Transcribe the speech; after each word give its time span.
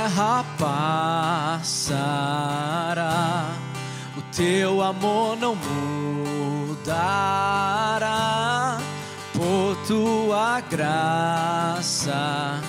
terra 0.00 0.44
passará, 1.58 3.44
o 4.16 4.22
teu 4.34 4.82
amor 4.82 5.36
não 5.36 5.54
mudará, 6.74 6.88
por 9.34 9.76
tua 9.86 10.62
graça, 10.62 12.62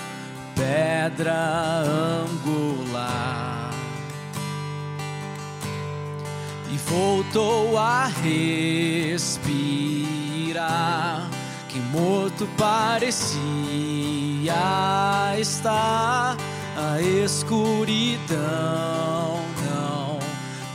pedra 0.55 1.83
angular. 2.19 3.71
E 6.69 6.77
voltou 6.77 7.77
a 7.77 8.11
respirar, 9.13 11.29
que 11.69 11.79
morto 11.79 12.45
parecia 12.57 13.21
estar 15.39 16.35
a 16.75 17.01
escuridão 17.01 18.39
não 19.65 20.19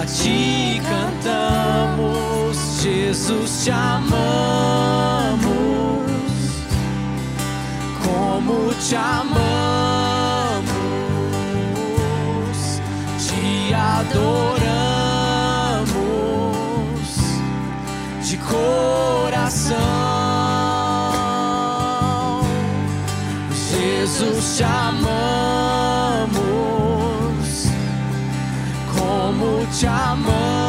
A 0.00 0.06
ti 0.06 0.80
cantamos, 0.82 2.56
Jesus 2.82 3.64
te 3.64 3.70
amamos. 3.70 5.40
Como 8.02 8.72
te 8.88 8.96
amamos, 8.96 9.79
adoramos 13.80 15.00
de 18.28 18.36
coração. 18.38 19.76
Jesus 23.70 24.56
te 24.56 24.64
amamos, 24.64 25.10
como 28.94 29.66
te 29.78 29.86
amamos, 29.86 30.59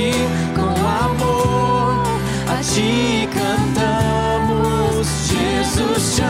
ti 0.00 0.12
com 0.54 0.72
amor. 1.04 2.02
A 2.48 2.62
ti 2.62 3.28
cantamos, 3.32 5.06
Jesus 5.28 6.16
te 6.16 6.22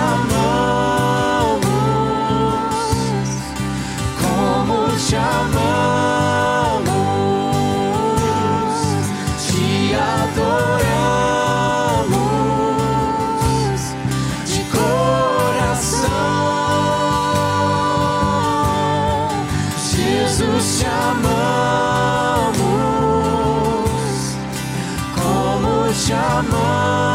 como 25.92 26.44
te 26.44 27.09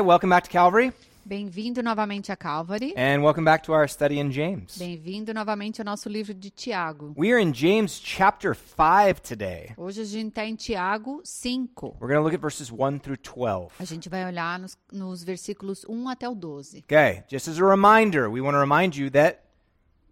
Right, 0.00 0.06
welcome 0.06 0.30
back 0.30 0.44
to 0.44 0.50
Calvary, 0.50 0.94
Bem-vindo 1.26 1.82
novamente 1.82 2.32
a 2.32 2.36
Calvary. 2.36 2.94
and 2.96 3.22
welcome 3.22 3.44
back 3.44 3.62
to 3.64 3.74
our 3.74 3.86
study 3.86 4.18
in 4.18 4.30
James. 4.32 4.78
Bem-vindo 4.78 5.34
novamente 5.34 5.82
ao 5.82 5.84
nosso 5.84 6.08
livro 6.08 6.32
de 6.32 6.48
Tiago. 6.48 7.12
We 7.18 7.30
are 7.32 7.38
in 7.38 7.52
James 7.52 8.00
chapter 8.00 8.54
5 8.54 9.20
today. 9.20 9.74
Hoje 9.76 10.00
a 10.00 10.04
gente 10.04 10.28
está 10.30 10.46
em 10.46 10.54
Tiago 10.56 11.20
5. 11.22 11.96
We're 12.00 12.08
going 12.08 12.16
to 12.18 12.22
look 12.22 12.32
at 12.32 12.40
verses 12.40 12.70
1 12.72 13.00
through 13.00 13.18
12. 13.18 13.72
A 13.78 13.84
gente 13.84 14.08
vai 14.08 14.24
olhar 14.24 14.58
nos, 14.58 14.74
nos 14.90 15.22
versículos 15.22 15.84
1 15.86 16.08
até 16.08 16.26
o 16.26 16.34
12. 16.34 16.78
Okay, 16.84 17.22
just 17.30 17.46
as 17.46 17.58
a 17.60 17.64
reminder, 17.64 18.30
we 18.30 18.40
want 18.40 18.54
to 18.54 18.58
remind 18.60 18.96
you 18.96 19.10
that 19.10 19.40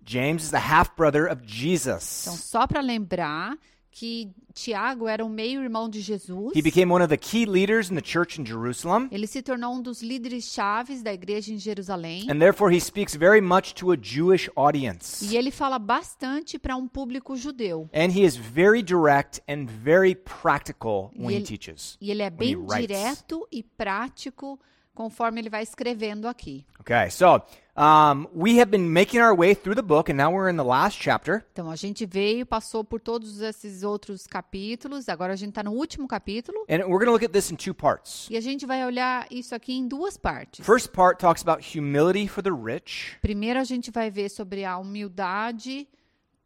James 0.04 0.44
is 0.44 0.50
the 0.50 0.58
half 0.60 0.94
brother 0.96 1.24
of 1.26 1.40
Então, 1.42 1.48
Jesus. 1.48 2.02
só 2.04 2.66
para 2.66 2.82
lembrar 2.82 3.56
que 3.90 4.30
Tiago 4.54 5.08
era 5.08 5.24
o 5.24 5.28
meio-irmão 5.28 5.88
de 5.88 6.00
Jesus. 6.00 6.52
He 6.54 6.62
became 6.62 6.92
one 6.92 7.02
of 7.02 7.08
the 7.08 7.16
key 7.16 7.44
leaders 7.46 7.90
in 7.90 7.94
the 7.96 8.02
church 8.04 8.40
in 8.40 8.44
Jerusalem, 8.46 9.08
Ele 9.10 9.26
se 9.26 9.42
tornou 9.42 9.74
um 9.74 9.82
dos 9.82 10.02
líderes 10.02 10.44
chaves 10.52 11.02
da 11.02 11.12
igreja 11.12 11.52
em 11.52 11.58
Jerusalém. 11.58 12.30
and 12.30 12.38
therefore 12.38 12.72
he 12.74 12.80
speaks 12.80 13.14
very 13.16 13.40
much 13.40 13.74
to 13.74 13.90
a 13.92 13.96
Jewish 14.00 14.48
audience. 14.56 15.24
E 15.24 15.36
ele 15.36 15.50
fala 15.50 15.78
bastante 15.78 16.58
para 16.58 16.76
um 16.76 16.86
público 16.86 17.34
judeu. 17.36 17.88
And 17.92 18.10
he 18.12 18.24
is 18.24 18.36
very 18.36 18.82
direct 18.82 19.40
and 19.48 19.66
very 19.66 20.14
practical 20.14 21.10
when 21.16 21.30
E 21.30 21.34
he 21.34 21.36
ele- 21.38 21.44
teaches. 21.46 21.96
E 22.00 22.10
ele 22.10 22.22
é 22.22 22.30
bem 22.30 22.56
direto 22.66 23.46
e 23.50 23.62
prático 23.62 24.58
conforme 24.98 25.40
ele 25.40 25.48
vai 25.48 25.62
escrevendo 25.62 26.26
aqui. 26.26 26.66
Okay, 26.80 27.08
so 27.08 27.40
um, 27.76 28.26
we 28.34 28.58
have 28.58 28.68
been 28.68 28.90
making 28.90 29.20
our 29.20 29.32
way 29.32 29.54
through 29.54 29.76
the 29.76 29.82
book, 29.82 30.10
and 30.10 30.16
now 30.16 30.28
we're 30.28 30.50
in 30.50 30.56
the 30.56 30.64
last 30.64 31.00
chapter. 31.00 31.44
Então 31.52 31.70
a 31.70 31.76
gente 31.76 32.04
veio, 32.04 32.44
passou 32.44 32.82
por 32.82 33.00
todos 33.00 33.40
esses 33.40 33.84
outros 33.84 34.26
capítulos, 34.26 35.08
agora 35.08 35.34
a 35.34 35.36
gente 35.36 35.50
está 35.50 35.62
no 35.62 35.70
último 35.70 36.08
capítulo 36.08 36.58
And 36.68 36.78
we're 36.78 36.98
going 36.98 37.06
to 37.06 37.12
look 37.12 37.24
at 37.24 37.30
this 37.30 37.52
in 37.52 37.56
two 37.56 37.72
parts. 37.72 38.26
e 38.28 38.36
a 38.36 38.40
gente 38.40 38.66
vai 38.66 38.84
olhar 38.84 39.28
isso 39.30 39.54
aqui 39.54 39.72
em 39.72 39.86
duas 39.86 40.16
partes. 40.16 40.66
First 40.66 40.90
part 40.90 41.20
talks 41.20 41.42
about 41.42 41.62
humility 41.62 42.26
for 42.26 42.42
the 42.42 42.50
rich, 42.50 43.16
Primeiro 43.22 43.60
a 43.60 43.64
gente 43.64 43.92
vai 43.92 44.10
ver 44.10 44.28
sobre 44.30 44.64
a 44.64 44.76
humildade 44.78 45.86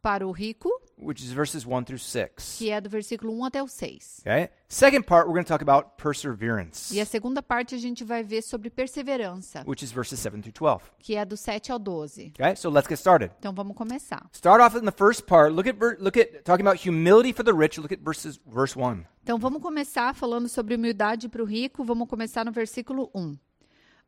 para 0.03 0.27
o 0.27 0.31
rico, 0.31 0.69
which 1.01 1.23
is 1.23 1.31
verses 1.31 1.65
1 1.65 1.83
through 1.85 1.97
6. 1.97 2.57
que 2.57 2.69
é 2.69 2.81
do 2.81 2.89
versículo 2.89 3.33
1 3.39 3.45
até 3.45 3.63
o 3.63 3.67
6. 3.69 4.19
Okay? 4.19 4.49
Second 4.67 5.03
part, 5.05 5.25
we're 5.27 5.33
going 5.33 5.45
to 5.45 5.47
talk 5.47 5.63
about 5.63 5.91
perseverance, 5.97 6.93
E 6.93 6.99
a 6.99 7.05
segunda 7.05 7.41
parte 7.41 7.73
a 7.73 7.77
gente 7.77 8.03
vai 8.03 8.21
ver 8.21 8.41
sobre 8.41 8.69
perseverança, 8.69 9.63
which 9.65 9.83
is 9.83 9.91
verses 9.93 10.19
7 10.19 10.41
through 10.41 10.51
12. 10.53 10.83
que 10.99 11.15
é 11.15 11.23
do 11.23 11.37
7 11.37 11.71
ao 11.71 11.79
12. 11.79 12.33
Okay? 12.37 12.53
So 12.57 12.69
let's 12.69 12.87
get 12.87 12.99
started. 12.99 13.31
Então 13.39 13.53
vamos 13.53 13.75
começar. 13.77 14.29
Start 14.33 14.61
off 14.61 14.77
in 14.77 14.81
the 14.81 14.91
first 14.91 15.23
part. 15.25 15.53
Look 15.53 15.69
at 15.69 15.77
ver- 15.77 15.97
look 16.01 16.19
at 16.19 16.43
talking 16.43 16.67
about 16.67 16.85
humility 16.87 17.31
for 17.33 17.45
the 17.45 17.53
rich. 17.53 17.79
Look 17.79 17.93
at 17.93 18.01
verses 18.03 18.37
verse 18.45 18.77
1. 18.77 19.05
Então 19.23 19.39
vamos 19.39 19.61
começar 19.61 20.13
falando 20.13 20.49
sobre 20.49 20.75
humildade 20.75 21.29
para 21.29 21.41
o 21.41 21.45
rico. 21.45 21.81
Vamos 21.85 22.09
começar 22.09 22.43
no 22.43 22.51
versículo 22.51 23.09
1. 23.15 23.37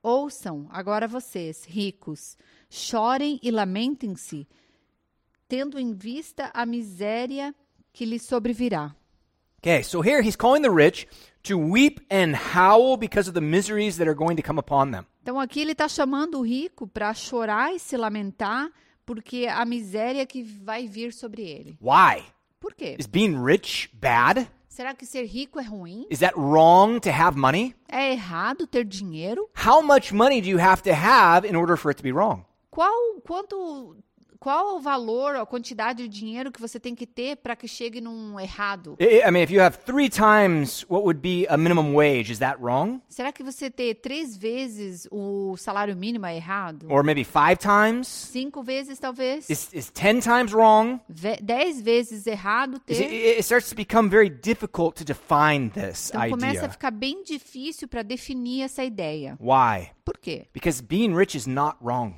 Ouçam 0.04 0.68
agora 0.70 1.08
vocês, 1.08 1.64
ricos, 1.66 2.38
chorem 2.70 3.40
e 3.42 3.50
lamentem-se, 3.50 4.48
tendo 5.48 5.80
em 5.80 5.94
vista 5.94 6.52
a 6.54 6.66
miséria 6.66 7.54
que 7.94 8.06
lhes 8.06 8.24
sobrevirá. 8.24 8.96
Okay, 9.60 9.82
so 9.82 10.02
here 10.02 10.22
he's 10.22 10.36
calling 10.36 10.62
the 10.62 10.70
rich 10.70 11.08
to 11.44 11.58
weep 11.58 12.00
and 12.12 12.36
howl 12.36 12.98
because 12.98 13.28
of 13.28 13.34
the 13.34 13.42
miseries 13.42 13.98
that 13.98 14.08
are 14.08 14.16
going 14.16 14.36
to 14.36 14.44
come 14.44 14.60
upon 14.60 14.92
them. 14.92 15.06
Então 15.24 15.40
aqui 15.40 15.62
ele 15.62 15.72
está 15.72 15.88
chamando 15.88 16.38
o 16.38 16.44
rico 16.44 16.88
para 16.88 17.14
chorar 17.14 17.74
e 17.74 17.80
se 17.80 17.98
lamentar 17.98 18.70
porque 19.06 19.48
a 19.50 19.66
miséria 19.66 20.26
que 20.26 20.44
vai 20.44 20.88
vir 20.88 21.14
sobre 21.14 21.42
ele. 21.44 21.78
Why? 21.82 22.24
Por 22.60 22.74
quê? 22.74 22.96
Is 23.00 23.08
being 23.08 23.44
rich 23.44 23.90
bad? 23.94 24.48
Será 24.68 24.94
que 24.94 25.06
ser 25.06 25.24
rico 25.24 25.60
é 25.60 25.64
ruim? 25.64 26.06
Is 26.12 26.20
that 26.20 26.36
wrong 26.36 27.00
to 27.00 27.10
have 27.10 27.38
money? 27.38 27.74
É 27.88 28.12
errado 28.12 28.68
ter 28.68 28.84
dinheiro? 28.84 29.50
How 29.66 29.82
much 29.82 30.12
money 30.12 30.42
do 30.42 30.50
you 30.50 30.60
have 30.60 30.84
to 30.84 30.92
have 30.92 31.48
in 31.48 31.56
order 31.56 31.78
for 31.78 31.90
it 31.90 31.98
to 31.98 32.04
be 32.04 32.12
wrong? 32.12 32.44
Qual 32.70 33.22
quanto 33.26 33.96
qual 34.40 34.76
o 34.78 34.80
valor, 34.80 35.36
a 35.36 35.46
quantidade 35.46 36.08
de 36.08 36.10
dinheiro 36.20 36.52
que 36.52 36.60
você 36.62 36.80
tem 36.80 36.94
que 36.96 37.06
ter 37.08 37.38
para 37.38 37.56
que 37.56 37.68
chegue 37.68 38.02
num 38.02 38.40
errado? 38.40 38.98
I 39.00 39.32
mean, 39.32 39.44
if 39.44 39.52
you 39.52 39.62
have 39.62 39.78
three 39.86 40.10
times 40.10 40.86
what 40.90 41.04
would 41.04 41.20
be 41.20 41.46
a 41.50 41.58
minimum 41.58 41.94
wage, 41.96 42.32
is 42.32 42.40
that 42.40 42.58
wrong? 42.62 43.00
Será 43.10 43.32
que 43.32 43.44
você 43.44 43.70
ter 43.70 43.96
três 43.96 44.36
vezes 44.38 45.08
o 45.12 45.56
salário 45.58 45.96
mínimo 45.96 46.26
é 46.26 46.36
errado? 46.36 46.88
Or 46.90 47.04
maybe 47.04 47.24
five 47.24 47.58
times? 47.58 48.08
Cinco 48.08 48.62
vezes, 48.64 49.00
talvez? 49.00 49.50
Is, 49.50 49.70
is 49.74 49.90
ten 49.92 50.20
times 50.20 50.54
wrong? 50.54 51.00
Ve- 51.10 51.38
Dez 51.42 51.82
vezes 51.82 52.26
errado 52.28 52.82
Is 52.88 53.00
it, 53.00 53.10
ter? 53.10 53.16
it 53.38 53.44
starts 53.44 53.70
to 53.70 53.76
become 53.76 54.10
very 54.10 54.30
difficult 54.30 54.96
to 54.98 55.04
define 55.06 55.70
this 55.72 56.10
Então 56.10 56.30
começa 56.30 56.62
a 56.62 56.66
idea. 56.66 56.70
ficar 56.70 56.92
bem 56.92 57.24
difícil 57.24 57.88
para 57.88 58.04
definir 58.04 58.64
essa 58.64 58.84
ideia. 58.84 59.38
Why? 59.40 59.90
Por 60.04 60.18
quê? 60.20 60.46
Because 60.54 60.82
being 60.84 61.16
rich 61.16 61.36
is 61.36 61.48
not 61.48 61.78
wrong. 61.82 62.14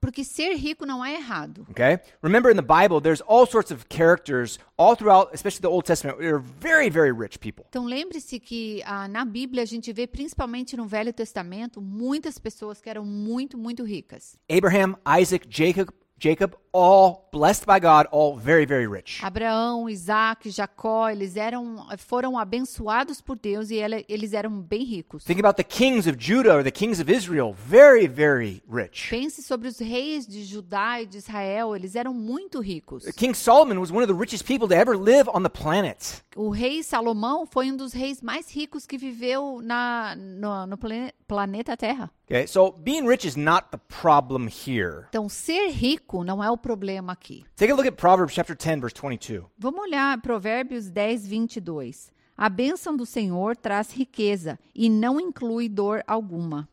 Porque 0.00 0.24
ser 0.24 0.54
rico 0.54 0.86
não 0.86 1.04
é 1.04 1.14
errado. 1.14 1.66
Okay? 1.70 1.98
Remember 2.22 2.50
in 2.50 2.56
the 2.56 2.62
Bible, 2.62 3.00
there's 3.00 3.20
all 3.20 3.46
sorts 3.46 3.70
of 3.70 3.84
characters 3.88 4.58
all 4.78 4.96
throughout, 4.96 5.28
especially 5.34 5.60
the 5.60 5.68
Old 5.68 5.84
Testament, 5.84 6.18
that 6.18 6.26
are 6.26 6.38
very, 6.38 6.88
very 6.88 7.12
rich 7.12 7.38
people. 7.38 7.66
Então 7.68 7.84
lembre-se 7.84 8.40
que 8.40 8.82
ah, 8.86 9.06
na 9.06 9.24
Bíblia 9.26 9.62
a 9.62 9.66
gente 9.66 9.92
vê, 9.92 10.06
principalmente 10.06 10.76
no 10.76 10.86
Velho 10.86 11.12
Testamento, 11.12 11.82
muitas 11.82 12.38
pessoas 12.38 12.80
que 12.80 12.88
eram 12.88 13.04
muito, 13.04 13.58
muito 13.58 13.84
ricas. 13.84 14.38
Abraham, 14.50 14.96
Isaac, 15.20 15.46
Jacob, 15.50 15.90
Jacob, 16.18 16.54
all 16.72 17.28
blessed 17.32 17.64
by 17.66 17.78
God, 17.80 18.06
all 18.12 18.36
very, 18.36 18.64
very 18.66 18.86
rich. 18.86 19.20
Abraão, 19.24 19.88
Isaac, 19.88 20.50
Jacó, 20.50 21.08
eles 21.10 21.36
eram, 21.36 21.86
foram 21.98 22.38
abençoados 22.38 23.20
por 23.20 23.36
Deus 23.36 23.70
e 23.70 23.76
ele- 23.76 24.04
eles 24.08 24.32
eram 24.32 24.60
bem 24.60 24.84
ricos. 24.84 25.24
Think 25.24 25.40
about 25.40 25.56
the 25.56 25.64
kings 25.64 26.08
of 26.08 26.16
Judah 26.18 26.56
or 26.56 26.62
the 26.62 26.70
kings 26.70 27.00
of 27.00 27.10
Israel, 27.12 27.52
very, 27.52 28.06
very 28.06 28.62
rich. 28.70 29.08
Pense 29.10 29.42
sobre 29.42 29.68
os 29.68 29.78
reis 29.78 30.26
de 30.26 30.44
Judá 30.44 31.00
e 31.02 31.06
de 31.06 31.18
Israel, 31.18 31.74
eles 31.74 31.94
eram 31.96 32.12
muito 32.14 32.60
ricos. 32.60 33.04
King 33.16 33.34
Solomon 33.34 33.78
was 33.80 33.90
one 33.90 34.02
of 34.02 34.12
the 34.12 34.18
richest 34.18 34.44
people 34.44 34.68
to 34.68 34.74
ever 34.74 34.96
live 34.96 35.28
on 35.34 35.42
the 35.42 35.48
planet. 35.48 36.22
O 36.36 36.50
rei 36.50 36.82
Salomão 36.82 37.44
foi 37.46 37.70
um 37.72 37.76
dos 37.76 37.92
reis 37.92 38.22
mais 38.22 38.50
ricos 38.54 38.86
que 38.86 38.96
viveu 38.96 39.60
na, 39.62 40.14
no, 40.16 40.66
no 40.66 40.76
plane- 40.78 41.12
planeta 41.26 41.76
Terra. 41.76 42.10
Okay, 42.26 42.46
so 42.46 42.70
being 42.70 43.08
rich 43.08 43.26
is 43.26 43.34
not 43.34 43.68
the 43.72 43.78
problem 44.00 44.46
here. 44.48 45.06
Então, 45.08 45.28
ser 45.28 45.68
rico 45.70 46.22
não 46.22 46.42
é 46.42 46.48
o 46.48 46.56
problema 46.60 47.12
aqui. 47.12 47.44
Take 47.56 47.72
a 47.72 47.74
look 47.74 47.88
at 47.88 47.96
Proverbs 47.96 48.32
chapter 48.32 48.56
10, 48.56 48.80
verse 48.80 48.94
22. 48.94 49.44
Vamos 49.58 49.80
olhar 49.80 50.20
Provérbios 50.20 50.88
10, 50.88 51.26
22. 51.26 52.12
A 52.36 52.48
bênção 52.48 52.96
do 52.96 53.04
Senhor 53.04 53.56
traz 53.56 53.92
riqueza 53.92 54.58
e 54.74 54.88
não 54.88 55.20
inclui 55.20 55.68
dor 55.68 56.02
alguma. 56.06 56.68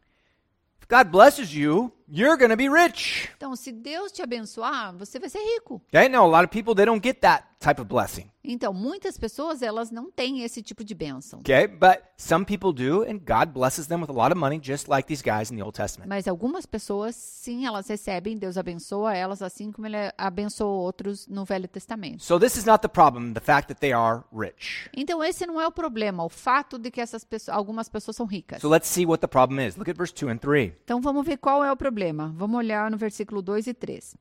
If 0.79 0.88
God 0.88 1.12
blesses 1.12 1.53
you, 1.53 1.91
you're 2.08 2.38
going 2.38 2.51
to 2.51 2.56
be 2.56 2.70
rich. 2.70 3.29
Então, 3.36 3.56
se 3.56 3.74
Deus 3.74 4.12
te 4.12 4.22
abençoar, 4.22 4.96
você 4.96 5.20
vai 5.20 5.27
ser 5.27 5.39
rico. 5.39 5.82
Okay, 5.89 6.08
now 6.08 6.24
a 6.24 6.27
lot 6.27 6.46
of 6.46 6.50
people 6.50 6.74
they 6.74 6.86
don't 6.86 7.03
get 7.03 7.20
that 7.20 7.44
type 7.60 7.82
of 7.82 7.88
blessing. 7.88 8.30
Então, 8.44 8.74
muitas 8.74 9.18
pessoas, 9.18 9.62
elas 9.62 9.92
não 9.92 10.10
têm 10.10 10.44
esse 10.44 10.62
tipo 10.62 10.84
de 10.84 10.96
bênção. 10.96 11.40
Okay, 11.40 11.68
but 11.68 12.02
some 12.18 12.46
people 12.46 12.72
do, 12.72 13.04
and 13.04 13.20
God 13.20 13.52
blesses 13.54 13.88
them 13.88 14.02
with 14.02 14.10
a 14.10 14.14
lot 14.14 14.32
of 14.32 14.40
money, 14.40 14.60
just 14.62 14.88
like 14.88 15.08
these 15.08 15.22
guys 15.22 15.52
in 15.52 15.58
the 15.58 15.64
Old 15.64 15.76
Testament. 15.76 16.08
Mas 16.08 16.28
algumas 16.28 16.66
pessoas, 16.66 17.16
sim, 17.16 17.66
elas 17.66 17.88
recebem, 17.88 18.38
Deus 18.38 18.58
abençoa 18.58 19.16
elas, 19.16 19.42
assim 19.42 19.72
como 19.72 19.88
Ele 19.88 19.98
abençoou 20.18 20.80
outros 20.80 21.28
no 21.28 21.44
Velho 21.44 21.68
Testamento. 21.68 22.24
So 22.24 22.40
this 22.40 22.56
is 22.56 22.66
not 22.66 22.82
the 22.82 22.88
problem, 22.88 23.34
the 23.34 23.42
fact 23.42 23.68
that 23.68 23.82
they 23.82 23.92
are 23.92 24.24
rich. 24.32 24.90
Então, 24.96 25.24
esse 25.24 25.46
não 25.46 25.60
é 25.60 25.68
o 25.68 25.72
problema, 25.72 26.24
o 26.24 26.30
fato 26.30 26.78
de 26.78 26.90
que 26.90 27.02
essas 27.02 27.26
pessoas, 27.26 27.58
algumas 27.58 27.90
pessoas 27.90 28.16
são 28.16 28.26
ricas. 28.26 28.62
So 28.62 28.70
let's 28.70 28.88
see 28.88 29.06
what 29.06 29.20
the 29.20 29.28
problem 29.28 29.66
is. 29.66 29.76
Look 29.76 29.90
at 29.90 29.98
verse 29.98 30.14
2 30.14 30.32
and 30.32 30.38
3. 30.38 30.74
Então, 30.84 31.02
vamos 31.02 31.26
ver 31.26 31.38
qual 31.38 31.66
é 31.66 31.72
o 31.72 31.76
problema. 31.76 32.34
Vamos 32.36 32.58
olhar 32.58 32.90
no 32.90 32.98
versículo 32.98 33.42
2 33.42 33.68
e 33.68 33.74
3. 33.74 34.16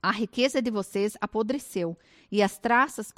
A 0.00 0.12
riqueza 0.12 0.62
de 0.62 0.70
vocês 0.70 1.16
apodreceu, 1.20 1.96
e 2.30 2.40
as 2.40 2.56
traças 2.56 3.12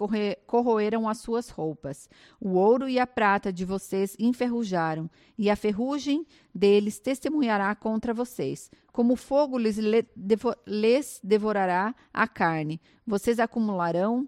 corroeram 0.46 1.06
as 1.08 1.18
suas 1.18 1.50
roupas. 1.50 2.08
O 2.40 2.54
ouro 2.54 2.88
e 2.88 2.98
a 2.98 3.06
prata 3.06 3.52
de 3.52 3.66
vocês 3.66 4.16
enferrujaram, 4.18 5.10
e 5.36 5.50
a 5.50 5.56
ferrugem 5.56 6.26
deles 6.54 6.98
testemunhará 6.98 7.74
contra 7.74 8.14
vocês. 8.14 8.70
Como 8.92 9.14
fogo 9.14 9.58
lhes 9.58 11.20
devorará 11.22 11.94
a 12.14 12.26
carne. 12.26 12.80
Vocês 13.06 13.38
acumularão, 13.38 14.26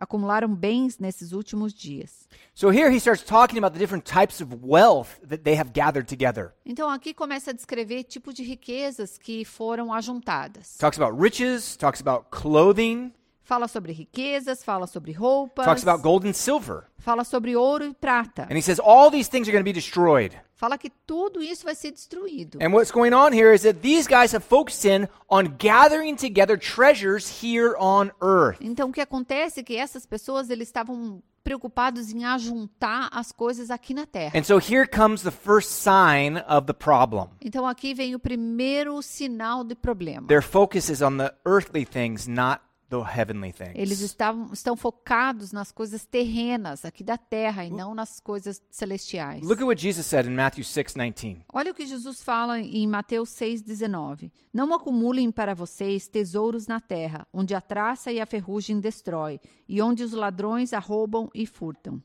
acumularam 0.00 0.52
bens 0.54 0.98
nesses 0.98 1.32
últimos 1.32 1.74
dias. 1.74 2.26
So 2.54 2.70
here 2.70 2.90
he 2.90 2.98
starts 2.98 3.22
talking 3.22 3.58
about 3.58 3.74
the 3.74 3.78
different 3.78 4.04
types 4.04 4.40
of 4.40 4.56
wealth 4.62 5.20
that 5.20 5.42
they 5.44 5.54
have 5.56 5.72
gathered 5.72 6.08
together. 6.08 6.52
Então 6.64 6.88
aqui 6.88 7.12
começa 7.12 7.50
a 7.50 7.54
descrever 7.54 8.02
tipo 8.04 8.32
de 8.32 8.42
riquezas 8.42 9.18
que 9.18 9.44
foram 9.44 9.92
ajuntadas. 9.92 10.76
Talks 10.78 10.98
about 10.98 11.20
riches, 11.20 11.76
talks 11.76 12.00
about 12.00 12.30
clothing, 12.30 13.12
Fala 13.50 13.66
sobre 13.66 13.92
riquezas, 13.92 14.62
fala 14.62 14.86
sobre 14.86 15.10
roupas, 15.10 15.64
talks 15.64 15.82
about 15.82 16.00
gold 16.04 16.24
and 16.24 16.32
silver. 16.32 16.84
fala 16.98 17.24
sobre 17.24 17.56
ouro 17.56 17.84
e 17.84 17.92
prata. 17.92 18.44
And 18.44 18.56
he 18.56 18.62
says 18.62 18.78
all 18.78 19.10
these 19.10 19.28
things 19.28 19.48
are 19.48 19.50
going 19.50 19.64
to 19.64 19.64
be 19.64 19.72
destroyed. 19.72 20.40
Fala 20.54 20.78
que 20.78 20.88
tudo 21.04 21.42
isso 21.42 21.64
vai 21.64 21.74
ser 21.74 21.90
destruído. 21.90 22.58
And 22.62 22.72
what's 22.72 22.92
going 22.92 23.12
on 23.12 23.32
here 23.32 23.52
is 23.52 23.62
that 23.62 23.80
these 23.80 24.06
guys 24.06 24.32
have 24.32 24.44
focused 24.44 24.84
in 24.84 25.08
on 25.28 25.56
gathering 25.58 26.14
together 26.14 26.56
treasures 26.56 27.42
here 27.42 27.74
on 27.76 28.12
earth. 28.22 28.58
Então 28.60 28.90
o 28.90 28.92
que 28.92 29.00
acontece 29.00 29.58
é 29.58 29.62
que 29.64 29.76
essas 29.76 30.06
pessoas 30.06 30.48
eles 30.48 30.68
estavam 30.68 31.20
preocupados 31.42 32.12
em 32.12 32.24
ajuntar 32.24 33.08
as 33.10 33.32
coisas 33.32 33.68
aqui 33.68 33.92
na 33.92 34.06
terra. 34.06 34.38
And 34.38 34.44
so 34.44 34.58
here 34.58 34.86
comes 34.86 35.22
the 35.22 35.32
first 35.32 35.70
sign 35.70 36.38
of 36.46 36.66
the 36.68 36.72
problem. 36.72 37.30
Então 37.42 37.66
aqui 37.66 37.94
vem 37.94 38.14
o 38.14 38.20
primeiro 38.20 39.02
sinal 39.02 39.64
de 39.64 39.74
problema. 39.74 40.28
Their 40.28 40.42
focus 40.42 40.88
is 40.88 41.02
on 41.02 41.16
the 41.16 41.34
earthly 41.44 41.84
things, 41.84 42.28
not 42.28 42.60
the 42.90 43.02
heavenly 43.02 43.54
Eles 43.74 43.98
things. 43.98 44.00
estavam, 44.02 44.52
estão 44.52 44.76
focados 44.76 45.52
nas 45.52 45.72
coisas 45.72 46.04
terrenas 46.04 46.84
aqui 46.84 47.02
da 47.02 47.16
terra 47.16 47.64
e 47.64 47.70
não 47.70 47.94
nas 47.94 48.20
coisas 48.20 48.60
celestiais. 48.70 49.42
Look 49.42 49.62
at 49.62 49.66
what 49.66 49.80
Jesus 49.80 50.04
said 50.06 50.26
in 50.26 50.34
Matthew 50.34 50.64
6:19. 50.64 51.44
Olha 51.52 51.70
o 51.70 51.74
que 51.74 51.86
Jesus 51.86 52.20
fala 52.22 52.58
em 52.58 52.86
Mateus 52.86 53.30
6,19. 53.30 54.32
Não 54.52 54.74
acumulem 54.74 55.30
para 55.30 55.54
vocês 55.54 56.08
tesouros 56.08 56.66
na 56.66 56.80
terra, 56.80 57.26
onde 57.32 57.54
a 57.54 57.60
traça 57.60 58.12
e 58.12 58.20
a 58.20 58.26
ferrugem 58.26 58.80
destrói, 58.80 59.40
e 59.68 59.80
onde 59.80 60.02
os 60.02 60.12
ladrões 60.12 60.72
arrombam 60.72 61.30
e 61.32 61.46
furtam. 61.46 62.02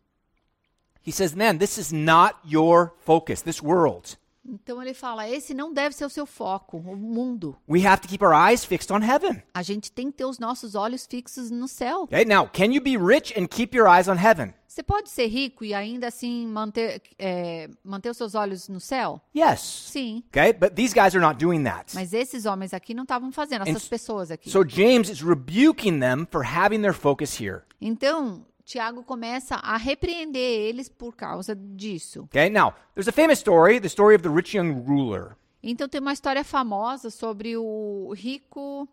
He 1.06 1.12
says, 1.12 1.34
"Man, 1.36 1.58
this 1.58 1.78
is 1.78 1.92
not 1.92 2.36
your 2.46 2.94
focus, 3.00 3.42
this 3.42 3.62
world. 3.62 4.18
Então 4.48 4.82
ele 4.82 4.94
fala: 4.94 5.28
esse 5.28 5.54
não 5.54 5.74
deve 5.74 5.96
ser 5.96 6.06
o 6.06 6.10
seu 6.10 6.26
foco, 6.26 6.78
o 6.78 6.96
mundo. 6.96 7.58
We 7.68 7.86
have 7.86 8.02
to 8.02 8.08
keep 8.08 8.24
our 8.24 8.34
eyes 8.34 8.64
fixed 8.64 8.92
on 8.94 9.02
heaven." 9.02 9.42
A 9.54 9.64
gente 9.64 9.92
tem 9.92 10.12
que 10.12 10.18
ter 10.18 10.26
os 10.26 10.40
nossos 10.40 10.76
olhos 10.76 11.06
fixos 11.06 11.50
no 11.50 11.68
céu. 11.68 12.04
Okay? 12.04 12.26
Now, 12.26 12.48
can 12.48 12.72
you 12.72 12.82
be 12.82 12.98
rich 12.98 13.34
and 13.38 13.48
keep 13.48 13.76
your 13.76 13.88
eyes 13.88 14.08
on 14.08 14.18
heaven? 14.18 14.54
Você 14.68 14.84
pode 14.84 15.10
ser 15.10 15.28
rico 15.28 15.64
e 15.64 15.74
ainda 15.74 16.08
assim 16.08 16.46
manter, 16.48 17.02
é, 17.18 17.70
manter 17.82 18.10
os 18.10 18.18
seus 18.18 18.36
olhos 18.36 18.68
no 18.68 18.82
céu? 18.82 19.22
Yes. 19.34 19.62
Sim. 19.62 20.22
Okay? 20.28 20.52
But 20.52 20.76
these 20.76 20.94
guys 20.94 21.16
are 21.16 21.22
not 21.22 21.40
doing 21.40 21.64
that. 21.64 21.96
Mas 21.96 22.12
esses 22.12 22.46
homens 22.46 22.74
aqui 22.74 22.94
não 22.94 23.04
estavam 23.04 23.32
fazendo, 23.32 23.62
essas 23.62 23.86
And 23.86 23.90
pessoas 23.90 24.32
aqui. 24.32 24.50
So 24.50 24.68
James 24.68 25.10
is 25.10 25.22
rebuking 25.22 26.02
them 26.02 26.28
for 26.30 26.44
having 26.44 26.82
their 26.82 26.94
focus 26.94 27.40
here. 27.40 27.62
Então, 27.80 28.46
Tiago 28.66 29.04
começa 29.04 29.56
a 29.56 29.78
repreender 29.78 30.42
eles 30.42 30.90
por 30.90 31.16
causa 31.16 31.56
disso. 31.56 32.24
Okay? 32.24 32.50
Now, 32.50 32.74
there's 32.96 33.08
a 33.08 33.12
famous 33.12 33.40
story, 33.40 33.80
the 33.80 33.88
story 33.88 34.16
of 34.16 34.24
the 34.24 34.30
rich 34.30 34.58
young 34.58 34.72
ruler. 34.86 35.38
Então, 35.62 35.88
tem 35.88 36.02
uma 36.02 36.14
história 36.14 36.44
famosa 36.44 37.10
sobre 37.10 37.56
o 37.56 38.12
rico, 38.16 38.88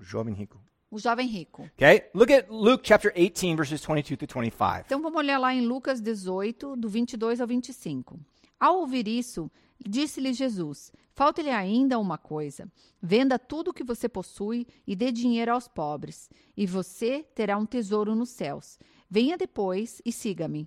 Jovem 0.00 0.34
rico. 0.34 0.58
o 0.90 0.98
jovem 0.98 1.26
rico. 1.26 1.62
Okay? 1.76 2.04
Look 2.14 2.32
at 2.32 2.46
Luke 2.50 2.86
chapter 2.86 3.12
18 3.14 3.56
verses 3.56 3.80
22 3.84 4.16
through 4.26 4.44
25. 4.44 4.84
Então, 4.86 5.00
vamos 5.02 5.18
olhar 5.18 5.38
lá 5.38 5.54
em 5.54 5.66
Lucas 5.66 6.00
18, 6.00 6.76
do 6.76 6.88
22 6.88 7.40
ao 7.40 7.46
25. 7.46 8.18
Ao 8.58 8.78
ouvir 8.78 9.06
isso, 9.08 9.50
disse-lhe 9.78 10.32
Jesus: 10.32 10.92
Falta-lhe 11.14 11.50
ainda 11.50 11.98
uma 11.98 12.16
coisa. 12.16 12.66
Venda 13.00 13.38
tudo 13.38 13.68
o 13.68 13.74
que 13.74 13.84
você 13.84 14.08
possui 14.08 14.66
e 14.86 14.94
dê 14.96 15.10
dinheiro 15.12 15.52
aos 15.52 15.68
pobres, 15.68 16.30
e 16.56 16.66
você 16.66 17.24
terá 17.34 17.56
um 17.58 17.66
tesouro 17.66 18.14
nos 18.14 18.30
céus. 18.30 18.78
Venha 19.14 19.36
depois 19.36 20.00
e 20.06 20.10
siga-me. 20.10 20.66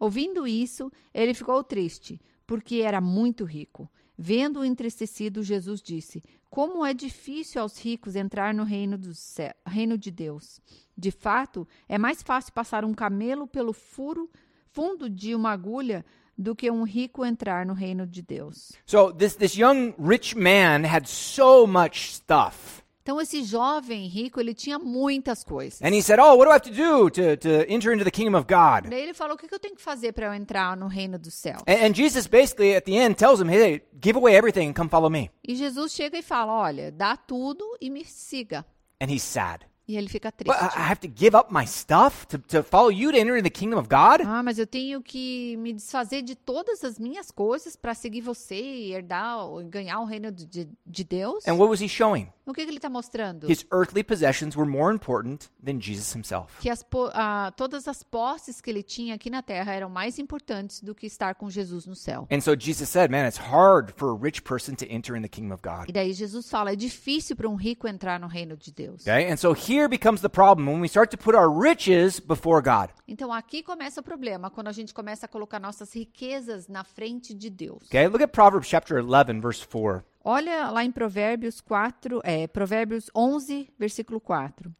Ouvindo 0.00 0.46
isso, 0.46 0.90
ele 1.12 1.34
ficou 1.34 1.62
triste, 1.62 2.18
porque 2.46 2.76
era 2.76 3.02
muito 3.02 3.44
rico. 3.44 3.86
Vendo-o 4.16 4.64
entristecido, 4.64 5.42
Jesus 5.42 5.82
disse: 5.82 6.22
Como 6.48 6.86
é 6.86 6.94
difícil 6.94 7.60
aos 7.60 7.78
ricos 7.78 8.16
entrar 8.16 8.54
no 8.54 8.64
reino, 8.64 8.96
do 8.96 9.12
céu, 9.12 9.52
reino 9.66 9.98
de 9.98 10.10
Deus. 10.10 10.58
De 10.96 11.10
fato, 11.10 11.68
é 11.86 11.98
mais 11.98 12.22
fácil 12.22 12.54
passar 12.54 12.82
um 12.82 12.94
camelo 12.94 13.46
pelo 13.46 13.74
furo 13.74 14.30
fundo 14.70 15.10
de 15.10 15.34
uma 15.34 15.50
agulha 15.50 16.02
do 16.38 16.56
que 16.56 16.70
um 16.70 16.84
rico 16.84 17.26
entrar 17.26 17.66
no 17.66 17.74
reino 17.74 18.06
de 18.06 18.22
Deus. 18.22 18.72
So 18.86 19.12
this 19.12 19.36
this 19.36 19.54
young 19.54 19.92
rich 19.98 20.34
man 20.34 20.86
had 20.86 21.06
so 21.06 21.66
much 21.66 22.14
stuff. 22.14 22.81
Então 23.02 23.20
esse 23.20 23.42
jovem 23.42 24.06
rico, 24.06 24.40
ele 24.40 24.54
tinha 24.54 24.78
muitas 24.78 25.42
coisas. 25.42 25.82
And 25.82 25.88
he 25.88 26.00
said, 26.00 26.20
"Oh, 26.20 26.36
what 26.36 26.44
do 26.44 26.50
I 26.50 26.54
have 26.54 26.62
to 26.62 26.70
do 26.70 27.10
to, 27.10 27.36
to 27.36 27.48
enter 27.68 27.92
into 27.92 28.04
the 28.04 28.10
kingdom 28.10 28.36
of 28.36 28.46
God?" 28.46 28.88
Daí 28.88 29.02
ele 29.02 29.12
falou: 29.12 29.34
"O 29.34 29.38
que 29.38 29.48
que 29.48 29.54
eu 29.54 29.58
tenho 29.58 29.74
que 29.74 29.82
fazer 29.82 30.12
para 30.12 30.26
eu 30.26 30.34
entrar 30.34 30.76
no 30.76 30.86
reino 30.86 31.18
do 31.18 31.30
céu?" 31.30 31.58
And, 31.66 31.86
and 31.86 31.94
Jesus 31.94 32.28
basically 32.28 32.76
at 32.76 32.84
the 32.84 32.94
end 32.94 33.16
tells 33.16 33.40
him, 33.40 33.48
"Hey, 33.50 33.82
give 34.00 34.16
away 34.16 34.34
everything 34.36 34.68
and 34.68 34.74
come 34.74 34.88
follow 34.88 35.10
me." 35.10 35.30
E 35.46 35.56
Jesus 35.56 35.92
chega 35.92 36.16
e 36.16 36.22
fala: 36.22 36.52
"Olha, 36.52 36.92
dá 36.92 37.16
tudo 37.16 37.64
e 37.80 37.90
me 37.90 38.04
siga." 38.04 38.64
And 39.00 39.10
he's 39.10 39.24
sad. 39.24 39.66
E 39.86 39.96
ele 39.96 40.08
fica 40.08 40.30
triste. 40.30 40.52
I 40.52 40.82
I 40.82 40.90
have 40.90 41.00
to 41.00 41.08
give 41.08 41.36
up 41.36 41.52
my 41.52 41.66
stuff 41.66 42.26
to, 42.28 42.38
to 42.38 42.62
follow 42.62 42.90
you 42.90 43.10
to 43.10 43.18
enter 43.18 43.36
in 43.36 43.42
the 43.42 43.50
kingdom 43.50 43.78
of 43.78 43.88
God? 43.88 44.26
Ah, 44.26 44.42
mas 44.42 44.58
eu 44.58 44.66
tenho 44.66 45.02
que 45.02 45.56
me 45.58 45.72
desfazer 45.72 46.22
de 46.22 46.34
todas 46.34 46.84
as 46.84 46.98
minhas 46.98 47.30
coisas 47.30 47.76
para 47.76 47.94
seguir 47.94 48.20
você 48.20 48.60
e 48.60 48.92
herdar, 48.92 49.38
ganhar 49.68 50.00
o 50.00 50.04
reino 50.04 50.30
de, 50.30 50.68
de 50.86 51.04
Deus? 51.04 51.46
And 51.46 51.54
what 51.54 51.68
was 51.68 51.80
he 51.80 51.88
showing? 51.88 52.28
O 52.44 52.52
que, 52.52 52.64
que 52.64 52.70
ele 52.70 52.78
está 52.78 52.88
mostrando? 52.88 53.50
His 53.50 53.64
earthly 53.72 54.02
possessions 54.02 54.56
were 54.56 54.68
more 54.68 54.92
important 54.92 55.48
than 55.64 55.80
Jesus 55.80 56.14
himself. 56.14 56.60
que 56.60 56.68
as 56.68 56.84
ah, 57.12 57.52
todas 57.56 57.86
as 57.86 58.02
posses 58.02 58.60
que 58.60 58.68
ele 58.68 58.82
tinha 58.82 59.14
aqui 59.14 59.30
na 59.30 59.42
terra 59.42 59.72
eram 59.72 59.88
mais 59.88 60.18
importantes 60.18 60.80
do 60.80 60.94
que 60.94 61.06
estar 61.06 61.34
com 61.36 61.48
Jesus 61.48 61.86
no 61.86 61.94
céu. 61.94 62.26
And 62.30 62.40
so 62.40 62.56
Jesus 62.58 62.88
said, 62.88 63.10
Man, 63.10 63.26
it's 63.26 63.38
hard 63.38 63.92
for 63.96 64.10
a 64.10 64.14
rich 64.14 64.42
person 64.42 64.74
to 64.74 64.86
enter 64.86 65.16
in 65.16 65.22
the 65.22 65.28
kingdom 65.28 65.52
of 65.52 65.62
God. 65.62 65.88
E 65.88 65.92
daí 65.92 66.12
Jesus 66.12 66.50
fala, 66.50 66.72
é 66.72 66.76
difícil 66.76 67.36
para 67.36 67.48
um 67.48 67.54
rico 67.54 67.86
entrar 67.86 68.18
no 68.18 68.26
reino 68.26 68.56
de 68.56 68.72
Deus. 68.72 69.02
Okay? 69.02 69.30
And 69.30 69.36
so 69.36 69.52
here 69.72 69.88
becomes 69.88 70.20
the 70.20 70.28
problem 70.28 70.66
when 70.66 70.80
we 70.80 70.88
start 70.88 71.10
to 71.10 71.16
put 71.16 71.34
our 71.34 71.50
riches 71.50 72.20
before 72.20 72.60
God. 72.60 72.90
Então 73.08 73.32
aqui 73.32 73.62
começa 73.62 74.00
o 74.00 74.04
problema, 74.04 74.50
quando 74.50 74.68
a 74.68 74.72
gente 74.72 74.92
começa 74.92 75.24
a 75.24 75.28
colocar 75.28 75.58
nossas 75.58 75.94
riquezas 75.94 76.68
na 76.68 76.84
frente 76.84 77.32
de 77.32 77.48
Deus. 77.48 77.84
Okay? 77.86 78.06
Look 78.06 78.22
at 78.22 78.30
Proverbs 78.32 78.68
chapter 78.68 79.02
11, 79.02 79.40
verse 79.40 79.66
4. 79.66 80.04
Olha 80.22 80.70
lá 80.70 80.84
em 80.84 80.92
Provérbios 80.92 81.60
4, 81.60 82.20
é, 82.22 82.46
Provérbios 82.46 83.10
11, 83.16 83.68
versículo 83.78 84.20
4. 84.20 84.70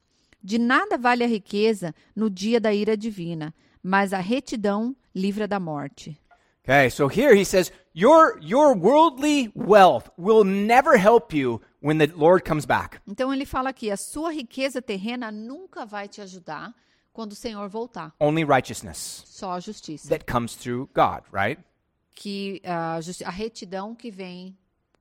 De 0.42 0.58
nada 0.58 0.98
vale 0.98 1.24
a 1.24 1.26
riqueza 1.26 1.94
no 2.14 2.28
dia 2.28 2.60
da 2.60 2.74
ira 2.74 2.96
divina, 2.96 3.54
mas 3.82 4.12
a 4.12 4.18
retidão 4.18 4.94
livra 5.14 5.48
da 5.48 5.58
morte. 5.58 6.20
Okay, 6.64 6.88
so 6.90 7.08
here 7.08 7.34
he 7.34 7.44
says, 7.44 7.72
your, 7.92 8.38
your 8.40 8.72
worldly 8.74 9.50
wealth 9.54 10.08
will 10.16 10.44
never 10.44 10.96
help 10.96 11.32
you 11.34 11.60
when 11.80 11.98
the 11.98 12.06
Lord 12.14 12.44
comes 12.44 12.64
back. 12.64 13.00
Então 13.06 13.32
ele 13.34 13.44
fala 13.44 13.70
aqui, 13.70 13.90
a 13.90 13.96
sua 13.96 14.30
riqueza 14.32 14.80
terrena 14.80 15.32
nunca 15.32 15.84
vai 15.84 16.06
te 16.06 16.20
ajudar 16.20 16.72
quando 17.12 17.32
o 17.32 17.34
Senhor 17.34 17.68
voltar. 17.68 18.14
Only 18.20 18.44
righteousness 18.44 19.24
Só 19.26 19.52
a 19.52 19.60
justiça. 19.60 20.08
that 20.08 20.24
comes 20.24 20.54
through 20.54 20.88
God, 20.94 21.22
right? 21.32 21.58
Que 22.14 22.60
a, 22.64 23.00
justi- 23.00 23.24
a 23.24 23.30
retidão 23.30 23.94
que 23.96 24.10
vem 24.10 24.56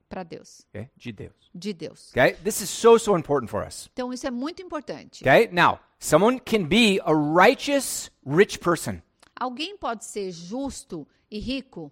para 0.09 0.23
Deus, 0.23 0.65
Okay, 0.73 0.89
de 0.97 1.11
Deus. 1.11 1.33
de 1.53 1.73
Deus. 1.73 2.09
Okay, 2.11 2.33
this 2.43 2.59
is 2.61 2.69
so, 2.71 2.97
so 2.97 3.15
important 3.15 3.49
for 3.51 3.63
us. 3.65 3.87
Então 3.93 4.11
isso 4.11 4.25
é 4.25 4.31
muito 4.31 4.61
importante. 4.63 5.21
Okay, 5.23 5.47
now, 5.51 5.79
someone 5.99 6.39
can 6.39 6.65
be 6.65 6.99
a 7.05 7.13
righteous, 7.13 8.09
rich 8.25 8.57
person. 8.59 9.01
Alguém 9.41 9.75
pode 9.75 10.05
ser 10.05 10.29
justo 10.29 11.07
e 11.31 11.39
rico? 11.39 11.91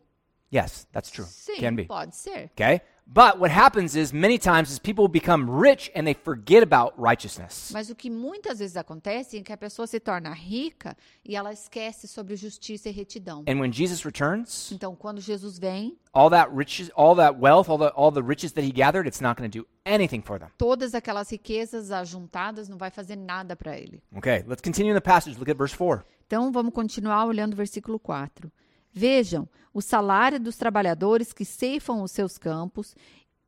Yes, 0.54 0.88
that's 0.92 1.10
true. 1.10 1.26
Sim, 1.26 1.56
Can 1.56 1.76
be. 1.78 1.86
pode 1.88 2.16
ser. 2.16 2.52
Okay, 2.54 2.80
but 3.12 3.40
what 3.40 3.50
happens 3.52 3.96
is 3.96 4.14
many 4.14 4.38
times 4.38 4.70
is 4.72 4.78
people 4.78 5.08
become 5.08 5.50
rich 5.50 5.90
and 5.96 6.06
they 6.06 6.14
forget 6.14 6.62
about 6.62 6.94
righteousness. 6.96 7.72
Mas 7.74 7.90
o 7.90 7.96
que 7.96 8.10
muitas 8.10 8.60
vezes 8.60 8.78
acontece 8.78 9.38
é 9.38 9.42
que 9.42 9.52
a 9.52 9.58
pessoa 9.58 9.88
se 9.88 10.00
torna 10.00 10.32
rica 10.32 10.96
e 11.26 11.36
ela 11.36 11.52
esquece 11.52 12.08
sobre 12.08 12.36
justiça 12.36 12.88
e 12.88 12.92
retidão. 12.92 13.44
And 13.48 13.60
when 13.60 13.74
Jesus 13.74 14.04
returns, 14.04 14.72
Então, 14.72 14.96
quando 14.96 15.20
Jesus 15.20 15.58
vem, 15.58 15.98
all 16.14 16.30
that 16.30 16.52
riches, 16.56 16.92
all 16.96 17.16
that 17.16 17.38
wealth, 17.40 17.68
all 17.68 17.80
the 17.80 17.92
all 17.96 18.12
the 18.12 18.22
riches 18.22 18.52
that 18.52 18.64
he 18.66 18.72
gathered, 18.72 19.08
it's 19.08 19.22
not 19.22 19.36
going 19.40 19.50
to 19.50 19.60
do 19.60 19.68
anything 19.86 20.22
for 20.22 20.38
them. 20.40 20.50
todas 20.58 20.94
aquelas 20.94 21.32
riquezas 21.32 21.92
ajuntadas 21.92 22.70
não 22.70 22.78
vai 22.78 22.92
fazer 22.92 23.16
nada 23.16 23.56
para 23.56 23.76
ele. 23.76 24.04
Okay, 24.16 24.44
let's 24.48 24.62
continue 24.62 24.92
in 24.92 24.94
the 24.94 25.02
passage. 25.02 25.38
Look 25.40 25.50
at 25.50 25.58
verse 25.58 25.76
4. 25.76 26.04
Então, 26.28 26.52
vamos 26.52 26.72
continuar 26.72 27.26
olhando 27.26 27.54
o 27.54 27.56
versículo 27.56 27.98
4. 28.00 28.52
Vejam, 28.92 29.48
o 29.74 29.82
salário 29.82 30.40
dos 30.40 30.58
trabalhadores 30.58 31.32
que 31.32 31.46
ceifam 31.46 32.02
os 32.02 32.12
seus 32.12 32.38
campos 32.38 32.96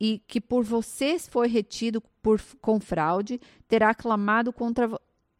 e 0.00 0.18
que 0.26 0.40
por 0.40 0.64
vocês 0.64 1.28
foi 1.28 1.48
retido 1.48 2.02
por, 2.22 2.40
com 2.60 2.80
fraude, 2.80 3.40
terá 3.68 3.94
clamado 3.94 4.52
contra 4.52 4.88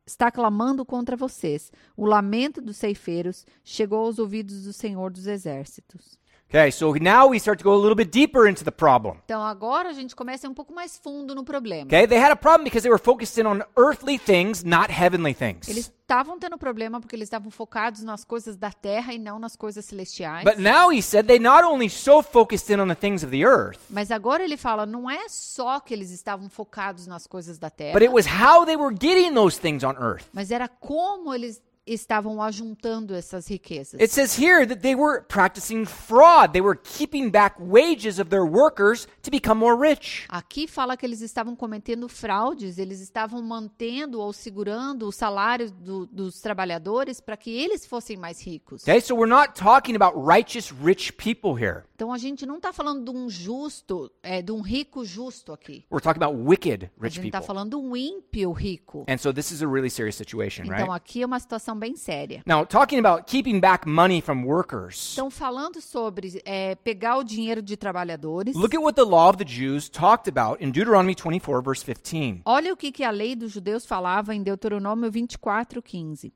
está 0.04 0.30
clamando 0.30 0.84
contra 0.84 1.16
vocês. 1.16 1.72
O 1.96 2.04
lamento 2.04 2.60
dos 2.60 2.76
ceifeiros 2.76 3.46
chegou 3.64 4.00
aos 4.00 4.18
ouvidos 4.18 4.64
do 4.64 4.72
Senhor 4.72 5.10
dos 5.10 5.26
Exércitos. 5.26 6.18
Okay, 6.54 6.70
so 6.70 6.92
now 7.00 7.28
we 7.28 7.38
start 7.38 7.58
to 7.60 7.64
go 7.64 7.72
a 7.72 7.80
little 7.80 7.94
bit 7.94 8.10
deeper 8.10 8.46
into 8.46 8.62
the 8.62 8.70
problem. 8.70 9.16
Então 9.24 9.42
agora 9.42 9.88
a 9.88 9.92
gente 9.94 10.14
começa 10.14 10.46
um 10.46 10.52
pouco 10.52 10.74
mais 10.74 10.98
fundo 10.98 11.34
no 11.34 11.42
problema. 11.42 11.86
Okay, 11.86 12.06
they 12.06 12.18
had 12.18 12.30
a 12.30 12.36
problem 12.36 12.62
because 12.62 12.82
they 12.82 12.90
were 12.92 13.02
focused 13.02 13.40
in 13.40 13.46
on 13.46 13.62
earthly 13.74 14.18
things, 14.18 14.62
not 14.62 14.90
heavenly 14.92 15.32
things. 15.32 15.66
Eles 15.66 15.90
estavam 16.02 16.38
tendo 16.38 16.58
problema 16.58 17.00
porque 17.00 17.16
eles 17.16 17.24
estavam 17.28 17.50
focados 17.50 18.02
nas 18.02 18.22
coisas 18.22 18.54
da 18.58 18.70
terra 18.70 19.14
e 19.14 19.18
não 19.18 19.38
nas 19.38 19.56
coisas 19.56 19.82
celestiais. 19.86 20.44
But 20.44 20.58
now 20.58 20.92
he 20.92 21.00
said 21.00 21.26
they 21.26 21.38
not 21.38 21.64
only 21.64 21.88
so 21.88 22.22
focused 22.22 22.70
in 22.70 22.80
on 22.80 22.88
the 22.88 22.94
things 22.94 23.24
of 23.24 23.30
the 23.30 23.46
earth, 23.46 23.78
Mas 23.88 24.10
agora 24.10 24.44
ele 24.44 24.58
fala, 24.58 24.84
não 24.84 25.10
é 25.10 25.30
só 25.30 25.80
que 25.80 25.94
eles 25.94 26.10
estavam 26.10 26.50
focados 26.50 27.06
nas 27.06 27.26
coisas 27.26 27.58
da 27.58 27.70
terra, 27.70 27.94
but 27.94 28.02
it 28.02 28.12
was 28.12 28.26
how 28.26 28.66
they 28.66 28.76
were 28.76 28.94
getting 28.94 29.32
those 29.32 29.58
things 29.58 29.82
on 29.82 29.94
earth. 29.98 30.26
mas 30.34 30.50
era 30.50 30.68
como 30.68 31.32
eles 31.32 31.62
estavam 31.86 32.40
ajuntando 32.40 33.14
essas 33.14 33.48
riquezas. 33.48 34.00
It 34.00 34.12
says 34.12 34.38
here 34.38 34.66
that 34.66 34.80
they 34.82 34.94
were 34.94 35.22
practicing 35.22 35.84
fraud. 35.84 36.52
They 36.52 36.62
were 36.62 36.78
keeping 36.80 37.30
back 37.30 37.56
wages 37.60 38.18
of 38.18 38.30
their 38.30 38.44
workers 38.44 39.06
to 39.22 39.30
become 39.30 39.58
more 39.58 39.76
rich. 39.76 40.24
Aqui 40.28 40.66
fala 40.66 40.96
que 40.96 41.04
eles 41.04 41.20
estavam 41.20 41.56
cometendo 41.56 42.08
fraudes, 42.08 42.78
eles 42.78 43.00
estavam 43.00 43.42
mantendo 43.42 44.20
ou 44.20 44.32
segurando 44.32 45.06
o 45.08 45.12
salário 45.12 45.70
do- 45.70 46.06
dos 46.06 46.40
trabalhadores 46.40 47.20
para 47.20 47.36
que 47.36 47.50
eles 47.50 47.84
fossem 47.86 48.16
mais 48.16 48.40
ricos. 48.40 48.82
Okay, 48.82 49.00
so 49.00 49.14
we're 49.14 49.26
not 49.28 49.54
talking 49.54 49.96
about 49.96 50.16
righteous 50.16 50.70
rich 50.72 51.12
people 51.12 51.54
here. 51.60 51.82
Então 51.94 52.12
a 52.12 52.18
gente 52.18 52.44
não 52.44 52.56
está 52.56 52.72
falando 52.72 53.04
de 53.04 53.16
um 53.16 53.28
justo, 53.28 54.10
é, 54.22 54.42
de 54.42 54.50
um 54.50 54.60
rico 54.60 55.04
justo 55.04 55.52
aqui. 55.52 55.84
We're 55.90 56.02
talking 56.02 56.22
about 56.22 56.36
wicked 56.48 56.90
A 56.98 57.04
rich 57.04 57.16
gente 57.16 57.26
está 57.26 57.38
people. 57.38 57.46
falando 57.46 57.70
de 57.70 57.76
um 57.76 57.96
ímpio 57.96 58.50
rico. 58.52 59.04
And 59.08 59.18
so 59.18 59.32
this 59.32 59.50
is 59.52 59.62
a 59.62 59.66
really 59.68 59.88
serious 59.90 60.16
situation, 60.16 60.62
right? 60.64 60.82
Então 60.82 60.92
aqui 60.92 61.22
é 61.22 61.26
uma 61.26 61.38
situação 61.38 61.71
bem 61.76 61.96
séria. 61.96 62.42
Now, 62.46 62.64
talking 62.64 62.98
about 62.98 63.24
keeping 63.26 63.60
back 63.60 63.88
money 63.88 64.20
from 64.20 64.44
workers. 64.44 65.12
Então 65.12 65.30
falando 65.30 65.80
sobre 65.80 66.40
é, 66.44 66.74
pegar 66.74 67.16
o 67.16 67.24
dinheiro 67.24 67.62
de 67.62 67.76
trabalhadores. 67.76 68.54
Look 68.54 68.76
at 68.76 68.82
what 68.82 68.94
the 68.94 69.04
law 69.04 69.30
of 69.30 69.38
the 69.38 69.44
Jews 69.44 69.88
talked 69.88 70.28
about 70.28 70.62
in 70.62 70.70
Deuteronomy 70.70 71.14
24, 71.14 71.62
verse 71.62 71.84
15. 71.84 72.42
Olha 72.44 72.72
o 72.72 72.76
que, 72.76 72.92
que 72.92 73.04
a 73.04 73.10
lei 73.10 73.34
dos 73.34 73.52
judeus 73.52 73.86
falava 73.86 74.34
em 74.34 74.42
Deuteronômio 74.42 75.10
24, 75.10 75.82
15. 75.82 76.32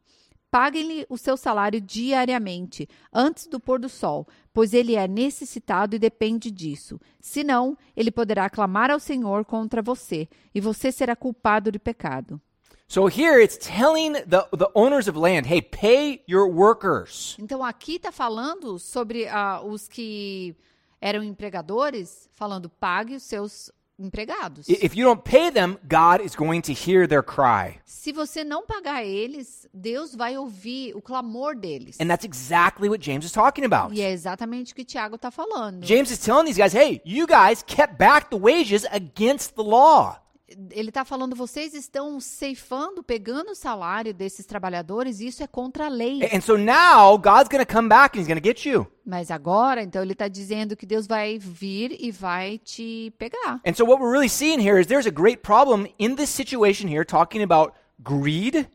Paguem-lhe 0.51 1.05
o 1.11 1.18
seu 1.18 1.37
salário 1.37 1.81
diariamente, 1.81 2.88
antes 3.12 3.46
do 3.46 3.61
pôr 3.61 3.79
do 3.79 3.88
sol, 3.88 4.27
pois 4.55 4.72
ele 4.72 4.94
é 4.94 5.07
necessitado 5.07 5.96
e 5.96 5.99
depende 5.99 6.51
disso. 6.51 7.01
Senão, 7.20 7.77
ele 7.96 8.11
poderá 8.11 8.49
clamar 8.49 8.90
ao 8.90 9.01
Senhor 9.01 9.44
contra 9.44 9.83
você, 9.83 10.29
e 10.55 10.61
você 10.61 10.90
será 10.90 11.14
culpado 11.16 11.70
de 11.70 11.79
pecado. 11.79 12.40
So 12.88 13.09
here 13.09 13.40
it's 13.40 13.59
telling 13.59 14.12
the, 14.12 14.46
the 14.53 14.70
owners 14.75 15.09
of 15.09 15.16
land, 15.16 15.46
hey, 15.46 15.61
pay 15.61 16.22
your 16.27 16.49
workers. 16.49 17.37
Então, 17.38 17.64
aqui 17.64 17.96
está 17.96 18.12
falando 18.12 18.79
sobre 18.79 19.27
ah, 19.29 19.61
os 19.61 19.88
que 19.88 20.55
eram 21.01 21.22
empregadores, 21.22 22.29
falando 22.33 22.70
pague 22.70 23.16
os 23.16 23.25
seus 23.25 23.70
empregados. 23.99 24.68
If 24.68 24.94
you 24.96 25.05
don't 25.05 25.22
pay 25.22 25.51
them, 25.51 25.79
God 25.88 26.25
is 26.25 26.37
going 26.37 26.61
to 26.62 26.72
hear 26.72 27.09
their 27.09 27.22
cry. 27.22 27.81
Se 27.85 28.12
você 28.12 28.44
não 28.44 28.64
pagar 28.66 29.05
eles, 29.05 29.66
Deus 29.72 30.14
vai 30.14 30.37
ouvir 30.37 30.94
o 30.94 31.01
clamor 31.01 31.57
deles. 31.57 31.99
And 32.01 32.07
that's 32.07 32.25
exactly 32.25 32.88
what 32.88 33.03
James 33.03 33.25
is 33.25 33.33
talking 33.33 33.64
about. 33.64 33.94
E 33.94 34.03
é 34.03 34.12
exatamente 34.12 34.72
o 34.72 34.77
que 34.77 34.85
Tiago 34.85 35.16
está 35.16 35.31
falando. 35.31 35.85
James 35.85 36.11
is 36.11 36.18
telling 36.18 36.44
these 36.44 36.59
guys, 36.59 36.75
hey, 36.75 37.01
you 37.05 37.27
guys 37.27 37.62
kept 37.66 37.96
back 37.99 38.29
the 38.31 38.38
wages 38.38 38.85
against 38.92 39.55
the 39.57 39.62
law. 39.62 40.20
Ele 40.70 40.90
está 40.90 41.04
falando, 41.04 41.35
vocês 41.35 41.74
estão 41.74 42.20
ceifando, 42.20 43.02
pegando 43.02 43.50
o 43.50 43.54
salário 43.54 44.14
desses 44.14 44.46
trabalhadores, 44.46 45.18
e 45.18 45.26
isso 45.26 45.42
é 45.42 45.46
contra 45.48 45.87
a 45.87 45.88
lei. 45.88 46.20
And 46.32 46.40
so 46.40 46.56
now 46.56 47.18
God's 47.18 47.48
going 47.50 47.64
to 47.64 47.72
come 47.72 47.88
back 47.88 48.16
and 48.16 48.20
he's 48.22 48.28
going 48.28 48.40
to 48.40 48.46
get 48.46 48.64
you. 48.64 48.87
Mas 49.04 49.32
agora, 49.32 49.82
então, 49.82 50.02
ele 50.02 50.12
está 50.12 50.28
dizendo 50.28 50.76
que 50.76 50.87
Deus 50.87 51.04
vai 51.06 51.37
vir 51.37 51.96
e 51.98 52.12
vai 52.12 52.59
te 52.59 53.12
pegar. 53.18 53.61
And 53.66 53.74
so 53.74 53.85
what 53.85 54.00
we're 54.00 54.12
really 54.12 54.28
seeing 54.28 54.61
here 54.61 54.80
is 54.80 54.87
there's 54.87 55.06
a 55.06 55.11
great 55.11 55.38
problem 55.42 55.88
in 55.98 56.14
this 56.14 56.30
situation 56.30 56.88
here 56.88 57.04
talking 57.04 57.42
about 57.42 57.72
greed 58.00 58.68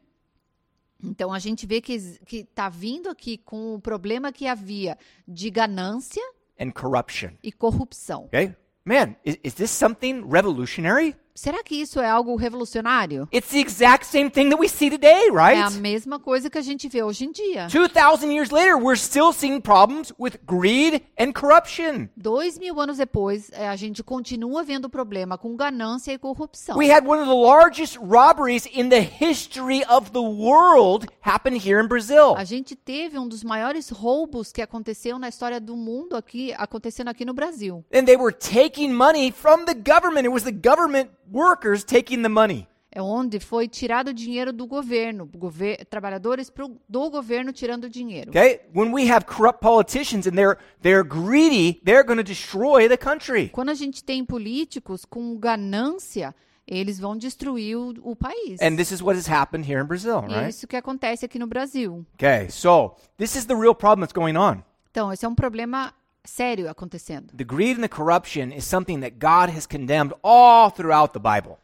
Então, 1.03 1.33
a 1.33 1.39
gente 1.39 1.65
vê 1.65 1.81
que 1.81 1.93
está 2.31 2.69
vindo 2.69 3.09
aqui 3.09 3.37
com 3.37 3.73
o 3.75 3.81
problema 3.81 4.31
que 4.31 4.45
havia 4.45 4.97
de 5.27 5.49
ganância 5.49 6.21
and 6.59 6.71
corruption. 6.71 7.31
e 7.41 7.51
corrupção. 7.51 8.25
Okay? 8.25 8.53
Man, 8.85 9.15
is, 9.25 9.37
is 9.43 9.53
this 9.55 9.71
something 9.71 10.21
revolutionary? 10.29 11.15
Será 11.33 11.63
que 11.63 11.75
isso 11.75 11.99
é 11.99 12.09
algo 12.09 12.35
revolucionário? 12.35 13.27
It's 13.33 13.49
the 13.49 13.59
exact 13.59 14.05
same 14.05 14.29
thing 14.29 14.49
that 14.49 14.59
we 14.59 14.67
see 14.67 14.89
today, 14.89 15.27
É 15.27 15.29
a 15.29 15.49
right? 15.67 15.79
mesma 15.79 16.19
coisa 16.19 16.49
que 16.49 16.57
a 16.57 16.61
gente 16.61 16.87
vê 16.87 17.01
hoje 17.03 17.25
em 17.25 17.31
dia. 17.31 17.67
2,000 17.67 18.31
years 18.31 18.49
later, 18.51 18.75
we're 18.77 18.99
still 18.99 19.31
seeing 19.31 19.59
problems 19.61 20.13
with 20.19 20.37
greed 20.45 21.01
and 21.19 21.31
corruption. 21.33 22.09
Dois 22.17 22.57
mil 22.59 22.79
anos 22.79 22.97
depois, 22.97 23.49
é, 23.53 23.67
a 23.67 23.75
gente 23.75 24.03
continua 24.03 24.63
vendo 24.63 24.89
problema 24.89 25.37
com 25.37 25.55
ganância 25.55 26.11
e 26.11 26.17
corrupção. 26.17 26.77
We 26.77 26.91
had 26.91 27.05
one 27.07 27.21
of 27.21 27.27
the 27.27 27.35
largest 27.35 27.97
robberies 27.97 28.65
in 28.71 28.89
the 28.89 28.99
history 29.01 29.83
of 29.89 30.11
the 30.11 30.19
world 30.19 31.07
happen 31.21 31.53
here 31.55 31.81
in 31.83 31.87
Brazil. 31.87 32.35
A 32.35 32.43
gente 32.43 32.75
teve 32.75 33.17
um 33.17 33.27
dos 33.27 33.43
maiores 33.43 33.89
roubos 33.89 34.51
que 34.51 34.61
aconteceu 34.61 35.17
na 35.17 35.29
história 35.29 35.59
do 35.59 35.75
mundo 35.75 36.15
aqui, 36.15 36.53
acontecendo 36.57 37.07
aqui 37.07 37.23
no 37.25 37.33
Brasil. 37.33 37.83
And 37.93 38.03
they 38.05 38.17
were 38.17 38.35
taking 38.35 38.91
money 38.91 39.31
from 39.31 39.65
the 39.65 39.73
government. 39.73 40.25
It 40.25 40.29
was 40.33 40.43
the 40.43 40.51
government 40.51 41.09
workers 41.31 41.83
taking 41.83 42.21
the 42.21 42.29
money. 42.29 42.67
É 42.93 43.01
onde 43.01 43.39
foi 43.39 43.69
tirado 43.69 44.09
o 44.09 44.13
dinheiro 44.13 44.51
do 44.51 44.67
governo, 44.67 45.25
gover 45.25 45.85
trabalhadores 45.85 46.49
pro, 46.49 46.75
do 46.89 47.09
governo 47.09 47.53
tirando 47.53 47.85
o 47.85 47.89
dinheiro. 47.89 48.31
Okay? 48.31 48.59
When 48.75 48.91
we 48.93 49.09
have 49.09 49.25
corrupt 49.25 49.61
politicians 49.61 50.27
and 50.27 50.33
they're 50.33 50.57
they're 50.81 51.07
greedy, 51.07 51.79
they're 51.85 52.03
going 52.03 52.17
to 52.17 52.23
destroy 52.23 52.89
the 52.89 52.97
country. 52.97 53.47
Quando 53.47 53.69
a 53.69 53.73
gente 53.75 54.03
tem 54.03 54.25
políticos 54.25 55.05
com 55.05 55.37
ganância, 55.37 56.35
eles 56.67 56.99
vão 56.99 57.15
destruir 57.17 57.77
o, 57.77 57.93
o 58.03 58.13
país. 58.13 58.59
And 58.61 58.75
this 58.75 58.91
is 58.91 59.01
what 59.01 59.17
has 59.17 59.25
happened 59.29 59.65
here 59.65 59.81
in 59.81 59.85
Brazil, 59.87 60.25
E 60.27 60.33
right? 60.33 60.49
isso 60.49 60.67
que 60.67 60.75
acontece 60.75 61.23
aqui 61.23 61.39
no 61.39 61.47
Brasil. 61.47 62.05
Okay. 62.15 62.49
So, 62.49 62.97
this 63.17 63.35
is 63.37 63.45
the 63.45 63.55
real 63.55 63.73
problem 63.73 64.05
that's 64.05 64.13
going 64.13 64.35
on. 64.35 64.63
Então, 64.91 65.13
esse 65.13 65.25
é 65.25 65.29
um 65.29 65.35
problema 65.35 65.93
sério 66.23 66.69
acontecendo. 66.69 67.33
The 67.35 67.43
greed 67.43 67.77
and 67.77 67.83
the 67.83 67.89
corruption 67.89 68.51
is 68.51 68.63
something 68.65 68.99
that 69.01 69.15
God 69.19 69.55
has 69.55 69.65
condemned 69.65 70.13
all 70.23 70.69
throughout 70.71 71.13
the 71.13 71.19
Bible. 71.19 71.57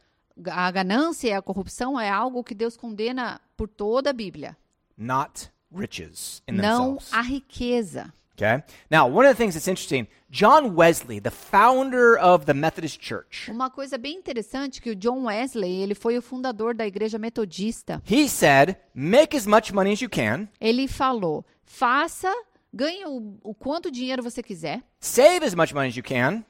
A 0.51 0.69
ganância 0.71 1.29
e 1.29 1.33
a 1.33 1.41
corrupção 1.41 1.99
é 1.99 2.09
algo 2.09 2.43
que 2.43 2.53
Deus 2.53 2.77
condena 2.77 3.39
por 3.55 3.67
toda 3.67 4.09
a 4.11 4.13
Bíblia. 4.13 4.55
not 4.97 5.49
riches 5.71 6.41
in 6.47 6.53
Não 6.53 6.95
themselves. 6.97 7.13
a 7.13 7.21
riqueza. 7.21 8.13
Okay? 8.39 8.63
Now, 8.91 9.07
one 9.07 9.25
of 9.27 9.33
the 9.33 9.35
things 9.35 9.55
that's 9.55 9.67
interesting, 9.67 10.07
John 10.29 10.75
Wesley, 10.75 11.19
the 11.19 11.31
founder 11.31 12.19
of 12.19 12.45
the 12.45 12.53
Methodist 12.53 12.99
Church, 13.01 13.49
Uma 13.49 13.71
coisa 13.71 13.97
bem 13.97 14.15
interessante 14.15 14.79
que 14.79 14.91
o 14.91 14.95
John 14.95 15.25
Wesley, 15.25 15.81
ele 15.81 15.95
foi 15.95 16.17
o 16.19 16.21
fundador 16.21 16.75
da 16.75 16.85
igreja 16.85 17.17
metodista. 17.17 17.99
he 18.07 18.27
said, 18.29 18.75
make 18.93 19.35
as 19.35 19.47
much 19.47 19.73
money 19.73 19.91
as 19.91 20.01
you 20.01 20.09
can, 20.09 20.47
Ele 20.61 20.87
falou: 20.87 21.43
faça, 21.63 22.31
ganhe 22.77 23.05
o, 23.07 23.39
o 23.43 23.53
quanto 23.55 23.91
dinheiro 23.91 24.21
você 24.21 24.43
quiser, 24.43 24.83
save 24.99 25.43
as 25.43 25.55
much 25.55 25.73
money 25.73 25.89
as 25.89 25.97
you 25.97 26.03
can, 26.03 26.43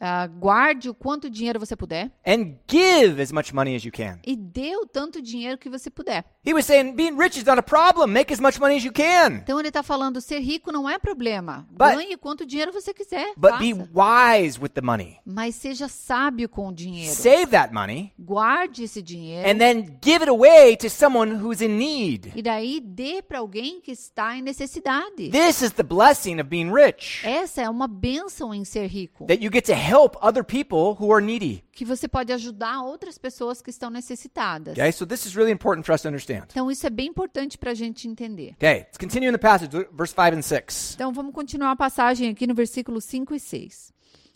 ah, 0.00 0.26
guarde 0.26 0.88
o 0.88 0.94
quanto 0.94 1.28
dinheiro 1.30 1.58
você 1.58 1.74
puder 1.76 2.10
and 2.26 2.54
give 2.70 3.20
as 3.20 3.32
much 3.32 3.52
money 3.52 3.74
as 3.76 3.84
you 3.84 3.92
can. 3.92 4.18
e 4.26 4.36
dê 4.36 4.76
o 4.76 4.86
tanto 4.86 5.20
dinheiro 5.22 5.58
que 5.58 5.68
você 5.68 5.90
puder. 5.90 6.24
He 6.46 6.54
was 6.54 6.64
saying 6.64 6.92
being 6.94 7.16
rich 7.16 7.38
is 7.38 7.44
not 7.44 7.58
a 7.58 7.62
problem. 7.62 8.06
Make 8.12 8.32
as 8.32 8.40
much 8.40 8.58
money 8.58 8.76
as 8.78 8.84
you 8.84 8.92
can. 8.92 9.38
Então 9.42 9.58
ele 9.58 9.68
está 9.68 9.82
falando: 9.82 10.20
ser 10.20 10.38
rico 10.40 10.72
não 10.72 10.88
é 10.88 10.98
problema. 10.98 11.66
But- 11.70 11.94
Ganhe 11.94 12.16
quanto 12.16 12.46
dinheiro 12.46 12.72
você 12.72 12.94
quiser. 12.94 13.32
But 13.36 13.58
be 13.58 13.74
faça. 13.74 13.90
wise 13.94 14.60
with 14.60 14.70
the 14.70 14.80
money. 14.80 15.18
Mas 15.26 15.54
seja 15.56 15.88
sábio 15.88 16.48
com 16.48 16.68
o 16.68 16.72
dinheiro. 16.72 17.12
Save 17.14 17.48
that 17.48 17.72
money 17.74 18.12
Guarde 18.18 18.84
esse 18.84 19.02
dinheiro. 19.02 19.48
and 19.48 19.58
then 19.58 19.98
give 20.02 20.22
it 20.22 20.28
away 20.30 20.76
to 20.76 20.88
someone 20.88 21.34
who's 21.34 21.60
in 21.60 21.76
need. 21.76 22.32
E 22.34 22.42
daí 22.42 22.80
dê 22.80 23.20
para 23.22 23.38
alguém 23.40 23.80
que 23.80 23.92
está 23.92 24.36
em 24.36 24.42
necessidade. 24.42 25.30
This 25.30 25.60
is 25.62 25.72
the 25.72 25.82
blessing 25.82 26.34
of 26.40 26.44
being 26.44 26.70
rich. 26.72 27.26
Essa 27.26 27.62
é 27.62 27.68
uma 27.70 27.86
bênção 27.88 28.54
em 28.54 28.64
ser 28.64 28.86
rico. 28.86 29.26
That 29.26 29.42
you 29.44 29.50
get 29.52 29.64
to 29.66 29.72
help 29.88 30.16
other 30.22 30.44
people 30.44 30.96
who 31.00 31.12
are 31.12 31.24
needy. 31.24 31.64
Que 31.72 31.84
você 31.84 32.06
pode 32.08 32.32
ajudar 32.32 32.82
outras 32.82 33.16
pessoas 33.18 33.62
que 33.62 33.70
estão 33.70 33.88
necessitadas. 33.90 34.72
Okay, 34.76 34.92
so 34.92 35.06
this 35.06 35.24
is 35.26 35.34
really 35.34 35.52
important 35.52 35.84
for 35.86 35.94
us 35.94 36.02
to 36.02 36.08
understand. 36.08 36.44
Então 36.50 36.70
isso 36.70 36.86
é 36.86 36.90
bem 36.90 37.06
importante 37.08 37.56
para 37.56 37.70
a 37.70 37.74
gente 37.74 38.06
entender. 38.08 38.52
Okay, 38.56 38.80
let's 38.80 38.98
continue 38.98 39.28
in 39.28 39.32
the 39.32 39.38
passage, 39.38 39.70
verse 39.92 40.12
5 40.14 40.36
and 40.36 40.42
6. 40.42 40.94
Então 40.94 41.12
vamos 41.12 41.32
continuar 41.34 41.70
a 41.72 41.76
passagem 41.76 42.28
aqui 42.30 42.46
no 42.46 42.54
versículo 42.54 43.00
5 43.00 43.34
e 43.34 43.40
6. 43.40 43.92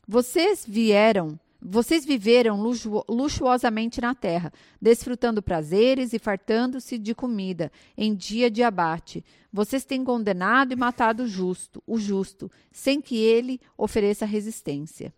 Vocês 0.07 0.65
vieram, 0.67 1.39
vocês 1.61 2.05
viveram 2.05 2.61
luxu- 2.61 3.05
luxuosamente 3.09 4.01
na 4.01 4.15
terra, 4.15 4.53
desfrutando 4.81 5.41
prazeres 5.43 6.13
e 6.13 6.19
fartando-se 6.19 6.99
de 6.99 7.15
comida 7.15 7.71
em 7.97 8.15
dia 8.15 8.51
de 8.51 8.63
abate. 8.63 9.25
Vocês 9.53 9.85
têm 9.85 10.03
condenado 10.05 10.73
e 10.73 10.77
matado 10.77 11.23
o 11.25 11.29
justo, 11.29 11.83
o 11.87 11.99
justo, 11.99 12.51
sem 12.71 13.01
que 13.01 13.17
ele 13.17 13.61
ofereça 13.79 14.27
resistência. 14.27 15.13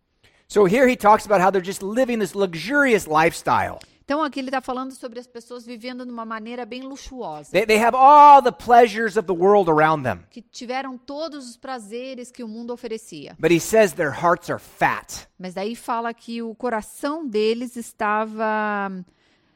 So 0.49 0.65
here 0.67 0.87
he 0.89 0.97
talks 0.97 1.25
about 1.27 1.41
how 1.41 1.51
they're 1.51 1.65
just 1.67 1.83
living 1.83 2.19
this 2.19 2.35
luxurious 2.35 3.07
lifestyle. 3.07 3.79
Então 4.07 4.23
aqui 4.23 4.39
ele 4.39 4.49
está 4.49 4.61
falando 4.61 4.93
sobre 4.93 5.19
as 5.19 5.27
pessoas 5.27 5.65
vivendo 5.65 6.05
de 6.05 6.13
uma 6.13 6.27
maneira 6.27 6.67
bem 6.67 6.83
luxuosa, 6.83 7.51
They, 7.51 7.65
they 7.65 7.79
have 7.83 7.97
all 7.97 8.43
the 8.43 8.53
pleasures 8.53 9.17
of 9.17 9.25
the 9.27 9.33
world 9.33 9.71
around 9.71 10.03
them. 10.05 10.21
que 10.31 10.43
tiveram 10.43 10.99
todos 10.99 11.49
os 11.49 11.57
prazeres 11.57 12.31
que 12.31 12.45
o 12.45 12.49
mundo 12.49 12.71
oferecia. 12.71 13.35
But 13.41 13.51
he 13.51 13.59
says 13.59 13.95
their 13.95 14.13
hearts 14.13 14.51
are 14.51 14.59
fat. 14.61 15.27
Mas 15.39 15.55
daí 15.55 15.75
fala 15.75 16.13
que 16.13 16.43
o 16.43 16.55
coração 16.55 17.27
deles 17.27 17.77
estava 17.77 18.91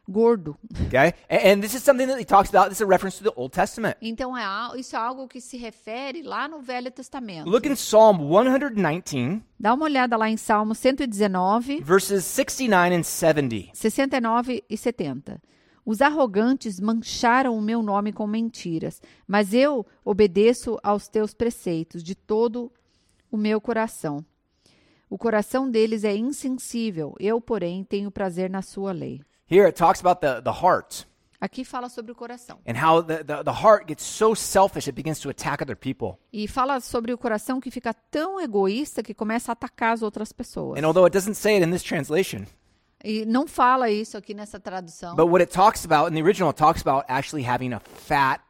gordo. 0.08 0.56
Okay? 0.88 1.12
And, 1.28 1.52
and 1.52 1.60
this 1.60 1.74
is 1.74 1.82
something 1.82 2.06
that 2.06 2.18
he 2.18 2.24
talks 2.24 2.48
about. 2.48 2.70
This 2.70 2.78
is 2.78 2.82
a 2.82 2.86
reference 2.86 3.18
to 3.18 3.24
the 3.24 3.32
Old 3.36 3.52
Testament. 3.52 3.96
Então 4.00 4.36
é, 4.36 4.44
isso 4.78 4.96
é 4.96 4.98
algo 4.98 5.28
que 5.28 5.40
se 5.40 5.58
refere 5.58 6.22
lá 6.22 6.48
no 6.48 6.60
Velho 6.62 6.90
Testamento. 6.90 7.48
Look 7.48 7.66
in 7.66 7.74
Psalm 7.74 8.18
119, 8.18 9.42
Dá 9.60 9.74
uma 9.74 9.84
olhada 9.84 10.16
lá 10.16 10.30
em 10.30 10.36
Salmo 10.36 10.74
119, 10.74 11.82
verses 11.82 12.24
69 12.24 12.94
and 12.94 13.02
70. 13.02 13.70
69 13.74 14.64
e 14.68 14.76
70. 14.76 15.42
Os 15.84 16.00
arrogantes 16.00 16.80
mancharam 16.80 17.56
o 17.56 17.62
meu 17.62 17.82
nome 17.82 18.12
com 18.12 18.26
mentiras, 18.26 19.00
mas 19.26 19.52
eu 19.52 19.86
obedeço 20.04 20.78
aos 20.82 21.08
teus 21.08 21.34
preceitos 21.34 22.02
de 22.02 22.14
todo 22.14 22.70
o 23.30 23.36
meu 23.36 23.60
coração. 23.60 24.24
O 25.10 25.16
coração 25.16 25.70
deles 25.70 26.04
é 26.04 26.14
insensível, 26.14 27.14
eu, 27.18 27.40
porém, 27.40 27.84
tenho 27.84 28.10
prazer 28.10 28.50
na 28.50 28.60
sua 28.60 28.92
lei. 28.92 29.22
Here 29.50 29.66
it 29.66 29.76
talks 29.76 30.00
about 30.00 30.20
the, 30.20 30.40
the 30.42 30.50
heart 30.64 31.06
Aqui 31.40 31.64
fala 31.64 31.88
sobre 31.88 32.10
o 32.10 32.14
coração. 32.16 32.58
and 32.66 32.74
how 32.76 33.00
the, 33.00 33.22
the, 33.22 33.44
the 33.44 33.52
heart 33.64 33.86
gets 33.86 34.02
so 34.02 34.34
selfish 34.34 34.88
it 34.88 34.92
begins 34.96 35.20
to 35.20 35.28
attack 35.30 35.62
other 35.62 35.76
people. 35.76 36.18
E 36.32 36.48
fala 36.48 36.80
sobre 36.80 37.12
o 37.12 37.18
coração 37.18 37.60
que 37.60 37.70
fica 37.70 37.94
tão 38.10 38.40
egoísta 38.40 39.02
que 39.04 39.14
começa 39.14 39.52
a 39.52 39.54
atacar 39.54 39.92
as 39.92 40.02
outras 40.02 40.32
pessoas. 40.32 40.76
And 40.78 40.84
although 40.84 41.06
it 41.06 41.12
doesn't 41.16 41.36
say 41.36 41.54
it 41.56 41.64
in 41.64 41.70
this 41.70 41.82
translation, 41.84 42.44
E 43.04 43.24
não 43.24 43.46
fala 43.46 43.88
isso 43.88 44.16
aqui 44.18 44.34
nessa 44.34 44.58
tradução. 44.58 45.14
but 45.14 45.26
what 45.28 45.40
it 45.40 45.52
talks 45.52 45.84
about 45.84 46.10
in 46.10 46.14
the 46.16 46.22
original, 46.22 46.50
it 46.50 46.58
talks 46.58 46.82
about 46.82 47.04
actually 47.08 47.48
having 47.48 47.72
a 47.72 47.78
fat, 47.78 48.40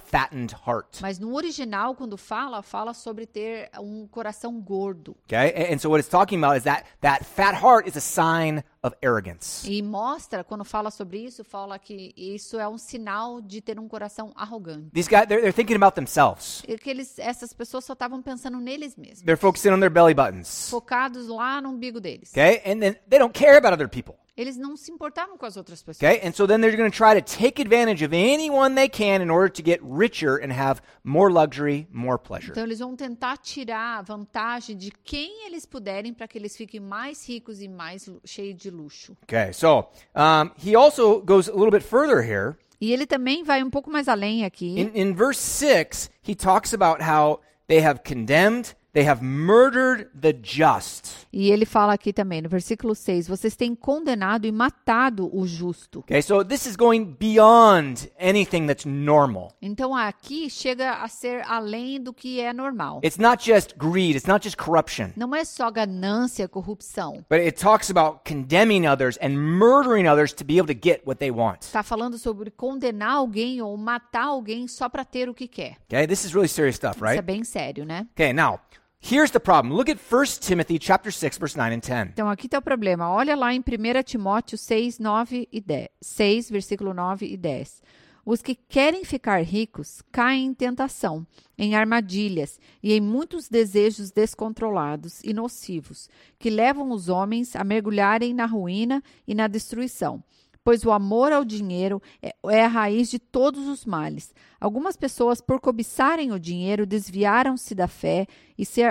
fattened 0.00 0.54
heart. 0.66 1.00
Mas 1.00 1.18
no 1.18 1.36
original, 1.36 1.94
quando 1.94 2.16
fala, 2.16 2.62
fala 2.62 2.92
sobre 2.92 3.26
ter 3.26 3.70
um 3.78 4.06
coração 4.08 4.60
gordo. 4.60 5.16
Okay? 5.24 5.52
And, 5.54 5.74
and 5.74 5.78
so 5.78 5.88
what 5.88 6.00
it's 6.00 6.08
talking 6.08 6.38
about 6.42 6.56
is 6.56 6.64
that 6.64 6.84
that 7.00 7.24
fat 7.24 7.54
heart 7.54 7.86
is 7.86 7.96
a 7.96 8.00
sign 8.00 8.62
of 8.82 8.94
arrogance. 9.02 9.68
E 9.68 9.82
mostra, 9.82 10.42
quando 10.42 10.64
fala 10.64 10.90
sobre 10.90 11.18
isso, 11.24 11.44
fala 11.44 11.78
que 11.78 12.12
isso 12.16 12.58
é 12.58 12.68
um 12.68 12.78
sinal 12.78 13.40
de 13.40 13.60
ter 13.60 13.78
um 13.78 13.88
coração 13.88 14.32
arrogante. 14.34 14.90
These 14.92 15.08
guys, 15.08 15.26
they're, 15.26 15.40
they're 15.40 15.52
thinking 15.52 15.76
about 15.76 15.94
themselves. 15.94 16.62
E 16.66 16.76
que 16.78 16.90
eles, 16.90 17.18
essas 17.18 17.52
pessoas 17.52 17.84
só 17.84 17.92
estavam 17.92 18.22
pensando 18.22 18.58
neles 18.58 18.96
mesmos. 18.96 19.22
They're 19.22 19.36
focusing 19.36 19.72
on 19.72 19.80
their 19.80 19.90
belly 19.90 20.14
buttons. 20.14 20.68
Focados 20.70 21.28
lá 21.28 21.60
no 21.60 21.70
umbigo 21.70 22.00
deles. 22.00 22.30
Okay? 22.30 22.62
And 22.64 22.80
then 22.80 22.96
they 23.08 23.18
don't 23.18 23.32
care 23.32 23.56
about 23.56 23.72
other 23.72 23.88
people. 23.88 24.16
Eles 24.38 24.56
não 24.56 24.76
se 24.76 24.92
importavam 24.92 25.36
com 25.36 25.44
as 25.44 25.56
outras 25.56 25.82
pessoas. 25.82 25.96
Okay? 25.96 26.26
And 26.26 26.32
so 26.32 26.46
then 26.46 26.60
they're 26.60 26.76
going 26.76 26.88
to 26.88 26.96
try 26.96 27.20
to 27.20 27.20
take 27.20 27.60
advantage 27.60 28.04
of 28.04 28.14
anyone 28.14 28.76
they 28.76 28.88
can 28.88 29.20
in 29.20 29.30
order 29.30 29.50
to 29.50 29.62
get 29.62 29.80
richer 29.82 30.36
and 30.36 30.52
have 30.52 30.80
more 31.02 31.28
luxury, 31.28 31.88
more 31.92 32.16
pleasure. 32.16 32.52
Então 32.52 32.62
eles 32.62 32.78
vão 32.78 32.94
tentar 32.94 33.36
tirar 33.38 34.00
vantagem 34.04 34.76
de 34.76 34.92
quem 35.02 35.44
eles 35.44 35.66
puderem 35.66 36.14
para 36.14 36.28
que 36.28 36.38
eles 36.38 36.56
fiquem 36.56 36.78
mais 36.78 37.28
ricos 37.28 37.60
e 37.60 37.66
mais 37.66 38.08
cheios 38.24 38.56
de 38.56 38.70
luxo. 38.70 39.16
Okay, 39.24 39.52
so 39.52 39.88
um, 40.14 40.50
he 40.56 40.76
also 40.76 41.20
goes 41.20 41.48
a 41.48 41.52
little 41.52 41.72
bit 41.72 41.84
further 41.84 42.22
here. 42.22 42.54
E 42.80 42.92
ele 42.92 43.06
também 43.06 43.42
vai 43.42 43.60
um 43.64 43.70
pouco 43.70 43.90
mais 43.90 44.06
além 44.06 44.44
aqui. 44.44 44.78
In, 44.78 44.92
in 44.94 45.12
verse 45.14 45.40
6, 45.40 46.10
he 46.22 46.36
talks 46.36 46.72
about 46.72 47.02
how 47.02 47.40
they 47.66 47.84
have 47.84 48.02
condemned, 48.04 48.76
they 48.98 49.06
have 49.08 49.22
murdered 49.24 50.08
the 50.18 50.32
just. 50.42 51.26
E 51.32 51.50
ele 51.52 51.64
fala 51.64 51.92
aqui 51.92 52.12
também, 52.12 52.42
no 52.42 52.48
versículo 52.48 52.94
6, 52.94 53.28
vocês 53.28 53.54
têm 53.54 53.74
condenado 53.74 54.44
e 54.46 54.50
matado 54.50 55.30
o 55.32 55.46
justo. 55.46 56.00
Okay, 56.00 56.20
so 56.20 56.42
this 56.44 56.66
is 56.66 56.74
going 56.74 57.04
beyond 57.04 58.10
anything 58.18 58.66
that's 58.66 58.84
normal. 58.84 59.52
Então 59.62 59.94
aqui 59.94 60.50
chega 60.50 60.94
a 61.02 61.06
ser 61.08 61.42
além 61.46 62.00
do 62.00 62.12
que 62.12 62.40
é 62.40 62.52
normal. 62.52 63.00
It's 63.04 63.18
not 63.18 63.44
just 63.44 63.76
greed, 63.76 64.16
it's 64.16 64.26
not 64.26 64.42
just 64.44 64.56
corruption, 64.56 65.10
Não 65.16 65.34
é 65.34 65.44
só 65.44 65.70
ganância, 65.70 66.48
corrupção. 66.48 67.24
but 67.30 67.38
it 67.40 67.52
talks 67.52 67.90
about 67.90 68.20
condemning 68.26 68.86
others 68.88 69.16
and 69.22 69.30
murdering 69.30 70.08
others 70.08 70.32
to 70.32 70.44
be 70.44 70.58
able 70.58 70.66
to 70.74 70.78
get 70.80 71.02
what 71.06 71.18
they 71.18 71.30
want. 71.30 71.60
Está 71.62 71.82
falando 71.82 72.18
sobre 72.18 72.50
condenar 72.50 73.12
alguém 73.12 73.62
ou 73.62 73.76
matar 73.76 74.24
alguém 74.26 74.66
só 74.66 74.88
para 74.88 75.04
ter 75.04 75.28
o 75.28 75.34
que 75.34 75.46
quer. 75.46 75.76
Okay, 75.86 76.06
this 76.06 76.24
is 76.24 76.32
really 76.32 76.48
serious 76.48 76.76
stuff, 76.76 76.96
Isso 76.96 77.04
é 77.04 77.08
right? 77.10 77.22
bem 77.22 77.44
sério, 77.44 77.84
né? 77.84 78.06
Okay, 78.14 78.32
now, 78.32 78.58
here's 79.00 79.30
the 79.30 79.40
problem. 79.40 79.74
Look 79.74 79.88
at 79.90 79.98
1 79.98 80.40
Timothy 80.40 80.78
chapter 80.80 81.10
6 81.10 81.38
verse 81.38 81.56
9 81.56 81.74
and 81.74 81.80
10. 81.80 82.08
Então 82.12 82.28
aqui 82.28 82.46
está 82.46 82.58
o 82.58 82.62
problema. 82.62 83.10
Olha 83.10 83.36
lá 83.36 83.52
em 83.52 83.60
1 83.60 84.02
Timóteo 84.04 84.58
6, 84.58 84.98
9 84.98 85.48
e 85.50 85.60
10. 85.60 85.88
6, 86.00 86.50
versículo 86.50 86.92
9 86.92 87.26
e 87.26 87.36
10. 87.36 87.82
Os 88.30 88.42
que 88.42 88.54
querem 88.54 89.06
ficar 89.06 89.42
ricos 89.42 90.02
caem 90.12 90.48
em 90.48 90.52
tentação, 90.52 91.26
em 91.56 91.74
armadilhas 91.74 92.60
e 92.82 92.92
em 92.92 93.00
muitos 93.00 93.48
desejos 93.48 94.10
descontrolados 94.10 95.22
e 95.24 95.32
nocivos, 95.32 96.10
que 96.38 96.50
levam 96.50 96.90
os 96.90 97.08
homens 97.08 97.56
a 97.56 97.64
mergulharem 97.64 98.34
na 98.34 98.44
ruína 98.44 99.02
e 99.26 99.34
na 99.34 99.46
destruição. 99.46 100.22
Pois 100.68 100.84
o 100.84 100.92
amor 100.92 101.32
ao 101.32 101.46
dinheiro 101.46 102.02
é, 102.22 102.34
é 102.50 102.62
a 102.62 102.68
raiz 102.68 103.08
de 103.08 103.18
todos 103.18 103.66
os 103.68 103.86
males. 103.86 104.34
Algumas 104.60 104.98
pessoas, 104.98 105.40
por 105.40 105.58
cobiçarem 105.60 106.30
o 106.30 106.38
dinheiro, 106.38 106.84
desviaram-se 106.84 107.74
da 107.74 107.88
fé 107.88 108.26
e 108.58 108.66
se 108.66 108.82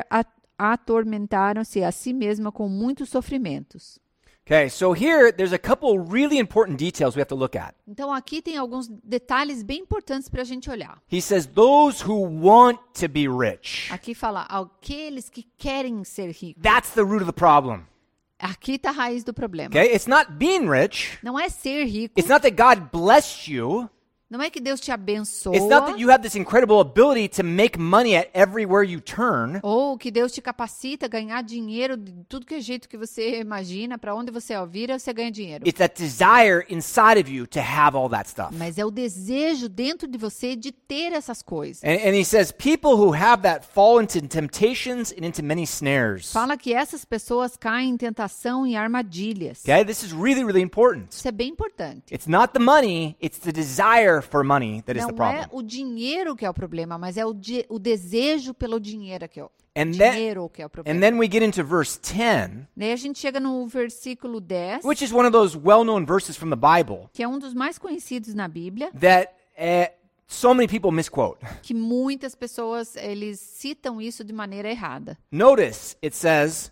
atormentaram-se 0.58 1.84
a 1.84 1.92
si 1.92 2.14
mesma 2.14 2.52
com 2.52 2.68
muitos 2.68 3.10
sofrimentos. 3.10 4.00
Okay, 4.44 4.70
so 4.70 4.92
here 4.92 5.32
there's 5.32 5.54
a 5.54 5.60
couple 5.60 6.00
really 6.00 6.40
important 6.40 6.80
details 6.80 7.16
we 7.16 7.22
have 7.22 7.30
to 7.30 7.36
look 7.36 7.56
at. 7.56 7.76
Então 7.88 8.12
aqui 8.12 8.42
tem 8.42 8.58
alguns 8.58 8.88
detalhes 8.88 9.62
bem 9.62 9.82
importantes 9.82 10.28
para 10.30 10.42
a 10.42 10.46
gente 10.46 10.72
olhar. 10.72 10.98
He 11.12 11.22
says, 11.22 11.46
Those 11.46 12.04
who 12.04 12.24
want 12.42 12.80
to 13.00 13.08
be 13.08 13.28
rich. 13.28 13.94
Aqui 13.94 14.16
fala 14.16 14.48
aqueles 14.50 15.30
que 15.30 15.44
querem 15.60 16.04
ser 16.04 16.32
ricos. 16.32 16.64
That's 16.64 16.90
the 16.96 17.04
root 17.04 17.22
of 17.22 17.26
the 17.26 17.40
problem. 17.40 17.86
Aqui 18.40 18.74
está 18.74 18.90
a 18.90 18.94
raiz 18.94 19.24
do 19.24 19.34
problema. 19.34 19.70
Okay, 19.70 19.94
it's 19.94 20.06
not 20.08 20.34
being 20.34 20.70
rich. 20.70 21.18
Não 21.24 21.40
é 21.40 21.50
ser 21.50 21.86
rico, 21.86 22.14
It's 22.20 22.30
not 22.30 22.42
that 22.42 22.56
God 22.56 22.90
blessed 22.92 23.48
you. 23.52 23.90
Não 24.30 24.42
é 24.42 24.50
que 24.50 24.60
Deus 24.60 24.82
te 24.82 24.92
abençoa, 24.92 25.56
It's 25.56 25.70
not 25.70 25.88
that 25.88 26.02
you 26.02 26.12
have 26.12 26.22
this 26.22 26.36
incredible 26.36 26.80
ability 26.80 27.30
to 27.30 27.44
make 27.44 27.80
money 27.80 28.16
at 28.16 28.30
everywhere 28.34 28.84
you 28.84 29.00
turn. 29.00 29.60
ou 29.64 29.98
que 29.98 30.12
Deus 30.12 30.34
te 30.34 30.42
capacita 30.42 31.06
a 31.06 31.10
ganhar 31.10 31.42
dinheiro 31.42 31.96
de 31.96 32.12
tudo 32.28 32.46
que 32.46 32.56
é 32.56 32.60
jeito 32.60 32.90
que 32.90 32.98
você 32.98 33.40
imagina, 33.40 33.98
para 33.98 34.14
onde 34.14 34.30
você 34.30 34.54
vira, 34.66 35.00
você 35.00 35.14
ganha 35.14 35.32
dinheiro. 35.32 35.66
It's 35.66 35.78
that 35.78 35.96
desire 35.96 36.66
inside 36.70 37.20
of 37.20 37.32
you 37.32 37.48
to 37.48 37.60
have 37.60 37.96
all 37.96 38.10
that 38.10 38.30
stuff. 38.30 38.54
Mas 38.54 38.78
é 38.78 38.86
o 38.86 38.92
desejo 38.92 39.70
dentro 39.70 40.08
de 40.08 40.18
você 40.18 40.56
de 40.56 40.74
ter 40.74 41.14
essas 41.14 41.42
coisas. 41.42 41.82
And, 41.84 42.10
and 42.10 42.14
he 42.14 42.26
says, 42.26 42.52
people 42.52 42.92
who 42.92 43.14
have 43.14 43.44
that 43.44 43.66
fall 43.66 44.02
into 44.02 44.22
temptations 44.28 45.14
and 45.14 45.26
into 45.26 45.42
many 45.42 45.64
snares. 45.64 46.34
Fala 46.34 46.58
que 46.58 46.74
essas 46.74 47.06
pessoas 47.06 47.56
caem 47.56 47.92
em 47.92 47.98
tentação 47.98 48.68
e 48.68 48.76
armadilhas. 48.76 49.62
Okay, 49.62 49.86
this 49.86 50.04
is 50.04 50.12
really, 50.12 50.44
really 50.44 50.62
important. 50.62 51.08
Isso 51.12 51.28
é 51.28 51.32
bem 51.32 51.50
importante. 51.50 52.14
It's 52.14 52.28
not 52.28 52.52
the 52.52 52.60
money, 52.60 53.16
it's 53.22 53.40
the 53.40 53.54
desire 53.54 54.17
for 54.22 54.44
money 54.44 54.82
that 54.84 54.98
is 54.98 55.06
the 55.06 55.12
Não 55.12 55.16
problem. 55.16 55.46
o 55.52 55.62
dinheiro 55.62 56.36
que 56.36 56.46
é 56.46 56.50
o 56.50 56.54
problema, 56.54 56.98
mas 56.98 57.18
é 57.18 57.26
o, 57.26 57.34
de- 57.34 57.66
o 57.70 57.78
desejo 57.80 58.54
pelo 58.54 58.80
dinheiro 58.80 59.28
que 59.28 59.40
é 59.40 59.44
o 59.44 59.52
And 59.76 59.92
then- 59.92 60.12
dinheiro 60.14 60.50
que 60.50 60.62
é 60.62 60.66
o 60.66 60.70
problema. 60.70 60.98
And 60.98 61.02
then 61.02 61.20
we 61.20 61.28
get 61.30 61.44
into 61.44 61.64
verse 61.64 62.00
10, 62.00 62.68
Daí 62.76 62.92
a 62.92 62.96
gente 62.96 63.20
chega 63.20 63.40
no 63.40 63.68
versículo 63.68 64.42
10, 64.42 64.84
which 64.84 65.04
is 65.04 65.12
one 65.14 65.28
of 65.28 65.32
those 65.32 65.56
well 65.58 65.84
known 65.84 66.04
verses 66.06 66.36
from 66.36 66.50
the 66.50 66.56
Bible 66.56 67.10
que 67.14 67.22
é 67.22 67.28
um 67.28 67.38
dos 67.38 67.54
mais 67.54 67.78
conhecidos 67.78 68.34
na 68.34 68.48
Bíblia, 68.48 68.90
that 69.00 69.32
uh, 69.58 69.94
so 70.28 70.54
many 70.54 70.68
people 70.68 70.92
misquote. 70.92 71.38
que 71.62 71.74
muitas 71.76 72.34
pessoas 72.34 72.96
eles 72.96 73.40
citam 73.40 74.02
isso 74.02 74.24
de 74.24 74.34
maneira 74.34 74.68
errada. 74.70 75.16
Notice 75.32 75.96
it 76.04 76.16
says, 76.16 76.72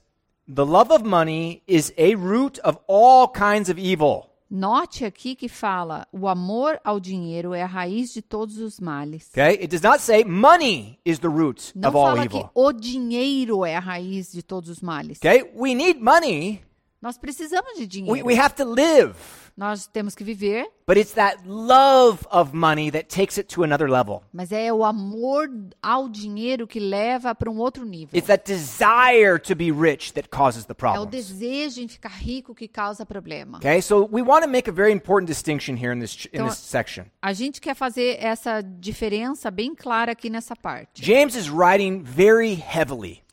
the 0.51 0.65
love 0.65 0.91
of 0.91 1.03
money 1.03 1.61
is 1.67 1.93
a 1.97 2.15
root 2.15 2.59
of 2.63 2.79
all 2.87 3.27
kinds 3.27 3.69
of 3.69 3.79
evil. 3.79 4.31
Note 4.49 5.03
aqui 5.03 5.35
que 5.35 5.49
fala: 5.49 6.07
o 6.11 6.27
amor 6.27 6.79
ao 6.83 6.99
dinheiro 6.99 7.53
é 7.53 7.63
a 7.63 7.67
raiz 7.67 8.13
de 8.13 8.21
todos 8.21 8.57
os 8.59 8.79
males. 8.79 9.27
Okay? 9.31 9.55
It 9.55 9.67
does 9.67 9.81
not 9.81 9.99
say 10.01 10.23
money 10.23 10.99
is 11.03 11.19
the 11.19 11.27
root 11.27 11.71
Não 11.75 11.89
of 11.89 11.97
all 11.97 12.05
fala 12.07 12.27
que 12.27 12.37
evil. 12.37 12.49
o 12.53 12.71
dinheiro 12.71 13.65
é 13.65 13.75
a 13.75 13.79
raiz 13.79 14.31
de 14.31 14.43
todos 14.43 14.69
os 14.69 14.81
males. 14.81 15.17
Okay? 15.17 15.51
We 15.55 15.73
need 15.73 15.99
money. 15.99 16.61
Nós 17.01 17.17
precisamos 17.17 17.73
de 17.75 17.81
We, 17.81 17.87
dinheiro. 17.87 18.27
we 18.27 18.35
have 18.39 18.55
to 18.55 18.63
live. 18.65 19.13
Nós 19.57 19.87
temos 19.87 20.13
que 20.13 20.23
viver, 20.23 20.67
But 20.85 20.97
it's 20.97 21.13
that 21.13 21.37
love 21.47 22.27
of 22.29 22.53
money 22.53 22.91
that 22.91 23.05
takes 23.07 23.37
it 23.37 23.47
to 23.55 23.63
another 23.63 23.89
level. 23.89 24.21
mas 24.33 24.51
é 24.51 24.71
o 24.71 24.83
amor 24.83 25.49
ao 25.81 26.09
dinheiro 26.09 26.67
que 26.67 26.79
leva 26.79 27.33
para 27.33 27.49
um 27.49 27.57
outro 27.57 27.85
nível. 27.85 28.09
It's 28.17 28.27
that 28.27 28.43
desire 28.45 29.39
to 29.39 29.55
be 29.55 29.71
rich 29.71 30.11
that 30.13 30.27
causes 30.29 30.65
the 30.65 30.71
É 30.71 30.73
o 30.73 30.75
problems. 30.75 31.09
desejo 31.09 31.81
em 31.81 31.87
ficar 31.87 32.09
rico 32.09 32.53
que 32.53 32.67
causa 32.67 33.05
problema. 33.05 33.57
Okay? 33.57 33.81
So 33.81 34.07
we 34.11 34.21
want 34.21 34.43
to 34.43 34.49
make 34.49 34.69
a 34.69 34.73
very 34.73 34.91
important 34.91 35.27
distinction 35.31 35.75
here 35.75 35.95
in 35.95 35.99
this 36.01 36.25
in 36.25 36.29
Então, 36.41 36.47
this 36.49 36.57
section. 36.57 37.05
A 37.21 37.31
gente 37.33 37.61
quer 37.61 37.75
fazer 37.75 38.17
essa 38.19 38.61
diferença 38.61 39.49
bem 39.49 39.73
clara 39.73 40.11
aqui 40.11 40.29
nessa 40.29 40.55
parte. 40.55 41.01
James 41.03 41.33
is 41.35 41.49
writing 41.49 42.03
very 42.03 42.53
heavily. 42.53 43.23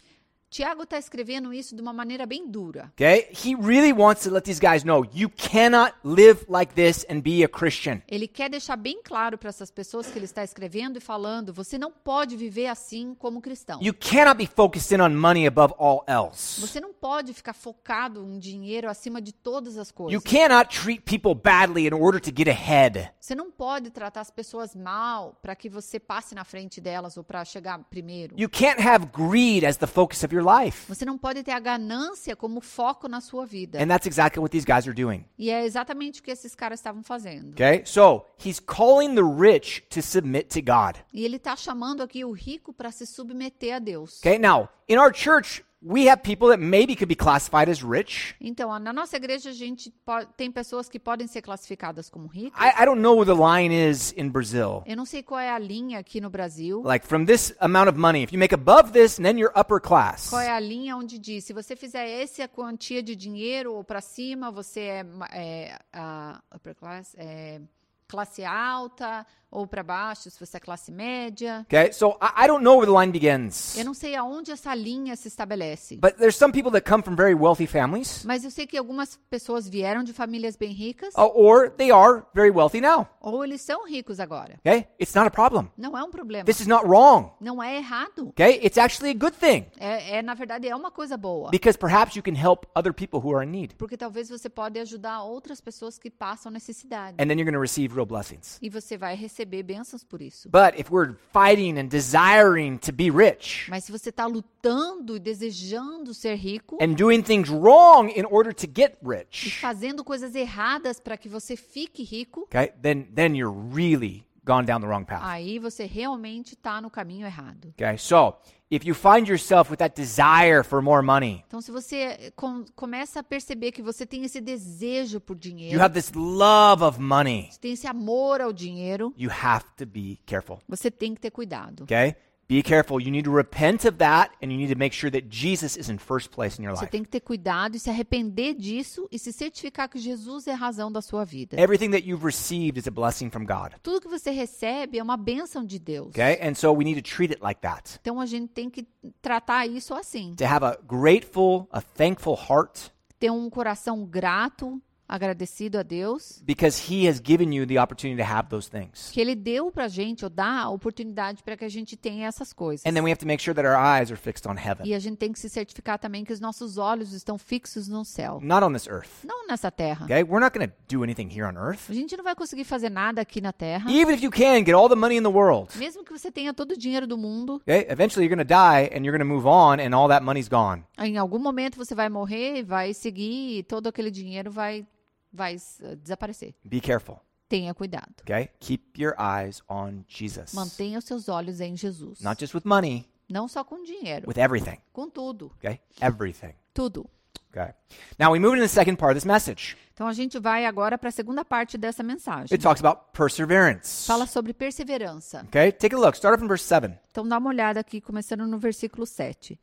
Tiago 0.53 0.83
está 0.83 0.99
escrevendo 0.99 1.51
isso 1.51 1.75
de 1.75 1.81
uma 1.81 1.95
maneira 1.95 2.27
bem 2.27 2.47
dura. 2.47 2.93
Okay? 2.93 3.27
He 3.33 3.55
really 3.57 3.91
wants 3.91 4.25
to 4.25 4.31
let 4.31 4.43
these 4.45 4.61
guys 4.61 4.85
know 4.85 5.03
you 5.15 5.31
cannot 5.31 5.95
live 6.05 6.45
like 6.47 6.75
this 6.75 7.07
and 7.09 7.23
be 7.23 7.43
a 7.43 7.49
Christian. 7.49 8.03
Ele 8.07 8.29
quer 8.29 8.51
deixar 8.51 8.77
bem 8.77 9.01
claro 9.03 9.39
para 9.39 9.49
essas 9.49 9.71
pessoas 9.71 10.09
que 10.09 10.19
ele 10.19 10.27
está 10.27 10.45
escrevendo 10.45 10.99
e 10.99 11.01
falando: 11.01 11.55
você 11.55 11.79
não 11.79 11.91
pode 11.91 12.37
viver 12.37 12.67
assim 12.67 13.15
como 13.15 13.41
cristão. 13.41 13.81
You 13.81 13.95
cannot 13.95 14.37
be 14.37 14.47
focused 14.47 14.95
in 14.95 15.01
on 15.01 15.17
money 15.17 15.47
above 15.47 15.73
all 15.79 16.05
else. 16.07 16.61
Você 16.61 16.81
não 16.81 16.93
pode 16.93 17.33
ficar 17.33 17.55
focado 17.55 18.23
em 18.23 18.39
dinheiro 18.39 18.91
acima 18.91 19.23
de 19.23 19.33
todas 19.33 19.79
as 19.79 19.89
You 19.89 19.95
coisas. 19.95 20.23
cannot 20.23 20.69
treat 20.69 21.01
people 21.07 21.35
badly 21.35 21.87
in 21.87 21.95
order 21.95 22.21
to 22.21 22.31
get 22.31 22.47
ahead. 22.47 23.11
Você 23.19 23.35
não 23.35 23.51
pode 23.51 23.89
tratar 23.91 24.21
as 24.21 24.31
pessoas 24.31 24.77
mal 24.77 25.39
para 25.41 25.57
que 25.57 25.71
você 25.71 25.99
passe 25.99 26.35
na 26.35 26.45
frente 26.45 26.79
delas 26.79 27.17
ou 27.17 27.25
para 27.25 27.43
chegar 27.43 27.79
primeiro. 27.89 28.35
You 28.39 28.51
can't 28.51 28.83
have 28.87 29.07
greed 29.07 29.65
as 29.65 29.79
the 29.79 29.87
focus 29.87 30.23
of 30.23 30.35
your 30.35 30.42
life. 30.43 30.87
Você 30.89 31.05
não 31.05 31.17
pode 31.17 31.43
ter 31.43 31.53
a 31.53 31.61
ganância 31.61 32.37
como 32.37 32.61
foco 32.61 33.09
na 33.09 33.21
sua 33.21 33.47
vida. 33.47 33.83
And 33.83 33.87
that's 33.87 34.07
exactly 34.07 34.41
what 34.41 34.51
these 34.51 34.67
guys 34.67 34.87
are 34.87 34.95
doing. 34.95 35.25
E 35.39 35.51
é 35.51 35.65
exatamente 35.65 36.21
o 36.21 36.23
que 36.23 36.31
esses 36.31 36.55
caras 36.55 36.81
estavam 36.81 37.03
fazendo. 37.03 37.51
Okay? 37.53 37.83
So, 37.85 38.25
he's 38.45 38.61
calling 38.61 39.15
the 39.15 39.23
rich 39.23 39.83
to 39.91 40.03
submit 40.03 40.49
to 40.49 40.61
God. 40.61 40.99
E 41.13 41.25
ele 41.25 41.37
está 41.37 41.57
chamando 41.57 42.03
aqui 42.03 42.25
o 42.25 42.33
rico 42.33 42.73
para 42.73 42.91
se 42.91 43.07
submeter 43.07 43.77
a 43.77 43.79
Deus. 43.79 44.19
Okay? 44.19 44.39
Now, 44.39 44.69
in 44.89 44.99
our 44.99 45.13
church, 45.15 45.63
we 45.85 46.09
have 46.09 46.23
people 46.23 46.49
that 46.49 46.61
maybe 46.61 46.95
could 46.95 47.09
be 47.09 47.17
classified 47.17 47.69
as 47.69 47.83
rich. 47.83 48.35
Então, 48.41 48.79
na 48.79 48.93
nossa 48.93 49.17
igreja, 49.17 49.51
a 49.51 49.53
gente 49.53 49.93
tem 50.37 50.51
pessoas 50.51 50.89
que 50.89 50.99
podem 50.99 51.27
ser 51.27 51.43
classificadas 51.43 52.09
como 52.09 52.29
ricas. 52.29 52.59
I, 52.61 52.83
I 52.83 52.85
don't 52.85 53.01
know 53.01 53.17
where 53.17 53.27
the 53.27 53.35
line 53.35 53.75
is 53.75 54.15
in 54.17 54.29
Brazil. 54.31 54.83
Eu 54.87 54.97
não 54.97 55.05
sei 55.05 55.23
qual 55.23 55.41
é 55.41 55.51
a 55.51 55.59
linha 55.59 55.99
aqui 55.99 56.21
no 56.21 56.31
Brasil. 56.31 56.83
Like, 56.83 57.07
from 57.07 57.25
this 57.25 57.55
amount 57.59 57.89
of 57.89 57.99
money, 57.99 58.23
if 58.23 58.33
you 58.33 58.39
make 58.39 58.55
above 58.55 58.93
this, 58.93 59.17
then 59.17 59.39
you're 59.39 59.53
upper 59.59 59.81
class. 59.81 60.31
Qual 60.31 60.41
é 60.41 60.51
a 60.51 60.61
linha 60.61 60.97
onde 60.97 61.19
diz, 61.19 61.45
se 61.45 61.53
você 61.53 61.75
fizer 61.75 62.09
essa 62.09 62.47
quantia 62.47 63.03
de 63.03 63.17
dinheiro 63.17 63.75
ou 63.75 63.83
para 63.83 64.01
cima, 64.01 64.51
você 64.51 64.81
é, 64.81 65.07
é 65.33 65.79
a 65.93 66.41
upper 66.55 66.75
class, 66.75 67.15
é 67.19 67.61
classe 68.07 68.45
alta, 68.45 69.27
ou 69.53 69.67
para 69.67 69.83
baixo, 69.83 70.31
se 70.31 70.41
você 70.41 70.57
é 70.57 70.61
classe 70.61 70.91
média. 70.91 71.61
Okay? 71.67 71.93
So, 71.93 72.17
I, 72.21 72.45
I 72.45 72.47
don't 72.49 72.65
know 72.65 72.79
where 72.79 72.91
the 72.91 72.99
line 72.99 73.13
begins. 73.13 73.77
Eu 73.77 73.85
não 73.85 73.95
sei 73.95 74.17
aonde 74.17 74.51
essa 74.51 74.75
linha 74.75 75.15
se 75.15 75.29
estabelece. 75.29 75.97
But 75.99 76.17
there's 76.17 76.37
some 76.37 76.53
people 76.53 76.73
that 76.73 76.89
come 76.91 77.03
from 77.03 77.15
very 77.15 77.35
wealthy 77.35 77.67
families, 77.67 78.25
Mas 78.25 78.43
eu 78.45 78.51
sei 78.51 78.67
que 78.67 78.79
algumas 78.79 79.19
pessoas 79.31 79.69
vieram 79.69 80.03
de 80.03 80.13
famílias 80.13 80.57
bem 80.57 80.73
ricas, 80.73 81.15
uh, 81.15 81.31
or 81.35 81.71
they 81.71 81.91
are 81.93 82.23
very 82.35 82.51
wealthy 82.51 82.81
now. 82.81 83.07
ou 83.21 83.45
eles 83.45 83.61
são 83.61 83.87
ricos 83.87 84.19
agora. 84.19 84.55
Okay? 84.61 84.89
It's 84.99 85.15
not 85.15 85.27
a 85.27 85.31
problem. 85.31 85.71
Não 85.77 85.97
é 85.97 86.03
um 86.03 86.11
problema. 86.11 86.45
This 86.45 86.61
is 86.61 86.67
not 86.67 86.87
wrong. 86.87 87.31
Não 87.41 87.63
é 87.63 87.77
errado. 87.77 88.29
Okay? 88.31 88.59
It's 88.65 88.79
actually 88.79 89.11
a 89.11 89.15
good 89.19 89.37
thing 89.37 89.67
É, 89.79 90.17
é, 90.19 90.23
na 90.23 90.33
verdade, 90.35 90.67
é 90.67 90.75
uma 90.75 90.91
coisa 90.91 91.17
boa. 91.19 91.51
because 91.51 91.79
perhaps 91.79 92.17
you 92.17 92.23
can 92.23 92.35
help 92.35 92.65
other 92.75 92.93
people 92.95 93.21
who 93.21 93.37
are 93.37 93.47
in 93.47 93.51
need. 93.51 93.75
Porque 93.77 93.97
talvez 93.99 94.31
você 94.31 94.49
pode 94.49 94.79
ajudar 94.81 95.23
outras 95.23 95.61
pessoas 95.61 95.99
que 95.99 96.11
passam 96.11 96.51
necessidade. 96.51 97.17
And 97.21 97.27
then 97.27 97.39
you're 97.39 97.45
going 97.45 97.53
to 97.55 97.61
receive 97.61 97.95
real 97.95 98.07
blessings. 98.07 98.59
E 98.63 98.71
você 98.71 98.97
vai 98.97 99.15
receber 99.15 99.42
bênçãos 99.45 100.05
por 100.05 100.21
isso. 100.23 100.49
But 100.49 100.79
if 100.79 100.91
we're 100.91 101.15
fighting 101.33 101.79
and 101.79 101.87
desiring 101.89 102.79
to 102.79 102.93
be 102.93 103.11
rich 103.11 103.69
Mas 103.69 103.85
se 103.85 103.93
você 103.93 104.11
está 104.11 104.27
lutando 104.27 105.17
e 105.17 105.21
desejando 105.21 106.15
ser 106.15 106.35
rico 106.35 106.79
and 106.81 106.95
doing 106.95 107.23
things 107.23 107.49
wrong 107.49 108.11
in 108.17 108.25
order 108.27 108.55
to 108.55 108.67
get 108.67 108.97
e 109.03 109.09
rich, 109.09 109.61
fazendo 109.61 110.05
coisas 110.05 110.35
erradas 110.35 111.01
para 111.01 111.17
que 111.17 111.29
você 111.29 111.57
fique 111.57 112.03
rico, 112.03 112.43
okay, 112.43 112.73
then 112.81 113.05
then 113.15 113.35
you're 113.37 113.57
really 113.73 114.25
gone 114.45 114.67
down 114.67 114.81
the 114.81 114.87
wrong 114.87 115.05
path. 115.05 115.21
aí 115.23 115.59
você 115.59 115.85
realmente 115.85 116.55
está 116.55 116.81
no 116.81 116.91
caminho 116.91 117.27
errado. 117.27 117.73
Okay? 117.79 117.97
So, 117.99 118.35
if 118.75 118.87
you 118.87 118.95
find 118.95 119.29
yourself 119.29 119.71
with 119.71 119.79
that 119.79 119.95
desire 119.95 120.65
for 120.65 120.81
more 120.81 121.03
money, 121.03 121.45
Então, 121.47 121.61
se 121.61 121.71
você 121.71 122.33
com- 122.35 122.65
começa 122.75 123.21
a 123.21 123.23
perceber 123.23 123.71
que 123.73 123.83
você 123.83 124.07
tem 124.07 124.25
esse 124.25 124.41
desejo 124.41 125.21
por 125.21 125.35
you 125.35 125.41
dinheiro, 125.41 125.83
have 125.83 125.93
this 125.95 126.11
love 126.15 126.83
of 126.83 126.99
money, 127.01 127.49
você 127.51 127.59
tem 127.61 127.73
esse 127.73 127.87
amor 127.87 128.41
ao 128.41 128.53
dinheiro, 128.53 129.13
you 129.17 129.31
have 129.31 129.65
to 129.77 129.85
be 129.87 130.19
careful. 130.25 130.59
você 130.69 130.91
tem 130.91 131.15
que 131.15 131.21
ter 131.21 131.31
cuidado. 131.31 131.83
Okay? 131.85 132.15
Be 132.49 132.63
careful. 132.63 133.01
You 133.01 133.11
need 133.11 133.25
to 133.25 133.35
repent 133.35 133.87
of 133.87 133.97
that 133.99 134.33
and 134.43 134.53
you 134.53 134.59
need 134.59 134.69
to 134.73 134.79
make 134.79 134.95
sure 134.95 135.11
that 135.11 135.29
Jesus 135.29 135.77
is 135.77 135.89
in 135.89 135.99
first 135.99 136.31
place 136.31 136.59
in 136.59 136.65
your 136.65 136.75
Você 136.75 136.83
life. 136.85 136.91
tem 136.91 137.03
que 137.03 137.09
ter 137.09 137.21
cuidado 137.21 137.77
e 137.77 137.79
se 137.79 137.89
arrepender 137.89 138.55
disso 138.55 139.09
e 139.11 139.19
se 139.19 139.33
certificar 139.33 139.89
que 139.89 139.99
Jesus 139.99 140.47
é 140.47 140.53
a 140.53 140.57
razão 140.57 140.93
da 140.93 141.01
sua 141.01 141.25
vida. 141.25 141.59
Everything 141.59 141.91
that 141.91 142.07
you've 142.07 142.25
received 142.25 142.79
is 142.79 142.87
a 142.87 142.91
blessing 142.91 143.31
from 143.31 143.47
God. 143.47 143.75
Tudo 143.83 144.01
que 144.01 144.09
você 144.09 144.31
recebe 144.31 144.99
é 144.99 145.03
uma 145.03 145.17
bênção 145.17 145.65
de 145.65 145.79
Deus. 145.79 146.09
Okay? 146.09 146.39
And 146.43 146.55
so 146.55 146.73
we 146.73 146.85
need 146.85 147.01
to 147.01 147.09
treat 147.09 147.33
it 147.33 147.43
like 147.43 147.61
that. 147.63 147.99
Então 148.01 148.21
a 148.21 148.27
gente 148.27 148.49
tem 148.49 148.69
que 148.69 148.87
tratar 149.23 149.67
isso 149.67 149.95
assim. 149.95 150.35
To 150.37 150.45
have 150.45 150.65
a 150.65 150.79
grateful, 150.87 151.67
a 151.71 151.81
thankful 151.81 152.35
heart 152.35 152.91
Ter 153.19 153.31
um 153.31 153.49
coração 153.49 154.05
grato, 154.05 154.83
agradecido 155.15 155.79
a 155.79 155.83
Deus, 155.83 156.41
because 156.45 156.81
He 156.93 157.09
has 157.09 157.21
given 157.23 157.53
you 157.55 157.67
the 157.67 157.79
opportunity 157.79 158.23
to 158.23 158.29
have 158.29 158.49
those 158.49 158.69
things. 158.69 159.11
que 159.13 159.21
Ele 159.21 159.35
deu 159.35 159.71
pra 159.71 159.89
gente, 159.89 160.25
ou 160.25 160.31
dá 160.31 160.61
a 160.63 160.71
oportunidade 160.71 161.43
para 161.43 161.57
que 161.57 161.65
a 161.65 161.69
gente 161.69 161.97
tenha 161.97 162.27
essas 162.27 162.53
coisas. 162.53 162.85
And 162.87 162.93
then 162.95 163.03
we 163.05 163.11
have 163.11 163.19
to 163.21 163.27
make 163.27 163.43
sure 163.43 163.55
that 163.55 163.67
our 163.67 163.77
eyes 163.77 164.11
are 164.11 164.17
fixed 164.21 164.49
on 164.49 164.57
heaven, 164.57 164.87
E 164.87 164.95
a 164.95 164.99
gente 164.99 165.17
tem 165.19 165.33
que 165.33 165.39
se 165.39 165.49
certificar 165.49 165.99
também 165.99 166.25
que 166.25 166.33
os 166.33 166.41
nossos 166.41 166.79
olhos 166.79 167.13
estão 167.13 167.37
fixos 167.39 167.89
no 167.89 168.05
céu, 168.05 168.41
not 168.43 168.65
on 168.65 168.73
this 168.73 168.87
earth. 168.87 169.25
não 169.25 169.47
nessa 169.47 169.71
terra. 169.71 170.05
Okay? 170.07 170.23
We're 170.23 170.41
not 170.41 170.57
going 170.59 170.69
to 170.69 170.75
do 170.89 171.03
anything 171.03 171.29
here 171.29 171.45
on 171.47 171.57
earth. 171.59 171.91
A 171.91 171.95
gente 171.95 172.17
não 172.17 172.25
vai 172.25 172.35
conseguir 172.35 172.65
fazer 172.65 172.91
nada 172.91 173.21
aqui 173.21 173.41
na 173.41 173.53
terra. 173.53 173.91
Even 173.91 174.15
if 174.15 174.23
you 174.23 174.31
can, 174.31 174.65
get 174.65 174.75
all 174.75 174.89
the 174.89 174.97
money 174.97 175.17
in 175.17 175.23
the 175.23 175.29
world. 175.29 175.77
Mesmo 175.79 176.05
que 176.05 176.13
você 176.13 176.31
tenha 176.31 176.55
todo 176.55 176.73
o 176.73 176.77
dinheiro 176.79 177.07
do 177.07 177.19
mundo, 177.19 177.57
Okay? 177.63 177.87
Eventually 177.89 178.25
you're 178.27 178.35
going 178.35 178.39
to 178.39 178.45
die 178.45 178.89
and 178.97 179.05
you're 179.05 179.17
going 179.17 179.19
to 179.19 179.25
move 179.25 179.47
on 179.47 179.79
and 179.81 179.95
all 179.95 180.09
that 180.09 180.25
money's 180.25 180.49
gone. 180.49 180.83
em 180.99 181.19
algum 181.19 181.39
momento 181.39 181.77
você 181.77 181.95
vai 181.95 182.09
morrer, 182.09 182.63
vai 182.63 182.95
seguir 182.95 183.59
e 183.59 183.63
todo 183.63 183.89
aquele 183.89 184.11
dinheiro 184.11 184.51
vai, 184.51 184.87
vai 185.33 185.57
eh, 185.57 185.97
desaparecer. 185.97 186.55
Be 186.65 186.81
careful. 186.81 187.19
Tenha 187.49 187.75
cuidado. 187.75 188.15
Okay? 188.23 188.49
Keep 188.61 189.01
your 189.03 189.15
eyes 189.19 189.63
on 189.69 190.05
Jesus. 190.09 190.55
Mantenha 190.55 190.99
os 190.99 191.05
seus 191.05 191.29
olhos 191.29 191.61
em 191.61 191.77
Jesus. 191.77 192.21
Not 192.21 192.41
just 192.41 192.55
with 192.55 192.63
money, 192.65 193.07
Não 193.29 193.47
só 193.47 193.63
com 193.63 193.83
dinheiro, 193.83 194.27
with 194.29 194.39
everything. 194.39 194.79
com 194.93 195.09
tudo. 195.09 195.53
Okay? 195.59 195.81
Everything. 196.01 196.55
Tudo. 196.73 197.09
Okay. 197.51 197.75
Now 198.19 198.33
we 198.33 198.39
move 198.39 198.55
into 198.55 198.63
the 198.63 198.69
second 198.69 198.97
part 198.97 199.13
of 199.13 199.17
this 199.17 199.27
message. 199.27 199.77
Então 199.93 200.09
a 200.09 200.15
gente 200.15 200.39
vai 200.39 200.65
agora 200.65 200.97
para 200.97 201.11
a 201.11 201.13
segunda 201.13 201.45
parte 201.45 201.77
dessa 201.77 202.03
mensagem. 202.03 202.49
It 202.51 202.63
talks 202.63 202.83
about 202.83 203.13
perseverance. 203.13 204.07
Fala 204.07 204.27
sobre 204.27 204.55
perseverança. 204.55 205.43
Okay? 205.49 205.71
Take 205.71 205.95
a 205.95 205.99
look. 205.99 206.17
Start 206.17 206.39
from 206.39 206.49
verse 206.49 206.65
7. 206.65 206.99
Então 207.11 207.29
dá 207.29 207.37
uma 207.37 207.51
olhada 207.51 207.79
aqui, 207.79 208.01
começando 208.01 208.47
no 208.47 208.59
versículo 208.59 209.05
7. 209.07 209.61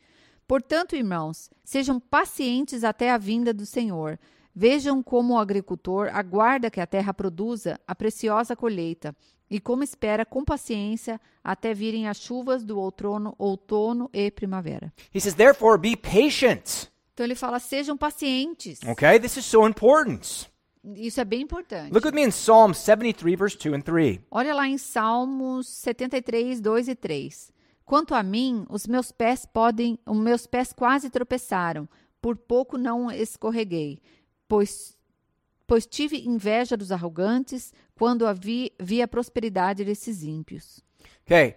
Portanto, 0.47 0.95
irmãos, 0.95 1.49
sejam 1.63 1.99
pacientes 1.99 2.84
até 2.84 3.12
a 3.12 3.17
vinda 3.17 3.51
do 3.51 3.65
Senhor. 3.65 4.19
Vejam 4.56 5.02
como 5.02 5.34
o 5.34 5.38
agricultor 5.38 6.10
aguarda 6.14 6.70
que 6.70 6.82
a 6.82 6.88
terra 6.88 7.14
produza 7.14 7.80
a 7.88 7.96
preciosa 7.96 8.56
colheita 8.56 9.16
e 9.50 9.60
como 9.60 9.84
espera 9.84 10.26
com 10.26 10.44
paciência 10.44 11.20
até 11.44 11.74
virem 11.74 12.08
as 12.08 12.20
chuvas 12.20 12.64
do 12.64 12.80
outono, 12.80 13.34
outono 13.38 14.10
e 14.14 14.30
primavera. 14.30 14.94
He 15.14 15.20
says, 15.20 15.34
therefore, 15.34 15.80
be 15.80 15.96
patient. 15.96 16.88
Então 17.14 17.26
ele 17.26 17.36
fala: 17.36 17.60
sejam 17.60 17.98
pacientes. 17.98 18.80
Okay? 18.84 19.20
This 19.20 19.38
is 19.38 19.46
so 19.46 19.68
important. 19.68 20.50
Isso 20.96 21.20
é 21.20 21.26
bem 21.26 21.42
importante. 21.42 21.92
Look 21.92 22.06
with 22.06 22.14
me 22.14 22.24
in 22.24 22.30
Psalm 22.30 22.74
73, 22.74 23.38
verse 23.38 23.58
2 23.58 23.76
and 23.76 23.82
3. 23.82 24.20
Olha 24.32 24.54
lá 24.54 24.68
em 24.68 24.78
Salmos 24.78 25.68
73, 25.68 26.62
2 26.62 26.88
e 26.88 26.96
3. 26.96 27.52
Quanto 27.86 28.14
a 28.14 28.24
mim, 28.24 28.66
os 28.70 28.88
meus 28.88 29.12
pés 29.12 29.46
podem, 29.46 30.00
os 30.06 30.18
meus 30.18 30.48
pés 30.48 30.72
quase 30.72 31.10
tropeçaram, 31.10 31.90
por 32.22 32.38
pouco 32.38 32.78
não 32.78 33.12
escorreguei, 33.12 34.00
pois 34.50 34.98
pois 35.66 35.86
tive 35.86 36.18
inveja 36.28 36.76
dos 36.76 36.92
arrogantes 36.92 37.72
quando 37.96 38.26
vi, 38.34 38.72
vi 38.80 39.02
a 39.04 39.08
prosperidade 39.08 39.86
desses 39.86 40.24
ímpios. 40.24 40.82
Okay. 41.26 41.56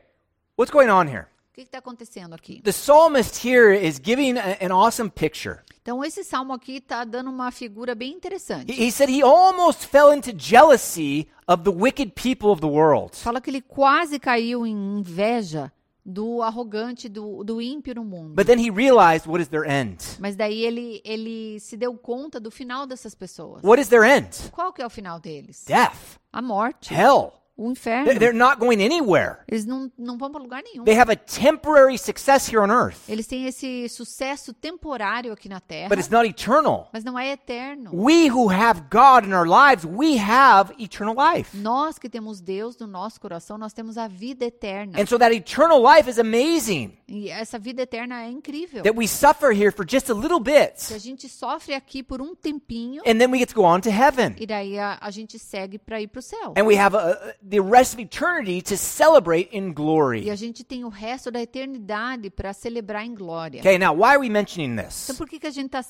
What's 0.57 0.71
going 0.71 0.91
on 0.91 1.09
here? 1.09 1.27
O 1.51 1.55
que 1.55 1.63
está 1.63 1.79
acontecendo 1.79 2.35
aqui? 2.35 2.61
The 2.63 2.73
psalmist 2.73 3.43
here 3.45 3.75
is 3.75 3.99
giving 4.03 4.37
a- 4.39 4.59
an 4.61 4.71
awesome 4.71 5.11
picture. 5.11 5.61
Então, 5.81 6.05
esse 6.05 6.23
salmo 6.23 6.53
aqui 6.53 6.77
está 6.77 7.05
dando 7.05 7.31
uma 7.31 7.51
figura 7.51 7.95
bem 7.95 8.13
interessante. 8.13 8.71
He, 8.71 8.87
he 8.87 8.93
said 8.93 9.09
he 9.11 9.23
almost 9.23 9.87
fell 9.87 10.13
into 10.15 10.31
jealousy 10.37 11.27
of 11.49 11.65
the 11.65 11.71
wicked 11.73 12.13
people 12.15 12.51
of 12.51 12.61
the 12.61 12.69
world. 12.69 13.17
Fala 13.17 13.41
que 13.41 13.51
ele 13.51 13.61
quase 13.63 14.19
caiu 14.19 14.67
em 14.67 14.99
inveja 14.99 15.73
do 16.05 16.43
arrogante, 16.43 17.09
do, 17.09 17.45
do 17.45 17.61
ímpio 17.61 17.95
no 17.95 18.05
mundo. 18.05 18.35
But 18.35 18.47
then 18.47 18.59
he 18.59 18.71
realized 18.71 19.27
what 19.27 19.41
is 19.41 19.49
their 19.49 19.65
end? 19.65 19.99
Mas 20.19 20.37
daí 20.37 20.65
ele, 20.65 21.01
ele 21.05 21.61
se 21.61 21.77
deu 21.77 21.95
conta 21.97 22.41
do 22.41 22.51
final 22.51 22.87
dessas 22.87 23.15
pessoas. 23.15 23.63
What 23.63 23.81
is 23.81 23.89
their 23.89 24.03
end? 24.05 24.51
Qual 24.51 24.73
que 24.73 24.83
é 24.83 24.87
o 24.87 24.91
final 24.91 25.21
deles? 25.21 25.65
Death, 25.67 26.19
A 26.33 26.43
morte, 26.43 26.93
hell. 26.93 27.33
O 27.57 27.71
inferno. 27.71 28.19
They're 28.19 28.33
not 28.37 28.57
going 28.59 28.83
anywhere. 28.85 29.39
Eles 29.47 29.65
não, 29.67 29.91
não 29.99 30.17
vão 30.19 30.31
para 30.31 30.41
lugar 30.43 30.63
nenhum. 30.63 30.85
They 30.85 30.99
have 30.99 31.11
a 31.13 31.17
temporary 31.17 31.99
success 31.99 32.49
here 32.49 32.61
on 32.61 32.71
earth, 32.71 32.99
Eles 33.09 33.27
têm 33.27 33.47
esse 33.47 33.89
sucesso 33.89 34.53
temporário 34.53 35.33
aqui 35.33 35.49
na 35.49 35.61
Terra, 35.61 35.89
but 35.89 35.99
it's 35.99 36.09
not 36.11 36.27
eternal. 36.29 36.89
mas 36.93 37.05
não 37.05 37.19
é 37.19 37.33
eterno. 37.33 37.91
We 37.93 38.31
who 38.31 38.51
have 38.51 38.85
God 38.91 39.27
in 39.27 39.33
our 39.35 39.47
lives, 39.47 39.85
we 39.85 40.19
have 40.19 40.73
eternal 40.79 41.15
life. 41.15 41.57
Nós 41.57 41.99
que 41.99 42.09
temos 42.09 42.41
Deus 42.41 42.77
no 42.79 42.87
nosso 42.87 43.21
coração, 43.21 43.59
nós 43.59 43.73
temos 43.73 43.99
a 43.99 44.09
vida 44.09 44.45
eterna. 44.45 45.01
And 45.01 45.07
so 45.07 45.19
that 45.19 45.35
eternal 45.35 45.81
life 45.83 46.09
is 46.09 46.19
amazing. 46.19 46.97
E 47.07 47.29
essa 47.29 47.59
vida 47.59 47.83
eterna 47.83 48.23
é 48.25 48.31
incrível. 48.31 48.83
That 48.83 48.97
we 48.97 49.07
suffer 49.07 49.53
here 49.53 49.71
for 49.71 49.87
just 49.89 50.09
a 50.11 50.15
little 50.15 50.41
bit, 50.41 50.87
Que 50.89 50.95
a 50.95 50.99
gente 50.99 51.29
sofre 51.29 51.75
aqui 51.75 52.03
por 52.03 52.21
um 52.23 52.35
tempinho 52.35 53.03
and 53.07 53.19
then 53.19 53.31
we 53.31 53.39
get 53.39 53.49
to 53.51 53.55
go 53.55 53.65
on 53.65 53.81
to 53.81 53.91
heaven. 53.91 54.35
e 54.39 54.47
daí 54.47 54.79
a, 54.79 54.99
a 55.01 55.11
gente 55.11 55.39
segue 55.39 55.79
para 55.79 56.01
ir 56.01 56.09
para 56.09 56.21
o 56.21 56.23
céu. 56.23 56.55
And 56.57 56.65
we 56.65 56.77
have 56.79 56.97
a, 56.97 57.35
the 57.49 57.61
rest 57.61 57.95
of 57.95 58.01
eternity 58.01 58.63
to 58.63 58.77
celebrate 58.77 59.49
in 59.53 59.69
E 59.71 59.73
glory. 59.73 60.31
a 60.31 60.35
gente 60.37 60.63
tem 60.65 60.85
o 60.85 60.89
resto 60.89 61.31
da 61.31 61.41
eternidade 61.43 62.31
para 62.31 62.53
celebrar 62.53 63.05
em 63.05 63.15
glória. 63.15 63.61
Okay, 63.61 63.79
now 63.79 63.93
why 63.95 64.11
are 64.11 64.19
we 64.19 64.29
mentioning 64.29 64.73
Então 64.73 64.85
this? 64.87 65.17
por 65.17 65.29
que, 65.29 65.39
que 65.41 65.47
a 65.47 65.51
gente 65.51 65.67
está 65.67 65.83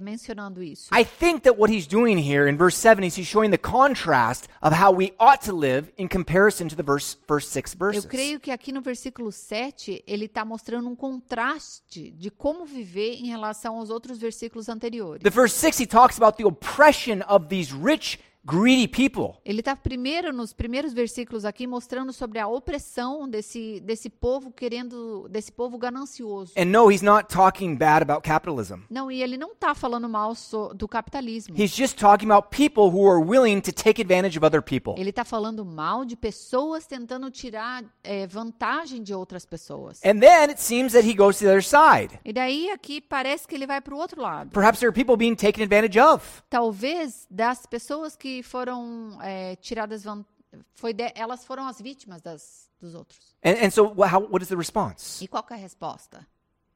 mencionando 0.00 0.60
isso? 0.62 0.88
I 0.92 1.04
think 1.04 1.42
that 1.42 1.56
what 1.58 1.72
he's 1.72 1.86
doing 1.86 2.18
here 2.18 2.48
in 2.50 2.56
verse 2.56 2.76
7 2.76 3.04
is 3.06 3.16
he's 3.16 3.28
showing 3.28 3.50
the 3.50 3.58
contrast 3.58 4.48
of 4.60 4.74
how 4.76 4.90
we 4.92 5.12
ought 5.20 5.40
to 5.44 5.52
live 5.54 5.92
in 5.96 6.08
comparison 6.08 6.68
to 6.68 6.74
the 6.74 6.82
verse, 6.82 7.16
first 7.28 7.50
six 7.52 7.72
Eu 7.74 7.78
verses. 7.78 8.04
creio 8.06 8.40
que 8.40 8.50
aqui 8.50 8.72
no 8.72 8.80
versículo 8.82 9.30
7, 9.30 10.02
ele 10.06 10.24
está 10.24 10.44
mostrando 10.44 10.88
um 10.88 10.96
contraste 10.96 12.10
de 12.10 12.28
como 12.30 12.64
viver 12.64 13.14
em 13.20 13.26
relação 13.28 13.76
aos 13.78 13.88
outros 13.90 14.18
versículos 14.18 14.68
anteriores. 14.68 15.22
The 15.22 15.30
verse 15.30 15.54
6, 15.54 15.78
he 15.80 15.86
talks 15.86 16.16
about 16.20 16.36
the 16.36 16.44
oppression 16.48 17.20
of 17.28 17.46
these 17.48 17.72
rich, 17.72 18.18
greedy 18.44 18.88
people. 18.88 19.40
Ele 19.44 19.60
está 19.60 19.76
primeiro 19.76 20.32
nos 20.32 20.52
primeiros 20.52 20.92
versículos 20.92 21.44
aqui 21.44 21.66
mostrando 21.66 22.12
sobre 22.12 22.38
a 22.38 22.48
opressão 22.48 23.28
desse, 23.28 23.80
desse 23.80 24.10
povo 24.10 24.50
querendo, 24.50 25.28
desse 25.28 25.52
povo 25.52 25.78
ganancioso. 25.78 26.52
And 26.56 26.66
no, 26.66 26.90
he's 26.90 27.02
not 27.02 27.28
talking 27.28 27.76
bad 27.76 28.02
about 28.02 28.22
capitalism. 28.26 28.80
Não, 28.90 29.10
e 29.10 29.22
ele 29.22 29.36
não 29.36 29.52
está 29.52 29.74
falando 29.74 30.08
mal 30.08 30.34
so- 30.34 30.74
do 30.74 30.88
capitalismo. 30.88 31.54
He's 31.56 31.74
just 31.74 31.96
talking 31.96 32.30
about 32.30 32.48
people 32.50 32.84
who 32.90 33.08
are 33.08 33.22
willing 33.22 33.60
to 33.60 33.72
take 33.72 34.00
advantage 34.02 34.36
of 34.36 34.44
other 34.44 34.60
people. 34.62 34.94
Ele 34.96 35.10
está 35.10 35.24
falando 35.24 35.64
mal 35.64 36.04
de 36.04 36.16
pessoas 36.16 36.86
tentando 36.86 37.30
tirar 37.30 37.84
eh, 38.02 38.26
vantagem 38.26 39.02
de 39.02 39.14
outras 39.14 39.46
pessoas. 39.46 40.00
And 40.04 40.18
then 40.18 40.50
it 40.50 40.60
seems 40.60 40.92
that 40.92 41.06
he 41.06 41.14
goes 41.14 41.38
to 41.38 41.44
the 41.44 41.50
other 41.50 41.62
side. 41.62 42.18
E 42.24 42.32
daí 42.32 42.70
aqui 42.70 43.00
parece 43.00 43.46
que 43.46 43.54
ele 43.54 43.66
vai 43.66 43.80
para 43.80 43.94
o 43.94 43.98
outro 43.98 44.20
lado. 44.20 44.50
Perhaps 44.50 44.80
there 44.80 44.88
are 44.88 44.94
people 44.94 45.16
being 45.16 45.36
taken 45.36 45.62
advantage 45.62 45.98
of. 45.98 46.42
Talvez 46.50 47.26
das 47.30 47.66
pessoas 47.66 48.16
que 48.16 48.31
foram 48.42 49.18
eh, 49.20 49.56
tiradas 49.56 50.04
foi 50.74 50.92
de- 50.92 51.12
elas 51.14 51.44
foram 51.44 51.66
as 51.66 51.80
vítimas 51.80 52.20
das, 52.22 52.70
dos 52.80 52.94
outros. 52.94 53.34
And, 53.44 53.66
and 53.66 53.70
so, 53.70 53.84
how, 54.04 54.20
what 54.30 54.42
is 54.42 54.48
the 54.48 54.56
response? 54.56 55.22
E 55.24 55.26
qual 55.26 55.44
é 55.50 55.54
a 55.54 55.56
resposta? 55.56 56.26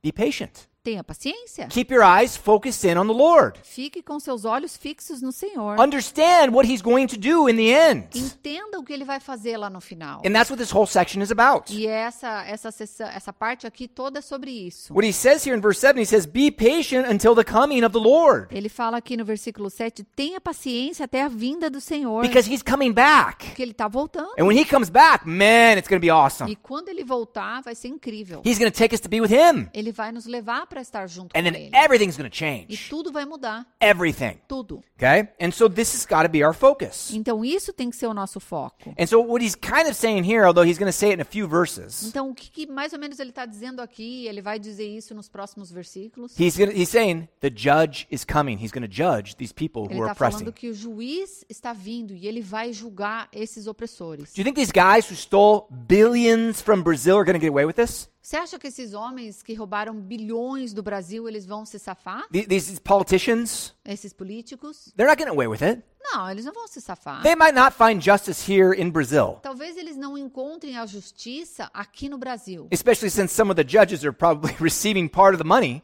Be 0.02 0.12
patient. 0.12 0.66
Tenha 0.86 1.02
paciência. 1.02 1.66
Keep 1.66 1.92
your 1.92 2.04
eyes 2.04 2.36
focused 2.36 2.84
in 2.88 2.96
on 2.96 3.08
the 3.08 3.12
Lord. 3.12 3.58
Fique 3.64 4.00
com 4.04 4.20
seus 4.20 4.44
olhos 4.44 4.76
fixos 4.76 5.20
no 5.20 5.32
Senhor. 5.32 5.80
Understand 5.80 6.52
what 6.52 6.64
he's 6.72 6.80
going 6.80 7.08
to 7.08 7.16
do 7.18 7.48
in 7.48 7.56
the 7.56 7.72
end. 7.72 8.06
Entenda 8.14 8.78
o 8.78 8.84
que 8.84 8.92
ele 8.92 9.04
vai 9.04 9.18
fazer 9.18 9.56
lá 9.56 9.68
no 9.68 9.80
final. 9.80 10.22
And 10.24 10.32
that's 10.32 10.48
what 10.48 10.62
this 10.62 10.72
whole 10.72 10.86
section 10.86 11.20
is 11.22 11.32
about. 11.32 11.72
E 11.74 11.88
essa 11.88 12.44
essa 12.46 12.70
sessão- 12.70 13.08
essa 13.08 13.32
parte 13.32 13.66
aqui 13.66 13.88
toda 13.88 14.20
é 14.20 14.22
sobre 14.22 14.52
isso. 14.52 14.94
What 14.94 15.04
he 15.04 15.12
says 15.12 15.44
here 15.44 15.56
in 15.56 15.60
verse 15.60 15.80
7, 15.80 16.00
he 16.00 16.06
says, 16.06 16.24
Be 16.24 16.52
patient 16.52 17.04
until 17.10 17.34
the 17.34 17.42
coming 17.42 17.82
of 17.82 17.92
the 17.92 17.98
Lord. 17.98 18.46
Ele 18.56 18.68
fala 18.68 18.98
aqui 18.98 19.16
no 19.16 19.24
versículo 19.24 19.68
7, 19.68 20.04
tenha 20.14 20.40
paciência 20.40 21.04
até 21.06 21.20
a 21.22 21.28
vinda 21.28 21.68
do 21.68 21.80
Senhor, 21.80 22.22
Because 22.22 22.48
he's 22.48 22.62
coming 22.62 22.92
back. 22.92 23.44
porque 23.48 23.62
ele 23.62 23.72
está 23.72 23.88
voltando. 23.88 24.30
And 24.38 24.44
when 24.46 24.56
he 24.56 24.64
comes 24.64 24.88
back, 24.88 25.26
man, 25.26 25.78
it's 25.78 25.88
going 25.88 25.98
to 25.98 26.06
be 26.06 26.12
awesome. 26.12 26.48
E 26.48 26.54
quando 26.54 26.90
ele 26.90 27.02
voltar, 27.02 27.60
vai 27.62 27.74
ser 27.74 27.88
incrível. 27.88 28.40
He's 28.46 28.56
going 28.56 28.70
to 28.70 28.78
take 28.78 28.94
us 28.94 29.00
to 29.00 29.08
be 29.08 29.20
with 29.20 29.32
him. 29.32 29.68
Ele 29.74 29.90
vai 29.90 30.12
nos 30.12 30.26
levar 30.26 30.64
para 30.75 30.75
estar 30.80 31.06
junto 31.08 31.36
And 31.36 31.42
com 31.44 31.50
then 31.52 31.54
ele. 31.54 31.70
everything's 31.74 32.16
going 32.16 32.28
to 32.28 32.34
E 32.34 32.38
change. 32.38 32.88
tudo 32.88 33.12
vai 33.12 33.24
mudar, 33.24 33.66
Everything. 33.80 34.38
tudo. 34.48 34.82
Okay? 34.96 35.28
And 35.40 35.50
so 35.52 35.68
this 35.68 35.94
has 35.94 36.06
got 36.06 36.22
to 36.22 36.28
be 36.28 36.42
our 36.44 36.54
focus. 36.54 37.10
Então 37.12 37.44
isso 37.44 37.72
tem 37.72 37.90
que 37.90 37.96
ser 37.96 38.06
o 38.06 38.14
nosso 38.14 38.40
foco. 38.40 38.94
And 38.98 39.06
so 39.06 39.20
what 39.20 39.44
he's 39.44 39.54
kind 39.54 39.86
of 39.88 39.94
saying 39.94 40.24
here, 40.24 40.46
although 40.46 40.66
he's 40.66 40.78
going 40.78 40.90
to 40.90 40.96
say 40.96 41.08
it 41.10 41.14
in 41.14 41.20
a 41.20 41.24
few 41.24 41.46
verses, 41.46 42.04
Então 42.04 42.30
o 42.30 42.34
que, 42.34 42.50
que 42.50 42.66
mais 42.66 42.92
ou 42.92 42.98
menos 42.98 43.18
ele 43.18 43.30
está 43.30 43.44
dizendo 43.46 43.80
aqui? 43.82 44.26
Ele 44.26 44.40
vai 44.40 44.58
dizer 44.58 44.86
isso 44.86 45.14
nos 45.14 45.28
próximos 45.28 45.70
versículos. 45.70 46.34
he's, 46.38 46.56
gonna, 46.56 46.72
he's 46.72 46.88
saying 46.88 47.28
the 47.40 47.50
judge 47.54 48.06
is 48.10 48.24
coming. 48.24 48.56
He's 48.56 48.72
going 48.72 48.86
to 48.88 48.92
judge 48.92 49.36
these 49.36 49.52
people 49.52 49.84
Ele 49.90 49.94
who 49.98 50.02
are 50.02 50.12
está 50.12 50.12
oppressing. 50.12 50.38
falando 50.44 50.52
que 50.54 50.68
o 50.70 50.74
juiz 50.74 51.44
está 51.48 51.72
vindo 51.72 52.14
e 52.14 52.26
ele 52.26 52.40
vai 52.40 52.72
julgar 52.72 53.28
esses 53.32 53.66
opressores. 53.66 54.32
Do 54.32 54.40
you 54.40 54.44
think 54.44 54.54
these 54.56 54.72
guys 54.72 55.06
who 55.10 55.14
stole 55.14 55.66
billions 55.70 56.60
from 56.60 56.82
Brazil 56.82 57.16
are 57.16 57.24
going 57.24 57.38
to 57.38 57.40
get 57.40 57.50
away 57.50 57.64
with 57.64 57.74
this? 57.76 58.08
Você 58.26 58.36
acha 58.36 58.58
que 58.58 58.66
esses 58.66 58.92
homens 58.92 59.40
que 59.40 59.54
roubaram 59.54 59.94
bilhões 59.94 60.72
do 60.72 60.82
Brasil, 60.82 61.28
eles 61.28 61.46
vão 61.46 61.64
se 61.64 61.78
safar? 61.78 62.26
Th- 62.32 62.44
These 62.48 62.80
politicians, 62.80 63.72
Esses 63.84 64.12
políticos? 64.12 64.92
they're 64.96 65.08
not 65.08 65.16
getting 65.16 65.30
away 65.32 65.46
with 65.46 65.62
it. 65.62 65.80
Não, 66.02 66.28
eles 66.28 66.44
não 66.44 66.52
vão 66.52 66.66
se 66.66 66.80
safar. 66.80 67.22
They 67.22 67.36
might 67.36 67.52
not 67.54 67.76
find 67.76 68.02
justice 68.02 68.42
here 68.52 68.74
in 68.74 68.90
Brazil, 68.90 69.38
Talvez 69.44 69.76
eles 69.76 69.96
não 69.96 70.18
encontrem 70.18 70.76
a 70.76 70.84
justiça 70.86 71.70
aqui 71.72 72.08
no 72.08 72.18
Brasil. 72.18 72.66
especially 72.72 73.10
since 73.12 73.32
some 73.32 73.48
of 73.48 73.54
the 73.54 73.62
judges 73.64 74.02
are 74.04 74.12
probably 74.12 74.52
receiving 74.58 75.06
part 75.08 75.32
of 75.32 75.38
the 75.40 75.46
money, 75.48 75.80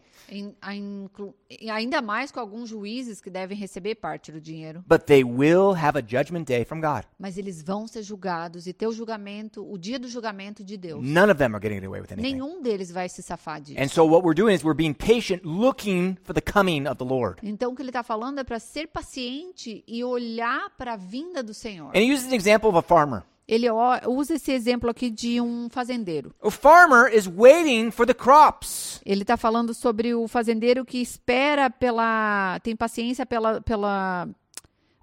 Ainda 1.71 2.01
mais 2.01 2.31
com 2.31 2.41
alguns 2.41 2.69
juízes 2.69 3.21
que 3.21 3.29
devem 3.31 3.57
receber 3.57 3.95
parte 3.97 4.33
do 4.33 4.41
dinheiro. 4.41 4.83
but 4.89 5.03
they 5.05 5.23
will 5.23 5.75
have 5.75 5.99
a 5.99 6.03
judgment 6.03 6.45
day 6.45 6.65
from 6.65 6.81
God. 6.81 7.05
Mas 7.19 7.37
eles 7.37 7.63
vão 7.63 7.87
ser 7.87 8.03
julgados 8.03 8.67
e 8.67 8.73
ter 8.73 8.87
o 8.87 8.93
julgamento, 8.93 9.65
o 9.71 9.77
dia 9.77 9.99
do 9.99 10.09
julgamento 10.09 10.65
de 10.65 10.77
Deus. 10.77 11.03
None 11.05 11.31
of 11.31 11.37
them 11.39 11.55
are 11.55 11.61
getting 11.61 11.85
away 11.87 12.01
with 12.01 12.13
anything. 12.13 12.33
Nenhum 12.35 12.63
deles 12.63 12.91
vai 12.91 13.09
se 13.09 13.23
safar 13.23 13.61
disso. 13.61 13.81
And 13.81 13.89
so 13.89 14.05
what 14.05 14.25
we're 14.25 14.35
doing 14.35 14.55
is 14.55 14.65
we're 14.65 14.77
being 14.77 14.95
patient, 14.95 15.43
looking 15.45 16.17
for 16.23 16.35
the 16.35 16.41
coming 16.41 16.87
of 16.87 16.97
the 16.97 17.05
Lord. 17.05 17.39
Então 17.43 17.73
o 17.73 17.77
que 17.77 17.83
ele 17.83 17.91
está 17.91 18.03
falando 18.03 18.39
é 18.39 18.45
para 18.45 18.59
ser 18.59 18.89
paciente 18.89 19.85
e 19.87 20.03
olhar 20.03 20.71
para 20.79 20.95
a 20.95 20.97
vinda 20.97 21.43
do 21.43 21.53
Senhor. 21.53 21.89
And 21.95 22.01
he 22.01 22.13
uses 22.13 22.27
an 22.33 22.35
example 22.35 22.69
of 22.71 22.79
a 22.79 22.83
farmer. 22.83 23.23
Ele 23.53 23.67
usa 24.07 24.37
esse 24.37 24.51
exemplo 24.51 24.89
aqui 24.89 25.11
de 25.11 25.39
um 25.39 25.69
fazendeiro. 25.69 26.35
A 26.43 26.51
farmer 26.51 27.15
is 27.15 27.27
waiting 27.27 27.91
for 27.91 28.07
the 28.07 28.15
crops. 28.15 28.99
Ele 29.05 29.21
está 29.21 29.37
falando 29.37 29.75
sobre 29.75 30.15
o 30.15 30.27
fazendeiro 30.27 30.87
que 30.87 31.03
espera 31.03 31.69
pela. 31.69 32.59
tem 32.63 32.75
paciência 32.75 33.27
pela, 33.27 33.61
pela 33.61 34.27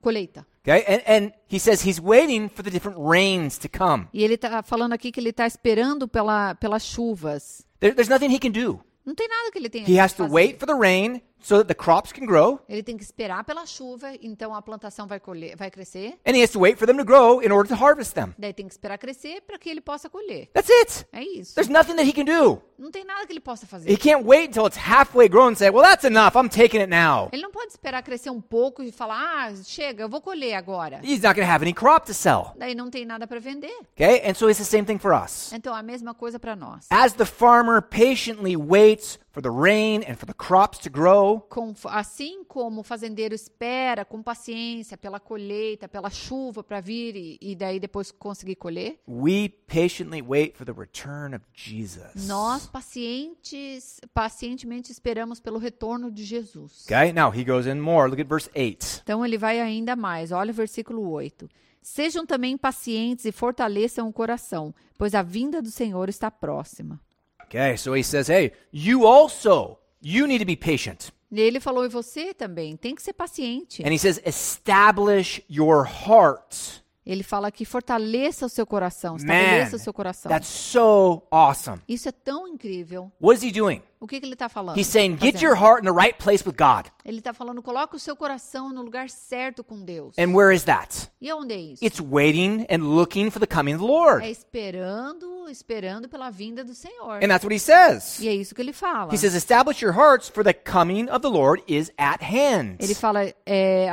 colheita. 0.02 0.48
Okay? 0.62 0.84
And, 0.88 1.02
and 1.06 1.32
he 1.48 1.60
says 1.60 1.86
he's 1.86 2.00
waiting 2.02 2.50
for 2.50 2.64
the 2.64 2.72
different 2.72 2.98
rains 3.00 3.60
to 3.60 3.70
come. 3.70 4.08
E 4.12 4.24
ele 4.24 4.34
está 4.34 4.64
falando 4.64 4.94
aqui 4.94 5.12
que 5.12 5.20
ele 5.20 5.30
está 5.30 5.46
esperando 5.46 6.08
pela, 6.08 6.56
pelas 6.56 6.84
chuvas. 6.84 7.64
There, 7.80 7.94
there's 7.94 8.10
nothing 8.10 8.34
he 8.34 8.40
can 8.40 8.50
do. 8.50 8.80
Não 9.06 9.14
tem 9.14 9.28
nada 9.28 9.52
que 9.52 9.60
ele 9.60 9.70
tenha 9.70 9.84
He 9.84 9.94
que 9.94 10.00
has 10.00 10.14
to 10.14 10.24
fazer. 10.24 10.34
wait 10.34 10.60
for 10.60 10.66
the 10.66 10.74
rain 10.74 11.22
so 11.42 11.58
that 11.58 11.68
the 11.68 11.76
crops 11.76 12.12
can 12.12 12.26
grow, 12.26 12.60
Ele 12.68 12.84
tem 12.84 12.98
que 12.98 13.04
esperar 13.04 13.44
pela 13.44 13.66
chuva, 13.66 14.14
então 14.22 14.54
a 14.54 14.62
plantação 14.62 15.08
vai, 15.08 15.20
colher, 15.20 15.56
vai 15.56 15.72
crescer. 15.72 16.18
and 16.26 16.36
he 16.36 16.42
has 16.44 16.52
to 16.52 16.60
wait 16.60 16.78
for 16.78 16.86
them 16.86 16.98
to 16.98 17.06
grow 17.06 17.42
in 17.42 17.52
order 17.52 17.68
to 17.68 17.76
harvest 17.76 18.14
them. 18.14 18.34
Daí 18.38 18.54
tem 18.54 18.68
que 18.68 18.74
esperar 18.74 18.98
crescer 18.98 19.42
para 19.42 19.58
que 19.58 19.70
ele 19.70 19.82
possa 19.82 20.10
colher. 20.10 20.50
That's 20.54 20.70
it. 20.70 21.06
É 21.14 21.24
isso. 21.24 21.56
There's 21.56 21.70
nothing 21.70 21.96
that 21.96 22.08
he 22.08 22.14
can 22.14 22.26
do. 22.26 22.62
Não 22.78 22.92
tem 22.92 23.04
nada 23.04 23.26
que 23.26 23.34
ele 23.34 23.40
possa 23.40 23.68
He 23.86 23.98
can't 23.98 24.26
wait 24.26 24.48
until 24.50 24.66
it's 24.66 24.78
halfway 24.78 25.28
grown 25.28 25.50
and 25.52 25.56
say, 25.56 25.70
well, 25.70 25.84
that's 25.84 26.06
enough. 26.06 26.36
I'm 26.36 26.50
taking 26.50 26.82
it 26.82 26.90
now. 26.90 27.30
Ele 27.32 27.42
não 27.44 27.52
pode 27.52 27.72
esperar 27.72 28.02
crescer 28.04 28.30
um 28.30 28.42
pouco 28.42 28.82
e 28.82 28.92
falar: 28.92 29.20
ah, 29.20 29.54
chega, 29.64 30.04
eu 30.04 30.10
vou 30.10 30.22
colher 30.22 30.56
agora. 30.56 31.00
He's 31.04 31.22
not 31.22 31.36
going 31.36 31.46
to 31.46 31.52
have 31.52 31.64
any 31.64 31.74
crop 31.74 32.06
to 32.08 32.14
sell. 32.14 32.54
Daí 32.58 32.74
não 32.74 32.90
tem 32.90 33.06
nada 33.06 33.28
para 33.28 33.40
vender. 33.40 33.76
Okay? 33.94 34.22
And 34.28 34.34
so 34.34 34.50
it's 34.50 34.60
the 34.60 34.66
same 34.66 34.86
thing 34.86 34.98
for 34.98 35.14
us. 35.14 35.52
Então 35.54 35.76
a 35.76 35.84
mesma 35.84 36.14
coisa 36.14 36.40
para 36.40 36.56
nós. 36.56 36.88
As 36.90 37.14
the 37.14 37.26
farmer 37.26 37.82
patiently 37.82 38.56
waits 38.56 39.20
for 39.32 39.42
the 39.42 39.52
rain 39.52 40.04
and 40.08 40.16
for 40.16 40.26
the 40.26 40.34
crops 40.34 40.80
to 40.80 40.90
grow, 40.90 41.29
Com- 41.38 41.74
assim 41.86 42.44
como 42.46 42.82
o 42.82 42.84
fazendeiro 42.84 43.36
espera 43.36 44.06
com 44.06 44.24
paciência 44.24 44.98
pela 44.98 45.20
colheita, 45.20 45.88
pela 45.90 46.10
chuva 46.10 46.64
para 46.64 46.80
vir 46.80 47.16
e, 47.16 47.38
e 47.42 47.56
daí 47.56 47.80
depois 47.80 48.12
conseguir 48.12 48.56
colher, 48.56 48.98
we 49.08 49.50
patiently 49.68 50.22
wait 50.22 50.56
for 50.56 50.66
the 50.66 50.72
return 50.72 51.36
of 51.36 51.44
Jesus. 51.54 52.26
nós 52.28 52.66
pacientes, 52.68 54.00
pacientemente 54.14 54.92
esperamos 54.92 55.40
pelo 55.40 55.58
retorno 55.60 56.12
de 56.12 56.24
Jesus. 56.24 56.86
Okay? 56.86 57.12
Now 57.14 57.32
he 57.34 57.44
goes 57.44 57.66
in 57.66 57.80
more. 57.80 58.10
Look 58.10 58.22
at 58.22 58.28
verse 58.28 58.50
8. 58.56 59.02
Então 59.04 59.26
ele 59.26 59.38
vai 59.38 59.60
ainda 59.60 59.96
mais. 59.96 60.32
Olha 60.32 60.52
o 60.52 60.54
versículo 60.54 61.10
8. 61.12 61.50
Sejam 61.82 62.26
também 62.26 62.58
pacientes 62.58 63.26
e 63.26 63.32
fortaleçam 63.32 64.08
o 64.08 64.14
coração, 64.14 64.74
pois 64.98 65.16
a 65.16 65.22
vinda 65.22 65.62
do 65.62 65.72
Senhor 65.72 66.10
está 66.10 66.30
próxima. 66.30 67.00
Okay, 67.46 67.76
so 67.78 67.96
he 67.96 68.04
says, 68.04 68.30
hey, 68.30 68.52
you 68.72 69.08
also, 69.08 69.78
you 70.02 70.28
need 70.28 70.40
to 70.40 70.46
be 70.46 70.56
patient. 70.56 71.12
E 71.32 71.40
ele 71.40 71.60
falou, 71.60 71.86
e 71.86 71.90
você 71.90 72.34
também, 72.34 72.76
tem 72.76 72.96
que 72.96 73.04
ser 73.04 73.14
paciente. 73.14 73.84
And 73.84 73.94
he 73.94 74.00
says, 74.00 74.20
establish 74.26 75.44
your 75.50 75.86
heart. 75.86 76.84
Ele 77.10 77.24
fala 77.24 77.52
que 77.52 77.66
fortaleça 77.66 78.46
o 78.46 78.50
seu 78.50 78.68
coração, 78.68 79.16
estabeleça 79.16 79.76
o 79.76 79.80
seu 79.80 79.92
coração. 79.92 80.30
that's 80.30 80.48
so 80.48 81.24
awesome. 81.32 81.82
Isso 81.88 82.08
é 82.08 82.12
tão 82.12 82.48
incrível. 82.48 83.12
What 83.20 83.38
is 83.38 83.44
he 83.44 83.52
doing? 83.52 83.82
O 84.00 84.06
que, 84.06 84.20
que 84.20 84.26
ele 84.28 84.34
está 84.34 84.48
falando? 84.48 84.78
He's 84.78 84.86
saying, 84.88 85.18
get 85.20 85.42
your 85.42 85.56
heart 85.56 85.84
in 85.84 85.92
the 85.92 85.92
right 85.92 86.16
place 86.24 86.48
with 86.48 86.56
God. 86.56 86.86
Ele 87.04 87.18
está 87.18 87.34
falando, 87.34 87.64
coloca 87.64 87.96
o 87.96 88.00
seu 88.00 88.16
coração 88.16 88.72
no 88.72 88.84
lugar 88.84 89.10
certo 89.10 89.64
com 89.64 89.84
Deus. 89.84 90.16
And 90.20 90.36
where 90.36 90.56
is 90.56 90.64
that? 90.66 91.10
E 91.20 91.34
onde 91.34 91.54
é 91.56 91.58
isso? 91.58 91.84
It's 91.84 92.00
waiting 92.00 92.68
and 92.70 92.84
looking 92.84 93.32
for 93.32 93.40
the 93.40 93.48
coming 93.48 93.74
of 93.74 93.84
the 93.84 93.92
Lord. 93.92 94.24
É 94.24 94.30
esperando, 94.30 95.50
esperando 95.50 96.08
pela 96.08 96.30
vinda 96.30 96.64
do 96.64 96.76
Senhor. 96.76 97.16
And 97.24 97.28
that's 97.28 97.44
what 97.44 97.54
he 97.54 97.60
says. 97.60 98.20
E 98.20 98.28
é 98.30 98.36
isso 98.36 98.54
que 98.54 98.62
ele 98.62 98.72
fala. 98.72 99.12
He 99.12 99.18
says, 99.18 99.34
establish 99.34 99.82
your 99.84 99.96
hearts, 99.98 100.30
for 100.30 100.44
the 100.44 100.54
coming 100.54 101.10
of 101.10 101.22
the 101.22 101.28
Lord 101.30 101.64
is 101.68 101.92
at 101.98 102.22
hand. 102.22 102.78
Ele 102.80 102.94
fala, 102.94 103.26
é, 103.46 103.90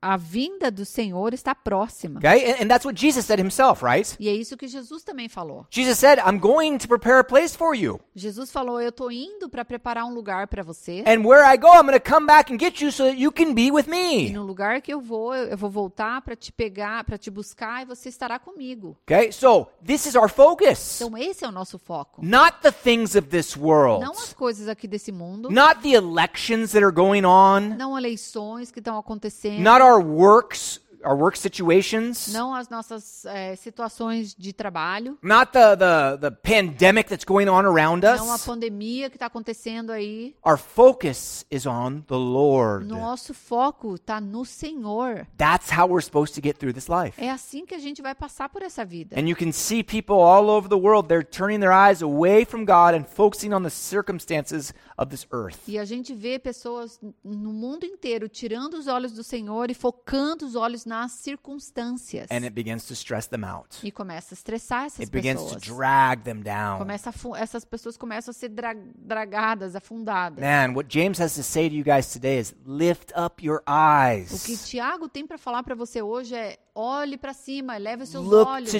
a, 0.00 0.16
vinda 0.16 0.70
do 0.70 0.84
Senhor 0.84 1.34
está 1.34 1.54
próxima. 1.54 2.18
Okay? 2.18 2.52
And, 2.52 2.62
and 2.62 2.68
that's 2.68 2.84
what 2.84 2.96
Jesus 2.98 3.26
said 3.26 3.40
himself, 3.40 3.84
right? 3.84 4.16
E 4.20 4.28
é 4.28 4.32
isso 4.32 4.56
que 4.56 4.68
Jesus 4.68 5.02
também 5.02 5.28
falou. 5.28 5.66
Jesus 5.70 5.98
said, 5.98 6.18
I'm 6.20 6.38
going 6.38 6.78
to 6.78 6.86
prepare 6.86 7.18
a 7.18 7.24
place 7.24 7.56
for 7.56 7.74
you. 7.74 8.00
Jesus 8.14 8.52
falou, 8.52 8.80
eu 8.80 8.90
estou 8.90 9.10
indo 9.10 9.48
para 9.48 9.64
preparar 9.64 10.04
um 10.04 10.14
lugar 10.14 10.46
para 10.46 10.62
você. 10.62 11.02
And 11.06 11.26
where 11.26 11.42
I 11.44 11.56
go, 11.56 11.68
I'm 11.68 11.86
going 11.86 11.98
to 11.98 12.00
come 12.00 12.26
back 12.26 12.52
and 12.52 12.58
get 12.58 12.80
you 12.80 12.92
so 12.92 13.04
that 13.04 13.18
you 13.18 13.32
can 13.32 13.52
be 13.52 13.70
with 13.72 13.86
E 13.88 13.90
me. 13.90 14.30
no 14.30 14.44
lugar 14.44 14.80
que 14.80 14.92
eu 14.92 15.00
vou, 15.00 15.34
eu 15.34 15.56
eu 15.56 15.58
vou 15.58 15.70
voltar 15.70 16.20
para 16.20 16.36
te 16.36 16.52
pegar, 16.52 17.02
para 17.04 17.16
te 17.16 17.30
buscar 17.30 17.82
e 17.82 17.86
você 17.86 18.10
estará 18.10 18.38
comigo. 18.38 18.94
Okay? 19.04 19.32
So 19.32 19.68
this 19.84 20.04
is 20.04 20.14
our 20.14 20.28
focus. 20.28 21.00
Então 21.00 21.16
esse 21.16 21.44
é 21.44 21.48
o 21.48 21.52
nosso 21.52 21.78
foco. 21.78 22.20
Not 22.24 22.58
the 22.60 22.70
things 22.70 23.14
of 23.16 23.28
this 23.28 23.56
world. 23.56 24.04
Não 24.04 24.12
as 24.12 24.34
coisas 24.34 24.68
aqui 24.68 24.86
desse 24.86 25.10
mundo, 25.10 25.50
Not 25.50 25.80
the 25.80 25.92
elections 25.94 26.72
that 26.72 26.84
are 26.84 26.94
going 26.94 27.24
on. 27.24 27.74
não 27.76 27.96
eleições 27.96 28.70
que 28.70 28.80
estão 28.80 28.98
acontecendo, 28.98 29.62
Not 29.62 29.80
our 29.86 30.00
works, 30.02 30.80
our 31.04 31.14
work 31.16 31.38
situations. 31.38 32.32
não 32.32 32.52
as 32.52 32.68
nossas 32.68 33.24
eh, 33.26 33.54
situações 33.54 34.34
de 34.34 34.52
trabalho, 34.52 35.16
Not 35.22 35.52
the, 35.52 35.76
the, 35.76 36.18
the 36.20 36.30
pandemic 36.32 37.08
that's 37.08 37.24
going 37.24 37.46
on 37.48 37.64
around 37.64 38.02
não 38.04 38.30
a 38.32 38.34
us. 38.34 38.44
pandemia 38.44 39.08
que 39.08 39.14
está 39.16 39.26
acontecendo 39.26 39.92
aí. 39.92 40.34
Our 40.44 40.56
focus 40.58 41.46
is 41.48 41.64
on 41.64 42.00
the 42.08 42.16
Lord. 42.16 42.86
Nosso 42.86 43.32
foco 43.34 43.94
está 43.94 44.20
no 44.20 44.44
Senhor. 44.44 45.28
That's 45.38 45.70
how 45.70 45.86
we're 45.86 46.02
supposed 46.02 46.34
to 46.34 46.40
get 46.42 46.58
through 46.58 46.72
this 46.74 46.88
life. 46.88 47.22
É 47.22 47.30
assim 47.30 47.64
que 47.64 47.74
a 47.76 47.78
gente 47.78 48.02
vai 48.02 48.14
passar 48.14 48.48
por 48.48 48.62
essa 48.62 48.84
vida. 48.84 49.14
And 49.16 49.28
you 49.28 49.36
can 49.36 49.52
see 49.52 49.84
people 49.84 50.16
all 50.16 50.50
over 50.50 50.68
the 50.68 50.74
world, 50.76 51.08
they're 51.08 51.22
turning 51.22 51.60
their 51.60 51.72
eyes 51.72 52.02
away 52.02 52.44
from 52.44 52.64
God 52.64 52.94
and 52.96 53.04
focusing 53.04 53.52
on 53.54 53.62
the 53.62 53.70
circumstances 53.70 54.74
of 54.98 55.10
this 55.10 55.26
earth. 55.32 55.58
E 55.68 55.78
a 55.78 55.84
gente 55.84 56.14
vê 56.14 56.38
pessoas 56.38 56.98
no 57.24 57.52
mundo 57.52 57.84
inteiro 57.84 58.28
tirando 58.28 58.74
os 58.74 58.86
olhos 58.86 59.12
do 59.12 59.22
Senhor 59.22 59.70
e 59.70 59.74
focando 59.74 60.46
os 60.46 60.54
olhos 60.54 60.84
nas 60.84 61.12
circunstâncias. 61.12 62.30
And 62.30 62.44
it 62.44 62.50
begins 62.50 62.84
to 62.86 62.92
stress 62.94 63.28
them 63.28 63.44
out. 63.44 63.78
E 63.86 63.90
começa 63.90 64.34
a 64.34 64.36
estressar 64.36 64.84
essas 64.86 65.00
It 65.00 65.10
begins 65.10 65.40
to 65.40 65.54
pessoas. 65.56 65.62
drag 65.62 66.22
them 66.22 66.40
down. 66.42 66.78
Começa 66.78 67.12
essas 67.36 67.64
pessoas 67.64 67.96
começam 67.96 68.30
a 68.30 68.34
ser 68.34 68.48
dra- 68.48 68.74
dragadas, 68.96 69.74
afundadas. 69.76 70.38
Man, 70.42 70.74
what 70.74 70.88
James 70.92 71.20
has 71.20 71.34
to 71.34 71.42
say 71.42 71.68
to 71.68 71.74
you 71.74 71.84
guys 71.84 72.12
today 72.12 72.38
is 72.38 72.54
lift 72.64 73.12
up 73.16 73.44
your 73.44 73.58
O 73.60 73.62
que 73.64 74.52
eyes. 74.52 74.68
Tiago 74.68 75.08
tem 75.08 75.26
para 75.26 75.38
falar 75.38 75.62
para 75.62 75.74
você 75.74 76.02
hoje 76.02 76.34
é 76.34 76.58
olhe 76.76 77.16
para 77.16 77.32
cima, 77.32 77.76
eleve 77.76 78.02
os 78.04 78.10
seus 78.10 78.24
Look 78.24 78.48
olhos. 78.48 78.70
to 78.70 78.78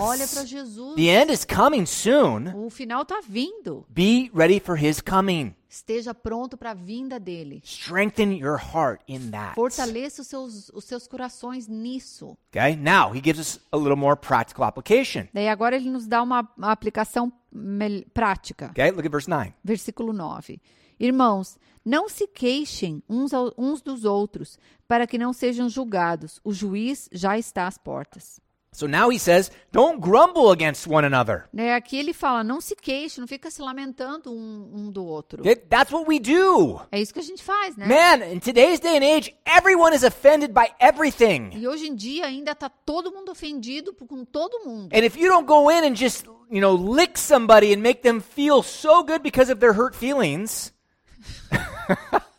Olha 0.00 0.26
para 0.26 0.44
Jesus. 0.44 0.66
Jesus. 0.66 0.94
The 0.96 1.08
end 1.08 1.32
is 1.32 1.44
coming 1.44 1.86
soon. 1.86 2.52
O 2.54 2.70
final 2.70 3.02
está 3.02 3.20
vindo. 3.26 3.86
Be 3.88 4.30
ready 4.34 4.60
for 4.60 4.76
his 4.76 5.00
coming. 5.00 5.54
Esteja 5.68 6.14
pronto 6.14 6.56
para 6.56 6.70
a 6.70 6.74
vinda 6.74 7.20
dele. 7.20 7.60
Strengthen 7.62 8.32
your 8.38 8.58
heart 8.58 9.02
in 9.06 9.30
that. 9.30 9.54
Fortaleça 9.54 10.22
os 10.22 10.28
seus, 10.28 10.70
os 10.70 10.84
seus 10.84 11.06
corações 11.06 11.68
nisso. 11.68 12.36
Okay? 12.48 12.76
Now, 12.76 13.14
he 13.14 13.20
gives 13.22 13.38
us 13.38 13.60
a 13.70 13.76
little 13.76 13.96
more 13.96 14.16
practical 14.16 14.64
application. 14.64 15.28
Daí 15.34 15.48
agora 15.48 15.76
ele 15.76 15.90
nos 15.90 16.06
dá 16.06 16.22
uma, 16.22 16.48
aplicação 16.62 17.30
prática. 18.14 18.70
Okay? 18.70 18.90
Look 18.90 19.06
at 19.06 19.12
verse 19.12 19.28
9. 19.28 19.52
Versículo 19.62 20.12
9. 20.12 20.60
Irmãos, 20.98 21.56
não 21.84 22.08
se 22.08 22.26
queixem 22.26 23.02
uns, 23.08 23.32
ao- 23.32 23.52
uns 23.56 23.80
dos 23.82 24.04
outros, 24.04 24.58
para 24.88 25.06
que 25.06 25.18
não 25.18 25.32
sejam 25.32 25.68
julgados. 25.68 26.40
O 26.44 26.52
juiz 26.52 27.08
já 27.12 27.38
está 27.38 27.66
às 27.66 27.78
portas. 27.78 28.40
So 28.72 28.86
now 28.86 29.10
he 29.10 29.18
says, 29.18 29.50
don't 29.72 30.00
grumble 30.02 30.50
against 30.50 30.86
one 30.86 31.06
another. 31.06 31.48
Né, 31.50 31.72
Aqui 31.74 31.96
ele 31.96 32.12
fala, 32.12 32.44
não 32.44 32.60
se 32.60 32.76
queixe, 32.76 33.18
não 33.18 33.26
fica 33.26 33.50
se 33.50 33.62
lamentando 33.62 34.30
um, 34.30 34.70
um 34.74 34.90
do 34.90 35.02
outro. 35.02 35.40
Okay? 35.40 35.56
That's 35.56 35.90
what 35.90 36.06
we 36.06 36.18
do. 36.20 36.80
É 36.92 37.00
isso 37.00 37.14
que 37.14 37.20
a 37.20 37.22
gente 37.22 37.42
faz, 37.42 37.74
né? 37.74 37.86
Man, 37.86 38.26
in 38.26 38.38
today's 38.38 38.78
day 38.78 38.98
and 38.98 39.16
age, 39.16 39.34
everyone 39.46 39.96
is 39.96 40.02
offended 40.02 40.52
by 40.52 40.66
everything. 40.78 41.52
E 41.54 41.66
hoje 41.66 41.86
em 41.86 41.94
dia 41.94 42.26
ainda 42.26 42.54
tá 42.54 42.68
todo 42.68 43.10
mundo 43.10 43.30
ofendido 43.32 43.94
com 43.94 44.26
todo 44.26 44.62
mundo. 44.66 44.92
And 44.94 45.04
if 45.06 45.16
you 45.16 45.26
don't 45.26 45.46
go 45.46 45.70
in 45.70 45.82
and 45.90 45.94
just, 45.94 46.26
you 46.50 46.60
know, 46.60 46.74
lick 46.76 47.18
somebody 47.18 47.72
and 47.72 47.78
make 47.80 48.02
them 48.02 48.20
feel 48.20 48.62
so 48.62 49.02
good 49.02 49.20
because 49.22 49.50
of 49.50 49.58
their 49.58 49.72
hurt 49.72 49.96
feelings, 49.96 50.70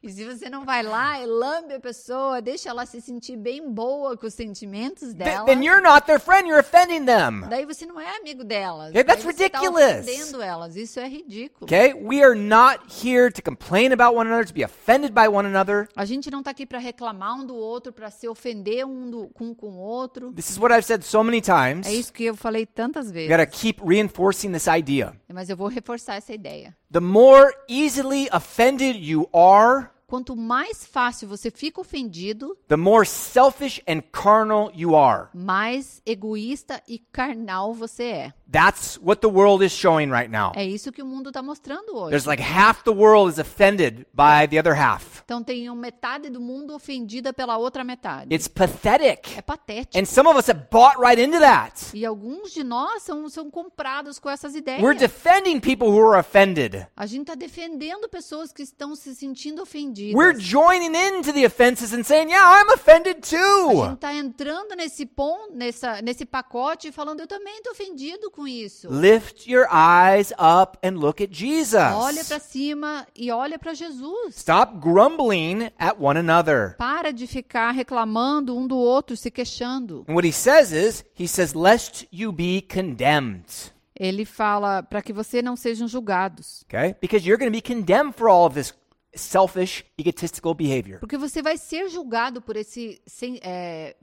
E 0.00 0.10
se 0.10 0.24
você 0.24 0.48
não 0.48 0.64
vai 0.64 0.80
lá 0.80 1.20
e 1.20 1.26
lambe 1.26 1.74
a 1.74 1.80
pessoa, 1.80 2.40
deixa 2.40 2.68
ela 2.70 2.86
se 2.86 3.00
sentir 3.00 3.36
bem 3.36 3.68
boa 3.68 4.16
com 4.16 4.28
os 4.28 4.32
sentimentos 4.34 5.08
th- 5.08 5.16
dela, 5.16 5.44
then 5.44 5.60
you're 5.64 5.82
not 5.82 6.06
their 6.06 6.20
friend, 6.20 6.48
you're 6.48 6.60
offending 6.60 7.04
them. 7.04 7.40
daí 7.48 7.66
você 7.66 7.84
não 7.84 7.98
é 8.00 8.16
amigo 8.16 8.44
delas. 8.44 8.90
Okay, 8.90 9.02
that's 9.02 9.24
tá 9.24 9.28
ridiculous. 9.28 10.06
ofendendo 10.06 10.40
elas. 10.40 10.76
Isso 10.76 11.00
é 11.00 11.08
ridículo. 11.08 11.64
Okay? 11.64 11.94
We 11.94 12.22
are 12.22 12.36
not 12.36 12.78
here 13.04 13.28
to 13.32 13.42
complain 13.42 13.92
about 13.92 14.16
one 14.16 14.28
another, 14.28 14.46
to 14.46 14.54
be 14.54 14.62
offended 14.62 15.12
by 15.12 15.26
one 15.26 15.48
another. 15.48 15.88
A 15.96 16.04
gente 16.04 16.30
não 16.30 16.44
tá 16.44 16.52
aqui 16.52 16.64
para 16.64 16.78
reclamar 16.78 17.34
um 17.34 17.44
do 17.44 17.56
outro, 17.56 17.92
para 17.92 18.08
se 18.08 18.28
ofender 18.28 18.86
um 18.86 19.10
do, 19.10 19.28
com, 19.34 19.52
com 19.52 19.70
o 19.70 19.78
outro. 19.78 20.32
This 20.32 20.48
is 20.48 20.58
what 20.58 20.72
I've 20.72 20.86
said 20.86 21.02
so 21.02 21.24
many 21.24 21.40
times. 21.40 21.88
É 21.88 21.92
isso 21.92 22.12
que 22.12 22.24
eu 22.24 22.36
falei 22.36 22.64
tantas 22.66 23.08
You 23.08 23.12
vezes. 23.14 23.30
gotta 23.30 23.46
keep 23.46 23.82
reinforcing 23.84 24.52
this 24.52 24.68
idea. 24.68 25.12
Mas 25.28 25.50
eu 25.50 25.56
vou 25.56 25.66
reforçar 25.66 26.14
essa 26.14 26.32
ideia. 26.32 26.74
The 26.90 27.00
more 27.02 27.52
easily 27.66 28.28
offended 28.32 28.96
you 28.96 29.28
are, 29.34 29.92
Quanto 30.08 30.34
mais 30.34 30.86
fácil 30.86 31.28
você 31.28 31.50
fica 31.50 31.82
ofendido, 31.82 32.56
the 32.66 32.78
more 32.78 33.04
selfish 33.06 33.82
and 33.86 34.00
carnal 34.10 34.72
you 34.74 34.96
are. 34.96 35.28
mais 35.34 36.00
egoísta 36.06 36.82
e 36.88 36.98
carnal 36.98 37.74
você 37.74 38.04
é. 38.04 38.32
That's 38.50 38.98
what 39.02 39.20
the 39.20 39.28
world 39.28 39.62
is 39.62 39.70
showing 39.70 40.10
right 40.10 40.30
now. 40.30 40.52
É 40.56 40.64
isso 40.64 40.90
que 40.90 41.02
o 41.02 41.06
mundo 41.06 41.28
está 41.28 41.42
mostrando 41.42 41.94
hoje. 41.94 42.08
There's 42.08 42.24
like 42.24 42.42
half 42.42 42.84
the 42.84 42.90
world 42.90 43.30
is 43.30 43.38
offended 43.38 44.06
by 44.14 44.48
the 44.48 44.58
other 44.58 44.74
half. 44.74 45.20
Então 45.26 45.44
tem 45.44 45.70
metade 45.76 46.30
do 46.30 46.40
mundo 46.40 46.74
ofendida 46.74 47.30
pela 47.30 47.58
outra 47.58 47.84
metade. 47.84 48.34
It's 48.34 48.48
pathetic. 48.48 49.36
É 49.36 49.42
patético. 49.42 49.98
And 49.98 50.06
some 50.06 50.26
of 50.26 50.38
us 50.38 50.48
have 50.48 50.68
bought 50.70 50.96
right 50.98 51.20
into 51.20 51.38
that. 51.38 51.94
E 51.94 52.06
alguns 52.06 52.52
de 52.52 52.64
nós 52.64 53.02
são, 53.02 53.28
são 53.28 53.50
comprados 53.50 54.18
com 54.18 54.30
essas 54.30 54.54
ideias. 54.54 54.82
We're 54.82 54.98
defending 54.98 55.60
people 55.60 55.88
who 55.88 56.00
are 56.08 56.18
offended. 56.18 56.86
A 56.96 57.04
gente 57.04 57.24
está 57.24 57.34
defendendo 57.34 58.08
pessoas 58.08 58.50
que 58.50 58.62
estão 58.62 58.96
se 58.96 59.14
sentindo 59.14 59.60
ofendidas. 59.60 59.97
We're 60.14 60.34
joining 60.38 60.94
into 60.94 61.32
the 61.32 61.44
offenses 61.44 61.92
and 61.92 62.04
saying, 62.04 62.30
yeah, 62.30 62.42
I'm 62.44 62.70
offended 62.72 63.18
A 63.18 63.20
too. 63.20 63.70
gente 63.84 63.94
está 63.94 64.14
entrando 64.14 64.74
nesse 64.76 65.04
ponto, 65.06 65.54
nessa, 65.54 66.00
nesse 66.02 66.24
pacote 66.24 66.88
e 66.88 66.92
falando, 66.92 67.20
eu 67.20 67.26
também 67.26 67.56
estou 67.56 67.72
ofendido 67.72 68.30
com 68.30 68.46
isso. 68.46 68.88
Lift 68.90 69.50
your 69.50 69.66
eyes 69.72 70.32
up 70.32 70.78
and 70.82 70.98
look 70.98 71.22
at 71.22 71.30
Olha 71.30 72.12
Jesus. 72.12 72.28
para 72.28 72.38
cima 72.38 73.06
e 73.14 73.30
olha 73.30 73.58
para 73.58 73.74
Jesus. 73.74 74.36
Stop 74.36 74.78
grumbling 74.78 75.70
at 75.78 75.96
one 75.98 76.18
another. 76.18 76.76
Para 76.76 77.12
de 77.12 77.26
ficar 77.26 77.70
reclamando 77.72 78.56
um 78.56 78.66
do 78.66 78.76
outro, 78.76 79.16
se 79.16 79.30
queixando. 79.30 80.04
And 80.08 80.14
what 80.14 80.26
he 80.26 80.32
says 80.32 80.72
is, 80.72 81.04
he 81.14 81.26
says, 81.26 81.54
lest 81.54 82.06
you 82.12 82.32
be 82.32 82.62
condemned. 82.62 83.72
Ele 83.98 84.24
fala 84.24 84.82
para 84.82 85.02
que 85.02 85.12
você 85.12 85.42
não 85.42 85.56
sejam 85.56 85.88
julgados. 85.88 86.64
Okay? 86.68 86.94
Because 87.00 87.26
you're 87.26 87.36
going 87.38 87.50
to 87.50 87.56
be 87.56 87.60
condemned 87.60 88.14
for 88.16 88.28
all 88.28 88.46
of 88.46 88.54
this 88.54 88.72
selfish, 89.14 89.84
egotistical 89.96 90.54
behavior. 90.54 91.00
Porque 91.00 91.16
você 91.16 91.42
vai 91.42 91.56
ser 91.58 91.88
julgado 91.88 92.40
por 92.42 92.56
esse 92.56 93.00
sem- 93.06 93.40
é, 93.42 93.96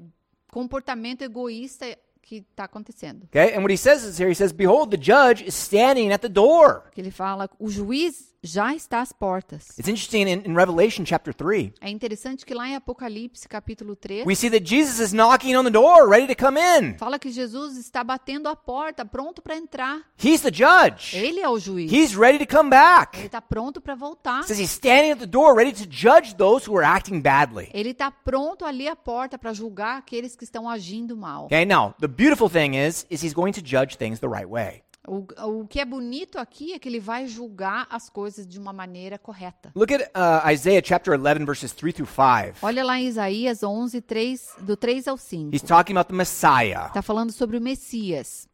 comportamento 0.52 1.22
egoísta 1.24 1.86
que 2.22 2.38
está 2.38 2.64
acontecendo. 2.64 3.26
Okay? 3.26 3.54
And 3.56 3.62
what 3.62 3.72
he 3.72 3.78
says 3.78 4.04
is 4.04 4.20
here, 4.20 4.30
he 4.30 4.36
says, 4.36 4.52
Behold, 4.52 4.90
the 4.90 5.02
judge 5.02 5.44
is 5.48 5.54
standing 5.54 6.12
at 6.12 6.22
the 6.22 6.30
door. 6.30 6.84
Que 6.92 7.02
ele 7.02 7.12
fala, 7.12 7.50
o 7.60 7.70
juiz 7.70 8.35
já 8.46 8.74
está 8.76 9.02
às 9.02 9.12
portas. 9.12 9.70
It's 9.78 9.88
interesting 9.90 10.28
in, 10.28 10.44
in 10.50 10.56
Revelation 10.56 11.04
chapter 11.06 11.34
3, 11.34 11.74
É 11.82 11.90
interessante 11.90 12.46
que 12.46 12.54
lá 12.54 12.68
em 12.70 12.76
Apocalipse, 12.76 13.48
capítulo 13.48 13.96
3, 13.96 14.26
we 14.26 14.36
see 14.36 14.50
that 14.50 14.64
Jesus 14.66 15.00
is 15.00 15.12
knocking 15.14 15.56
on 15.56 15.64
the 15.64 15.70
door, 15.72 16.08
ready 16.10 16.34
to 16.34 16.42
come 16.42 16.60
in. 16.60 16.98
fala 16.98 17.18
que 17.20 17.30
Jesus 17.32 17.78
está 17.78 18.04
batendo 18.04 18.48
a 18.48 18.56
porta, 18.56 19.06
pronto 19.06 19.42
para 19.42 19.56
entrar. 19.58 20.02
He's 20.24 20.42
the 20.42 20.52
judge. 20.52 21.16
Ele 21.18 21.40
é 21.42 21.50
o 21.50 21.60
juiz. 21.60 21.92
He's 21.92 22.16
ready 22.16 22.40
to 22.46 22.48
come 22.48 22.70
Ele 22.70 22.70
back. 22.82 23.26
está 23.26 23.42
pronto 23.42 23.82
para 23.82 23.96
voltar. 23.96 24.40
It 24.42 24.48
says 24.48 24.60
he's 24.60 24.72
standing 24.72 25.12
at 25.12 25.20
the 25.20 25.26
door, 25.26 25.56
ready 25.56 25.74
to 25.74 25.90
judge 25.90 26.36
those 26.36 26.70
who 26.70 26.78
are 26.78 26.86
acting 26.86 27.20
badly. 27.22 27.70
Ele 27.74 27.90
está 27.92 28.10
pronto 28.12 28.66
ali 28.66 28.88
à 28.88 28.96
porta 28.96 29.38
para 29.38 29.54
julgar 29.54 29.98
aqueles 29.98 30.36
que 30.36 30.44
estão 30.44 30.70
agindo 30.70 31.16
mal. 31.18 31.46
Okay, 31.46 31.66
now, 31.66 31.94
the 32.00 32.08
beautiful 32.08 32.50
thing 32.50 32.76
is, 32.76 33.06
is 33.10 33.24
he's 33.24 33.34
going 33.34 33.52
to 33.52 33.62
judge 33.62 33.98
things 33.98 34.20
the 34.20 34.28
right 34.28 34.48
way. 34.48 34.82
O, 35.08 35.26
o 35.62 35.68
que 35.68 35.80
é 35.80 35.86
bonito 35.86 36.40
aqui 36.40 36.74
é 36.74 36.80
que 36.80 36.90
ele 36.90 37.00
vai 37.00 37.28
julgar 37.28 37.88
as 37.90 38.10
coisas 38.10 38.48
de 38.48 38.60
uma 38.60 38.74
maneira 38.74 39.18
correta. 39.18 39.72
Look 39.76 39.94
at 39.94 40.02
uh, 40.02 40.52
Isaiah 40.52 40.82
chapter 40.84 41.20
11, 41.20 41.46
verses 41.46 41.72
3 41.74 41.94
through 41.94 42.10
5. 42.10 42.66
Olha 42.66 42.84
lá 42.84 43.00
em 43.00 43.08
Isaías 43.08 43.64
11, 43.64 44.02
3, 44.02 44.56
do 44.62 44.76
3 44.76 45.08
ao 45.08 45.18
5. 45.18 45.56
He's 45.56 45.62
talking 45.62 45.94
about 45.94 46.10
the 46.10 46.16
Messiah. 46.16 46.88
Está 46.88 47.02
falando 47.02 47.32
sobre 47.32 47.58
o 47.58 47.62
Messias. 47.62 48.48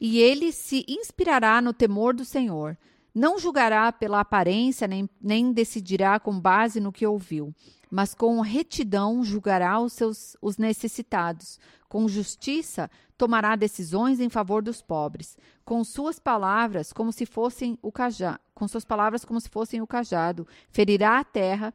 E 0.00 0.18
ele 0.18 0.52
se 0.52 0.84
inspirará 0.88 1.60
no 1.60 1.72
temor 1.72 2.12
do 2.12 2.24
Senhor. 2.24 2.76
Não 3.14 3.38
julgará 3.38 3.92
pela 3.92 4.20
aparência, 4.20 4.88
nem, 4.88 5.08
nem 5.20 5.52
decidirá 5.52 6.18
com 6.18 6.38
base 6.40 6.80
no 6.80 6.90
que 6.90 7.06
ouviu, 7.06 7.54
mas 7.90 8.14
com 8.14 8.40
retidão 8.40 9.22
julgará 9.22 9.78
os 9.80 9.92
seus 9.92 10.36
os 10.40 10.56
necessitados. 10.56 11.58
Com 11.88 12.08
justiça 12.08 12.90
tomará 13.18 13.54
decisões 13.54 14.18
em 14.18 14.30
favor 14.30 14.62
dos 14.62 14.80
pobres. 14.80 15.36
Com 15.62 15.84
suas 15.84 16.18
palavras, 16.18 16.90
como 16.90 17.12
se 17.12 17.26
fossem 17.26 17.78
o 17.82 17.92
cajado, 17.92 18.40
com 18.54 18.66
suas 18.66 18.84
palavras 18.84 19.26
como 19.26 19.40
se 19.40 19.50
fossem 19.50 19.82
o 19.82 19.86
cajado, 19.86 20.46
ferirá 20.70 21.18
a 21.18 21.24
terra 21.24 21.74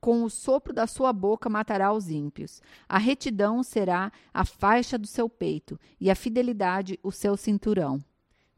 com 0.00 0.24
o 0.24 0.28
sopro 0.28 0.72
da 0.72 0.84
sua 0.88 1.12
boca 1.12 1.48
matará 1.48 1.92
os 1.92 2.10
ímpios. 2.10 2.60
A 2.88 2.98
retidão 2.98 3.62
será 3.62 4.10
a 4.34 4.44
faixa 4.44 4.98
do 4.98 5.06
seu 5.06 5.28
peito 5.28 5.78
e 6.00 6.10
a 6.10 6.16
fidelidade 6.16 6.98
o 7.04 7.12
seu 7.12 7.36
cinturão. 7.36 8.02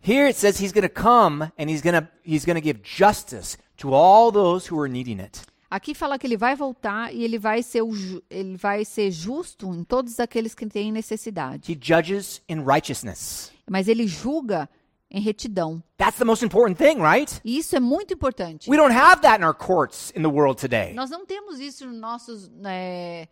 Here 0.06 0.28
it 0.28 0.36
says 0.36 0.60
he's 0.60 0.70
going 0.70 0.86
to 0.86 0.90
come 0.90 1.50
and 1.56 1.70
he's 1.70 1.80
going 1.80 1.94
to 1.94 2.06
he's 2.22 2.44
going 2.44 2.56
to 2.56 2.60
give 2.60 2.82
justice 2.82 3.56
to 3.78 3.94
all 3.94 4.30
those 4.30 4.70
who 4.70 4.78
are 4.78 4.86
needing 4.86 5.18
it. 5.18 5.40
Aqui 5.70 5.94
fala 5.94 6.18
que 6.18 6.26
ele 6.26 6.36
vai 6.36 6.54
voltar 6.54 7.12
e 7.12 7.24
ele 7.24 7.38
vai 7.38 7.62
ser, 7.62 7.80
o 7.80 7.90
ele 8.30 8.54
vai 8.54 8.84
ser 8.84 9.10
justo 9.10 9.72
em 9.72 9.82
todos 9.82 10.20
aqueles 10.20 10.54
que 10.54 10.66
têm 10.66 10.92
necessidade. 10.92 11.72
He 11.72 11.78
judges 11.80 12.42
in 12.46 12.60
righteousness. 12.60 13.50
Mas 13.68 13.88
ele 13.88 14.06
julga 14.06 14.68
em 15.10 15.20
retidão. 15.20 15.82
That's 15.96 16.18
the 16.18 16.24
most 16.26 16.44
important 16.44 16.76
thing, 16.76 17.00
right? 17.00 17.40
E 17.42 17.56
isso 17.56 17.74
é 17.74 17.80
muito 17.80 18.12
importante. 18.12 18.70
We 18.70 18.76
don't 18.76 18.94
have 18.94 19.22
that 19.22 19.40
in 19.40 19.46
our 19.46 19.54
courts 19.54 20.12
in 20.14 20.20
the 20.20 20.28
world 20.28 20.60
today. 20.60 20.92
Nós 20.92 21.08
não 21.08 21.24
temos 21.24 21.58
isso 21.58 21.86
nos 21.86 21.98
nossos 21.98 22.50
é, 22.66 23.26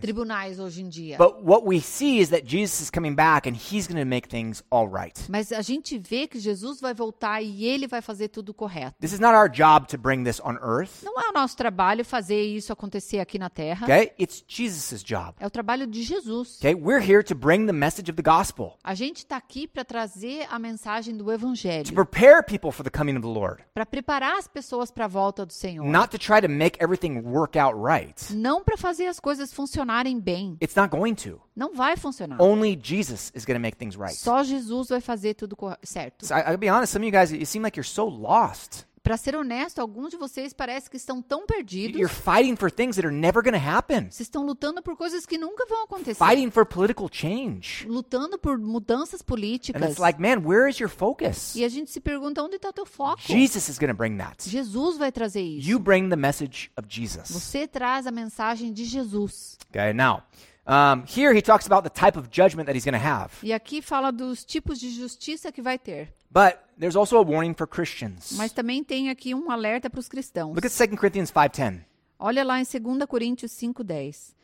tribunais 0.00 0.58
hoje 0.58 0.82
em 0.82 0.88
dia. 0.88 1.16
But 1.16 1.42
what 1.42 1.66
we 1.66 1.80
see 1.80 2.18
is 2.20 2.28
that 2.30 2.44
Jesus 2.46 2.80
is 2.82 2.90
coming 2.90 3.14
back 3.14 3.48
and 3.48 3.54
he's 3.56 3.86
going 3.86 4.00
to 4.00 4.06
make 4.08 4.28
things 4.28 4.62
all 4.70 4.88
right. 4.88 5.18
Mas 5.28 5.50
a 5.52 5.62
gente 5.62 5.98
vê 5.98 6.26
que 6.26 6.38
Jesus 6.38 6.80
vai 6.80 6.92
voltar 6.94 7.42
e 7.42 7.64
ele 7.64 7.86
vai 7.86 8.02
fazer 8.02 8.28
tudo 8.28 8.52
correto. 8.52 8.96
This 9.00 9.12
is 9.12 9.18
not 9.20 9.34
our 9.34 9.48
job 9.50 9.86
to 9.88 9.98
bring 9.98 10.24
this 10.24 10.40
on 10.40 10.56
earth, 10.62 11.02
Não 11.02 11.18
é 11.20 11.30
o 11.30 11.32
nosso 11.32 11.56
trabalho 11.56 12.04
fazer 12.04 12.42
isso 12.42 12.72
acontecer 12.72 13.20
aqui 13.20 13.38
na 13.38 13.48
terra. 13.48 13.84
okay? 13.86 14.12
It's 14.18 14.44
Jesus' 14.46 15.02
job. 15.02 15.34
É 15.40 15.46
o 15.46 15.50
trabalho 15.50 15.86
de 15.86 16.02
Jesus. 16.02 16.58
Okay? 16.58 16.74
We're 16.74 17.00
here 17.02 17.22
to 17.24 17.34
bring 17.34 17.66
the 17.66 17.72
message 17.72 18.10
of 18.10 18.16
the 18.16 18.22
gospel, 18.22 18.76
A 18.84 18.94
gente 18.94 19.18
está 19.18 19.36
aqui 19.36 19.66
para 19.66 19.84
trazer 19.84 20.46
a 20.50 20.58
mensagem 20.58 21.16
do 21.16 21.24
to 21.24 21.32
Evangelho, 21.32 21.94
prepare 21.94 22.42
people 22.42 22.70
for 22.70 22.84
the 22.84 22.90
coming 22.90 23.14
of 23.16 23.22
the 23.22 23.32
Lord, 23.32 23.62
para 23.72 23.86
preparar 23.86 24.36
as 24.38 24.46
pessoas 24.46 24.90
para 24.90 25.06
a 25.06 25.08
volta 25.08 25.46
do 25.46 25.52
Senhor. 25.52 25.86
not 25.86 26.10
to 26.10 26.18
try 26.18 26.40
to 26.40 26.48
make 26.48 26.78
everything 26.82 27.20
work 27.22 27.58
out 27.58 27.74
right. 27.76 28.34
Não 28.34 28.62
para 28.62 28.76
fazer 28.76 29.06
as 29.06 29.18
coisas 29.18 29.52
funcionarem 29.54 30.18
bem. 30.20 30.56
It's 30.60 30.76
not 30.76 30.90
going 30.90 31.14
to. 31.14 31.40
Não 31.56 31.74
vai 31.74 31.96
funcionar. 31.96 32.40
Only 32.40 32.76
Jesus 32.76 33.30
is 33.34 33.44
going 33.44 33.56
to 33.56 33.62
make 33.62 33.76
things 33.76 33.96
right. 33.96 34.14
Só 34.14 34.42
Jesus 34.42 34.88
vai 34.88 35.00
fazer 35.00 35.34
tudo 35.34 35.56
certo. 35.82 36.26
So 36.26 36.34
I, 36.34 36.40
I'll 36.50 36.58
be 36.58 36.68
honest, 36.68 36.92
some 36.92 37.02
of 37.02 37.06
you 37.06 37.12
guys, 37.12 37.32
you 37.32 37.46
seem 37.46 37.62
like 37.62 37.76
you're 37.76 37.88
so 37.88 38.06
lost. 38.06 38.86
Para 39.04 39.18
ser 39.18 39.36
honesto, 39.36 39.80
alguns 39.80 40.12
de 40.12 40.16
vocês 40.16 40.54
parece 40.54 40.88
que 40.88 40.96
estão 40.96 41.20
tão 41.20 41.44
perdidos. 41.46 42.00
You're 42.00 42.08
fighting 42.08 42.56
for 42.56 42.70
things 42.72 42.96
that 42.96 43.06
are 43.06 43.14
never 43.14 43.42
going 43.42 43.52
to 43.52 43.62
happen, 43.62 44.04
Vocês 44.10 44.20
estão 44.20 44.46
lutando 44.46 44.82
por 44.82 44.96
coisas 44.96 45.26
que 45.26 45.36
nunca 45.36 45.66
vão 45.66 45.84
acontecer. 45.84 46.14
fighting 46.14 46.50
for 46.50 46.64
political 46.64 47.06
change. 47.12 47.86
Lutando 47.86 48.38
por 48.38 48.56
mudanças 48.58 49.20
And 49.20 49.24
políticas. 49.26 49.82
it's 49.90 49.98
like, 49.98 50.18
man, 50.18 50.38
where 50.42 50.66
is 50.70 50.78
your 50.80 50.88
focus? 50.88 51.54
E 51.54 51.62
a 51.62 51.68
gente 51.68 51.90
se 51.90 52.00
pergunta 52.00 52.42
onde 52.42 52.56
está 52.56 52.70
o 52.70 52.72
teu 52.72 52.86
foco? 52.86 53.20
Jesus 53.20 53.68
is 53.68 53.78
going 53.78 53.90
to 53.90 53.94
bring 53.94 54.16
that. 54.16 54.48
Jesus 54.48 54.96
vai 54.96 55.12
trazer 55.12 55.42
isso. 55.42 55.68
You 55.68 55.78
bring 55.78 56.08
the 56.08 56.16
message 56.16 56.70
of 56.74 56.88
Jesus. 56.88 57.28
Você 57.30 57.68
traz 57.68 58.06
a 58.06 58.10
mensagem 58.10 58.72
de 58.72 58.86
Jesus. 58.86 59.58
Okay, 59.68 59.92
now, 59.92 60.22
um, 60.66 61.04
here 61.06 61.36
he 61.36 61.42
talks 61.42 61.66
about 61.66 61.82
the 61.86 61.90
type 61.90 62.18
of 62.18 62.30
judgment 62.32 62.64
that 62.64 62.74
he's 62.74 62.86
going 62.86 62.98
to 62.98 63.06
have. 63.06 63.32
E 63.42 63.52
aqui 63.52 63.82
fala 63.82 64.10
dos 64.10 64.46
tipos 64.46 64.80
de 64.80 64.88
justiça 64.88 65.52
que 65.52 65.60
vai 65.60 65.78
ter. 65.78 66.10
But 66.34 66.58
there's 66.76 66.96
also 66.96 67.16
a 67.18 67.22
warning 67.22 67.54
for 67.54 67.68
Christians. 67.68 68.32
Mas 68.32 68.50
também 68.50 68.82
tem 68.82 69.08
aqui 69.08 69.32
um 69.36 69.52
alerta 69.52 69.88
para 69.88 70.00
os 70.00 70.08
cristãos. 70.08 70.52
Look 70.56 70.66
at 70.66 70.76
2 70.76 70.98
Corinthians 70.98 71.30
5.10. 71.30 71.84
Olha 72.18 72.42
lá 72.42 72.60
em 72.60 72.64
2 72.64 73.06
Coríntios 73.06 73.52
5:10. 73.52 74.34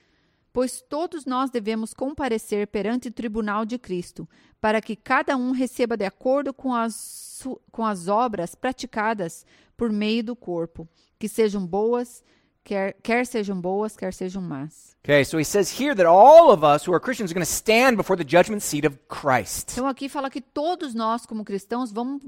Pois 0.53 0.81
todos 0.81 1.25
nós 1.25 1.51
devemos 1.51 1.93
comparecer 1.93 2.67
perante 2.69 3.09
o 3.09 3.13
tribunal 3.13 3.65
de 3.65 3.79
Cristo, 3.79 4.29
para 4.61 4.81
que 4.81 4.95
cada 4.95 5.37
um 5.37 5.53
receba 5.53 5.97
de 5.97 6.05
acordo 6.05 6.53
com 6.53 6.75
as, 6.75 7.47
com 7.71 7.85
as 7.85 8.09
obras 8.09 8.55
praticadas 8.55 9.47
por 9.77 9.91
meio 9.93 10.25
do 10.25 10.37
corpo, 10.37 10.89
que 11.19 11.29
sejam 11.29 11.65
boas, 11.65 12.23
quer, 12.65 12.95
quer 13.03 13.27
sejam 13.27 13.61
boas, 13.61 13.97
quer 13.97 14.13
sejam 14.13 14.43
más. 14.43 14.97
Okay, 15.03 15.25
so 15.25 15.39
he 15.39 15.45
says 15.45 15.71
here 15.81 15.95
that 15.95 16.07
all 16.07 16.51
of 16.51 16.63
us 16.63 16.87
who 16.87 16.93
are 16.93 17.01
Christians 17.01 17.31
are 17.31 17.35
going 17.35 17.45
to 17.45 17.51
stand 17.51 17.97
before 17.97 18.17
the 18.17 18.25
judgment 18.25 18.63
seat 18.63 18.87
of 18.87 18.99
Christ. 19.09 19.73
Então 19.73 19.89
aqui 19.89 20.09
fala 20.09 20.31
que 20.31 20.41
todos 20.41 20.95
nós, 20.95 21.25
como 21.25 21.45
cristãos, 21.45 21.91
vamos, 21.91 22.23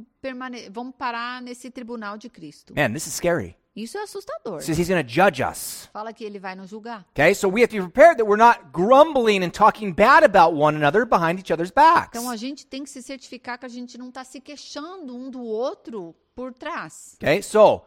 vamos 0.70 0.94
parar 0.96 1.42
nesse 1.42 1.70
tribunal 1.70 2.16
de 2.16 2.28
Cristo. 2.30 2.74
Man, 2.74 2.92
this 2.92 3.06
is 3.06 3.14
scary. 3.14 3.56
Isso 3.74 3.96
é 3.96 4.02
assustador. 4.02 4.60
Says 4.60 4.78
he's 4.78 4.88
going 4.88 5.02
to 5.02 5.08
judge 5.08 5.42
us. 5.42 5.88
Fala 5.92 6.12
que 6.12 6.22
ele 6.24 6.38
vai 6.38 6.54
nos 6.54 6.68
julgar. 6.68 7.06
Okay, 7.12 7.34
so 7.34 7.48
we 7.48 7.62
have 7.62 7.68
to 7.68 7.76
be 7.76 7.82
prepared 7.82 8.18
that 8.18 8.26
we're 8.26 8.36
not 8.36 8.70
grumbling 8.70 9.42
and 9.42 9.50
talking 9.50 9.94
bad 9.94 10.24
about 10.24 10.54
one 10.54 10.76
another 10.76 11.06
behind 11.06 11.38
each 11.38 11.50
other's 11.50 11.70
backs. 11.70 12.18
Então 12.18 12.28
a 12.30 12.36
gente 12.36 12.66
tem 12.66 12.84
que 12.84 12.90
se 12.90 13.02
certificar 13.02 13.58
que 13.58 13.64
a 13.64 13.70
gente 13.70 13.96
não 13.96 14.08
está 14.08 14.24
se 14.24 14.40
queixando 14.40 15.16
um 15.16 15.30
do 15.30 15.42
outro 15.42 16.14
por 16.34 16.52
trás. 16.52 17.16
Okay, 17.16 17.42
so 17.42 17.82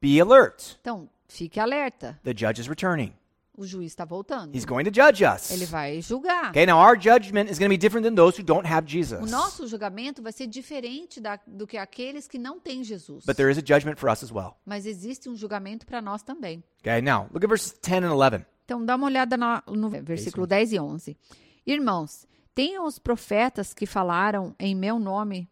be 0.00 0.20
alert. 0.20 0.76
Então, 0.80 1.08
fique 1.32 1.58
alerta. 1.60 2.18
The 2.22 2.32
judge 2.36 2.60
is 2.60 2.66
returning. 2.68 3.12
O 3.54 3.66
juiz 3.66 3.92
está 3.92 4.04
voltando. 4.06 4.56
He's 4.56 4.64
going 4.64 4.84
to 4.84 4.90
judge 4.90 5.22
us. 5.22 5.50
Ele 5.50 5.66
vai 5.66 6.00
julgar. 6.00 6.50
Okay, 6.50 6.64
now 6.64 6.78
our 6.78 6.96
judgment 6.98 7.50
is 7.50 7.58
going 7.58 7.68
to 7.68 7.74
be 7.74 7.76
different 7.76 8.02
than 8.06 8.14
those 8.14 8.38
who 8.40 8.42
don't 8.42 8.66
have 8.66 8.90
Jesus. 8.90 9.20
O 9.22 9.26
nosso 9.30 9.66
julgamento 9.66 10.22
vai 10.22 10.32
ser 10.32 10.46
diferente 10.46 11.20
da- 11.20 11.38
do 11.46 11.66
que 11.66 11.76
aqueles 11.76 12.26
que 12.26 12.38
não 12.38 12.58
têm 12.58 12.82
Jesus. 12.82 13.26
But 13.26 13.36
there 13.36 13.50
is 13.52 13.58
a 13.58 13.60
judgment 13.60 13.96
for 13.96 14.08
us 14.10 14.22
as 14.24 14.30
well. 14.32 14.56
Mas 14.64 14.86
existe 14.86 15.28
um 15.28 15.36
julgamento 15.36 15.84
para 15.84 16.00
nós 16.00 16.22
também. 16.22 16.64
Okay, 16.80 17.02
now 17.02 17.28
look 17.30 17.44
at 17.44 17.48
verses 17.50 17.72
10 17.82 18.04
and 18.04 18.12
11. 18.14 18.46
Então, 18.64 18.82
dá 18.86 18.96
uma 18.96 19.06
olhada 19.06 19.36
na- 19.36 19.62
no 19.66 19.90
versículo 19.90 20.46
10 20.46 20.72
e 20.72 20.80
11. 20.80 21.14
Irmãos, 21.66 22.26
tenham 22.54 22.86
os 22.86 22.98
profetas 22.98 23.74
que 23.74 23.84
falaram 23.84 24.54
em 24.58 24.74
meu 24.74 24.98
nome, 24.98 25.46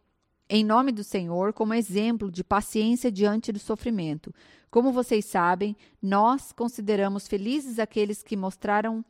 em 0.49 0.65
nome 0.65 0.91
do 0.91 1.03
Senhor, 1.03 1.53
como 1.53 1.73
exemplo 1.75 2.31
de 2.31 2.43
paciência 2.43 3.11
diante 3.11 3.51
do 3.51 3.59
sofrimento. 3.59 4.33
Como 4.71 4.93
vocês 4.93 5.25
sabem, 5.25 5.75
nós 6.01 6.53
consideramos 6.53 7.27
felizes 7.27 7.77
aqueles 7.77 8.23
que 8.23 8.37
mostraram 8.37 9.03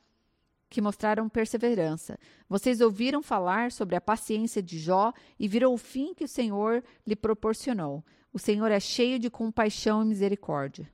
que 0.68 0.82
mostraram 0.82 1.28
perseverança. 1.28 2.18
Vocês 2.48 2.80
ouviram 2.80 3.22
falar 3.22 3.74
sobre 3.74 3.94
a 3.94 4.00
paciência 4.00 4.64
de 4.64 4.80
Jó 4.80 5.12
e 5.38 5.46
viram 5.46 5.74
o 5.74 5.78
fim 5.78 6.14
que 6.14 6.24
o 6.24 6.30
Senhor 6.30 6.82
lhe 7.06 7.16
proporcionou. 7.16 8.04
O 8.32 8.40
Senhor 8.40 8.72
é 8.72 8.80
cheio 8.80 9.20
de 9.20 9.30
compaixão 9.30 10.02
e 10.02 10.06
misericórdia. 10.06 10.90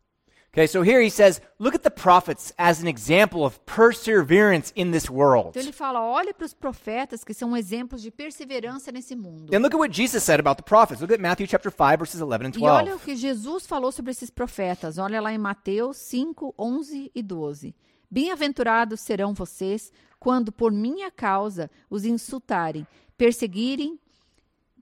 Okay, 0.54 0.66
so 0.66 0.82
here 0.82 1.00
he 1.00 1.10
says, 1.10 1.40
look 1.60 1.76
at 1.76 1.84
the 1.84 1.92
prophets 1.92 2.52
as 2.58 2.82
an 2.82 2.88
example 2.88 3.46
of 3.46 3.60
perseverance 3.66 4.72
in 4.76 4.92
this 4.92 5.08
world. 5.10 5.50
Então 5.50 5.62
ele 5.62 5.72
fala: 5.72 6.02
olhe 6.02 6.34
para 6.34 6.46
os 6.46 6.54
profetas 6.54 7.24
que 7.24 7.34
são 7.34 7.56
exemplos 7.56 8.02
de 8.02 8.10
perseverança 8.10 8.92
nesse 8.92 9.16
mundo. 9.16 9.54
And 9.54 9.60
look 9.60 9.76
at 9.76 9.80
what 9.80 9.96
Jesus 9.96 10.24
said 10.24 10.40
about 10.40 10.58
the 10.58 10.68
prophets. 10.68 11.00
Look 11.02 11.14
at 11.14 11.20
Matthew 11.20 11.48
chapter 11.48 11.72
5 11.72 11.98
verses 12.00 12.22
11 12.22 12.46
and 12.46 12.52
E 12.58 12.64
olha 12.64 12.92
12. 12.92 12.92
o 12.96 13.00
que 13.00 13.16
Jesus 13.16 13.68
falou 13.68 13.92
sobre 13.92 14.12
esses 14.12 14.32
profetas. 14.32 14.98
Olha 14.98 15.22
lá 15.22 15.32
em 15.32 15.38
Mateus 15.38 15.98
5, 15.98 16.56
11 16.58 17.12
e 17.14 17.22
12. 17.22 17.76
Bem-aventurados 18.10 19.02
serão 19.02 19.34
vocês 19.34 19.92
quando 20.20 20.52
por 20.52 20.72
minha 20.72 21.12
causa 21.12 21.70
os 21.90 22.04
insultarem, 22.06 22.88
perseguirem, 23.18 24.00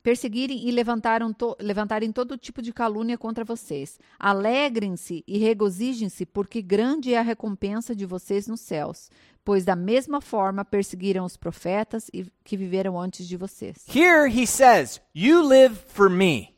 perseguirem 0.05 0.67
e 0.67 0.71
levantaram 0.71 1.33
to- 1.33 1.57
levantarem 1.59 2.11
todo 2.11 2.37
tipo 2.37 2.61
de 2.61 2.71
calúnia 2.71 3.17
contra 3.17 3.43
vocês. 3.43 3.97
Alegrem-se 4.19 5.23
e 5.27 5.39
regozijem-se, 5.39 6.27
porque 6.27 6.61
grande 6.61 7.15
é 7.15 7.17
a 7.17 7.23
recompensa 7.23 7.95
de 7.95 8.05
vocês 8.05 8.45
nos 8.45 8.61
céus, 8.61 9.09
pois 9.43 9.65
da 9.65 9.75
mesma 9.75 10.21
forma 10.21 10.63
perseguiram 10.63 11.25
os 11.25 11.35
profetas 11.35 12.07
e- 12.13 12.27
que 12.43 12.55
viveram 12.55 12.99
antes 12.99 13.27
de 13.27 13.35
vocês. 13.35 13.77
Here 13.87 14.29
he 14.29 14.45
says, 14.45 15.01
you 15.15 15.41
live 15.41 15.75
for 15.87 16.07
me. 16.07 16.54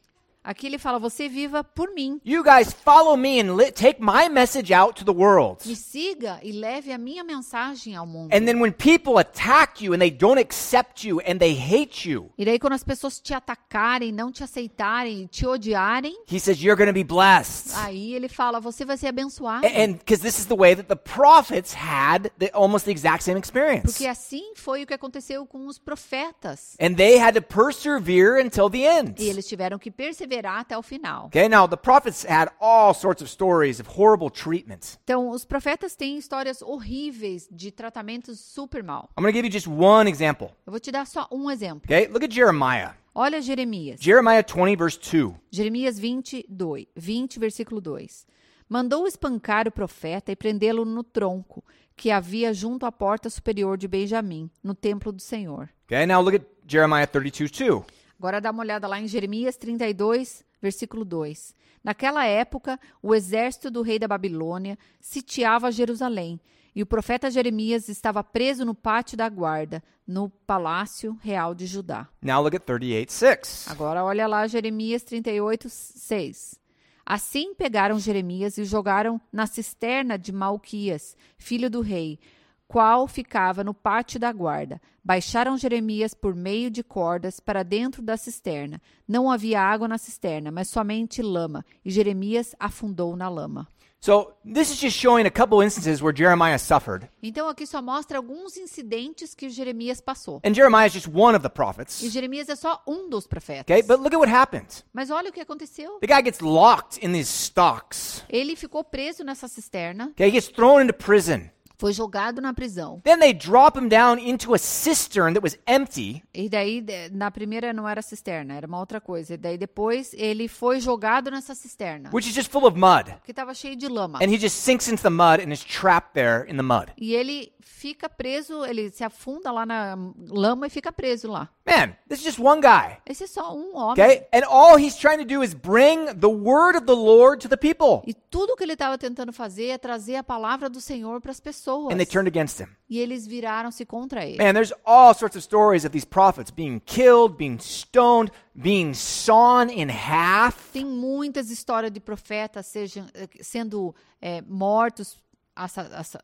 Aqui 0.47 0.65
ele 0.65 0.77
fala: 0.77 0.97
Você 0.97 1.27
viva 1.27 1.61
por 1.61 1.93
mim. 1.93 2.21
You 2.23 2.41
guys 2.41 2.71
follow 2.71 3.17
me 3.17 3.41
and 3.41 3.57
take 3.75 3.99
my 3.99 4.29
message 4.29 4.73
out 4.73 4.97
to 4.97 5.03
the 5.03 5.11
world. 5.11 5.67
Me 5.67 5.75
siga 5.75 6.39
e 6.41 6.53
leve 6.53 6.93
a 6.93 6.97
minha 6.97 7.21
mensagem 7.21 7.97
ao 7.97 8.07
mundo. 8.07 8.33
And 8.33 8.45
then 8.45 8.61
when 8.61 8.71
people 8.71 9.19
attack 9.19 9.83
you 9.83 9.93
and 9.93 9.99
they 9.99 10.09
don't 10.09 10.39
accept 10.39 11.05
you 11.05 11.19
and 11.27 11.37
they 11.37 11.53
hate 11.53 12.09
you, 12.09 12.31
E 12.37 12.45
daí, 12.45 12.57
quando 12.59 12.73
as 12.73 12.83
pessoas 12.83 13.19
te 13.19 13.33
atacarem, 13.33 14.13
não 14.13 14.31
te 14.31 14.41
aceitarem, 14.41 15.27
te 15.27 15.45
odiarem, 15.45 16.15
he 16.31 16.39
says 16.39 16.63
you're 16.63 16.77
going 16.77 16.87
to 16.87 16.93
be 16.93 17.03
blessed. 17.03 17.75
aí 17.75 18.13
ele 18.13 18.29
fala: 18.29 18.61
Você 18.61 18.85
vai 18.85 18.95
ser 18.95 19.07
abençoado. 19.07 19.67
And 19.67 19.97
because 19.97 20.23
this 20.23 20.39
is 20.39 20.45
the 20.45 20.55
way 20.55 20.73
that 20.77 20.87
the 20.87 20.95
prophets 20.95 21.73
had 21.73 22.31
the, 22.39 22.51
almost 22.53 22.85
the 22.85 22.91
exact 22.91 23.21
same 23.25 23.37
experience. 23.37 23.91
Porque 23.91 24.07
assim 24.07 24.53
foi 24.55 24.83
o 24.83 24.87
que 24.87 24.93
aconteceu 24.93 25.45
com 25.45 25.67
os 25.67 25.77
profetas. 25.77 26.77
And 26.79 26.95
they 26.95 27.19
had 27.19 27.33
to 27.33 27.41
persevere 27.41 28.41
until 28.41 28.69
the 28.69 28.85
end. 28.85 29.21
E 29.21 29.27
eles 29.27 29.45
tiveram 29.45 29.77
que 29.77 29.91
perseverar 29.91 30.36
até 30.45 30.77
o 30.77 30.81
final. 30.81 31.27
Okay, 31.27 31.47
now 31.47 31.67
the 31.67 31.77
prophets 31.77 32.23
had 32.23 32.49
all 32.59 32.93
sorts 32.93 33.21
of 33.21 33.29
stories 33.29 33.79
of 33.79 33.89
horrible 33.89 34.29
treatment. 34.29 34.97
Então, 35.03 35.29
os 35.29 35.45
profetas 35.45 35.95
têm 35.95 36.17
histórias 36.17 36.61
horríveis 36.61 37.47
de 37.51 37.71
tratamentos 37.71 38.39
super 38.39 38.83
mal. 38.83 39.09
I'm 39.17 39.23
going 39.23 39.33
to 39.33 39.37
give 39.37 39.45
you 39.45 39.51
just 39.51 39.67
one 39.67 40.09
example. 40.09 40.51
Eu 40.65 40.71
vou 40.71 40.79
te 40.79 40.91
dar 40.91 41.05
só 41.07 41.27
um 41.31 41.49
exemplo. 41.49 41.83
Okay, 41.85 42.07
look 42.07 42.23
at 42.23 42.33
Jeremiah. 42.33 42.93
Olha 43.15 43.41
Jeremias. 43.41 43.99
Jeremiah 43.99 44.43
20, 44.43 44.75
verse 44.75 44.99
2. 44.99 45.33
Jeremias 45.49 45.97
22, 45.97 46.85
20, 46.95 47.39
versículo 47.39 47.81
2. 47.81 48.27
Mandou 48.69 49.07
espancar 49.07 49.67
o 49.67 49.71
profeta 49.71 50.31
e 50.31 50.35
prendê-lo 50.35 50.85
no 50.85 51.03
tronco 51.03 51.63
que 51.95 52.11
havia 52.11 52.53
junto 52.53 52.85
à 52.85 52.91
porta 52.91 53.27
superior 53.29 53.75
de 53.75 53.87
Benjamim, 53.87 54.51
no 54.63 54.75
templo 54.75 55.11
do 55.11 55.21
Senhor. 55.21 55.67
Okay, 55.85 56.05
now 56.05 56.21
look 56.21 56.35
at 56.35 56.43
Jeremiah 56.67 57.07
32, 57.07 57.49
2. 57.49 57.83
Agora 58.19 58.41
dá 58.41 58.51
uma 58.51 58.63
olhada 58.63 58.87
lá 58.87 58.99
em 58.99 59.07
Jeremias 59.07 59.57
32, 59.57 60.43
versículo 60.61 61.05
2. 61.05 61.53
Naquela 61.83 62.25
época, 62.25 62.79
o 63.01 63.13
exército 63.13 63.69
do 63.69 63.81
rei 63.81 63.99
da 63.99 64.07
Babilônia 64.07 64.77
sitiava 64.99 65.71
Jerusalém, 65.71 66.39
e 66.75 66.83
o 66.83 66.85
profeta 66.85 67.31
Jeremias 67.31 67.89
estava 67.89 68.23
preso 68.23 68.63
no 68.63 68.75
pátio 68.75 69.17
da 69.17 69.27
guarda, 69.29 69.83
no 70.05 70.29
palácio 70.29 71.17
real 71.21 71.55
de 71.55 71.65
Judá. 71.65 72.07
Now 72.21 72.41
look 72.41 72.55
at 72.55 72.63
38, 72.63 73.11
6. 73.11 73.65
Agora 73.69 74.03
olha 74.03 74.27
lá 74.27 74.45
Jeremias 74.47 75.03
38, 75.03 75.69
6. 75.69 76.59
Assim 77.05 77.55
pegaram 77.55 77.97
Jeremias 77.97 78.57
e 78.57 78.61
o 78.61 78.65
jogaram 78.65 79.19
na 79.31 79.47
cisterna 79.47 80.19
de 80.19 80.31
Malquias, 80.31 81.15
filho 81.37 81.69
do 81.69 81.81
rei, 81.81 82.19
qual 82.67 83.07
ficava 83.07 83.63
no 83.63 83.73
pátio 83.73 84.19
da 84.19 84.31
guarda. 84.31 84.81
Baixaram 85.03 85.57
Jeremias 85.57 86.13
por 86.13 86.35
meio 86.35 86.69
de 86.69 86.83
cordas 86.83 87.39
para 87.39 87.63
dentro 87.63 88.01
da 88.01 88.17
cisterna. 88.17 88.81
Não 89.07 89.31
havia 89.31 89.61
água 89.61 89.87
na 89.87 89.97
cisterna, 89.97 90.51
mas 90.51 90.67
somente 90.67 91.21
lama, 91.21 91.65
e 91.83 91.89
Jeremias 91.89 92.53
afundou 92.59 93.15
na 93.15 93.29
lama. 93.29 93.67
So 93.99 94.33
this 94.45 94.69
is 94.69 94.79
just 94.79 94.95
showing 94.95 95.25
a 95.25 95.31
couple 95.31 95.61
instances 95.63 96.01
where 96.01 96.15
Jeremiah 96.15 96.59
suffered. 96.59 97.09
Então 97.21 97.49
aqui 97.49 97.65
só 97.65 97.81
mostra 97.81 98.17
alguns 98.17 98.55
incidentes 98.55 99.33
que 99.33 99.49
Jeremias 99.49 99.99
passou. 99.99 100.39
And 100.45 100.53
Jeremiah 100.53 100.87
is 100.87 100.93
just 100.93 101.07
one 101.07 101.35
of 101.35 101.41
the 101.41 101.49
E 101.49 101.51
prophets. 101.51 101.99
Jeremias 102.01 102.47
é 102.47 102.55
só 102.55 102.81
um 102.87 103.09
dos 103.09 103.25
profetas. 103.25 103.63
Okay, 103.63 103.81
but 103.81 103.99
look 103.99 104.13
at 104.13 104.19
what 104.19 104.31
happened. 104.31 104.83
Mas 104.93 105.09
olha 105.09 105.29
o 105.29 105.33
que 105.33 105.41
aconteceu. 105.41 105.99
The 105.99 106.07
guy 106.07 106.21
gets 106.21 106.41
locked 106.41 107.03
in 107.03 107.11
these 107.11 107.27
stocks. 107.27 108.23
Ele 108.29 108.55
ficou 108.55 108.83
preso 108.83 109.23
nessa 109.23 109.47
cisterna, 109.47 110.09
Okay, 110.11 110.27
he 110.27 110.31
gets 110.31 110.47
thrown 110.47 110.83
into 110.83 110.93
prison. 110.93 111.49
Foi 111.77 111.93
jogado 111.93 112.41
na 112.41 112.53
prisão. 112.53 112.99
Then 113.03 113.19
they 113.19 113.33
drop 113.33 113.77
him 113.77 113.87
down 113.87 114.19
into 114.19 114.53
a 114.53 114.57
cistern 114.57 115.33
that 115.33 115.43
was 115.43 115.57
empty. 115.67 116.23
E 116.33 116.49
daí, 116.49 116.83
na 117.11 117.29
primeira 117.29 117.71
não 117.71 117.87
era 117.87 118.01
cisterna, 118.01 118.55
era 118.55 118.67
uma 118.67 118.79
outra 118.79 118.99
coisa. 118.99 119.35
E 119.35 119.37
daí 119.37 119.57
depois 119.57 120.13
ele 120.13 120.47
foi 120.47 120.79
jogado 120.79 121.29
nessa 121.29 121.53
cisterna, 121.53 122.09
which 122.13 122.27
is 122.27 122.35
just 122.35 122.51
full 122.51 122.65
of 122.65 122.77
mud. 122.77 123.13
que 123.23 123.31
estava 123.31 123.53
cheio 123.53 123.75
de 123.75 123.87
lama. 123.87 124.19
And 124.19 124.29
he 124.29 124.37
just 124.37 124.57
sinks 124.57 124.87
into 124.87 125.03
the 125.03 125.09
mud 125.09 125.39
and 125.41 125.51
is 125.53 125.63
trapped 125.63 126.13
there 126.13 126.49
in 126.49 126.57
the 126.57 126.63
mud. 126.63 126.91
E 126.97 127.13
ele 127.13 127.53
fica 127.61 128.09
preso, 128.09 128.65
ele 128.65 128.89
se 128.89 129.03
afunda 129.03 129.51
lá 129.51 129.65
na 129.65 129.95
lama 130.29 130.65
e 130.65 130.69
fica 130.69 130.91
preso 130.91 131.29
lá. 131.31 131.47
Man, 131.67 131.97
this 132.07 132.19
is 132.19 132.25
just 132.25 132.39
one 132.39 132.61
guy. 132.61 132.97
Esse 133.05 133.25
é 133.25 133.27
só 133.27 133.53
um 133.53 133.75
homem. 133.75 133.91
Okay? 133.91 134.25
And 134.31 134.45
all 134.47 134.77
he's 134.77 134.95
trying 134.95 135.17
to 135.17 135.25
do 135.25 135.43
is 135.43 135.53
bring 135.53 136.05
the 136.17 136.29
word 136.29 136.77
of 136.77 136.85
the 136.85 136.95
Lord 136.95 137.41
to 137.41 137.49
the 137.49 137.57
people. 137.57 138.01
E 138.07 138.13
tudo 138.13 138.55
que 138.55 138.63
ele 138.63 138.71
estava 138.71 138.97
tentando 138.97 139.33
fazer 139.33 139.67
é 139.67 139.77
trazer 139.77 140.15
a 140.15 140.23
palavra 140.23 140.69
do 140.69 140.79
Senhor 140.79 141.19
para 141.19 141.31
as 141.31 141.41
pessoas. 141.41 141.93
And 141.93 141.97
they 141.97 142.05
turned 142.05 142.29
against 142.29 142.61
him. 142.61 142.69
E 142.89 142.99
eles 142.99 143.27
viraram-se 143.27 143.85
contra 143.85 144.25
ele. 144.25 144.37
Man, 144.37 144.53
there's 144.53 144.71
all 144.85 145.13
sorts 145.13 145.35
of 145.35 145.43
stories 145.43 145.83
of 145.83 145.91
these 145.91 146.07
prophets 146.07 146.49
being 146.49 146.79
killed, 146.85 147.35
being 147.35 147.59
stoned, 147.59 148.31
being 148.55 148.93
sawn 148.93 149.69
in 149.69 149.89
half. 149.89 150.71
Tem 150.71 150.85
muitas 150.85 151.51
histórias 151.51 151.91
de 151.91 151.99
profetas 151.99 152.65
sejam, 152.67 153.05
eh, 153.13 153.27
sendo 153.41 153.93
eh, 154.21 154.41
mortos, 154.47 155.17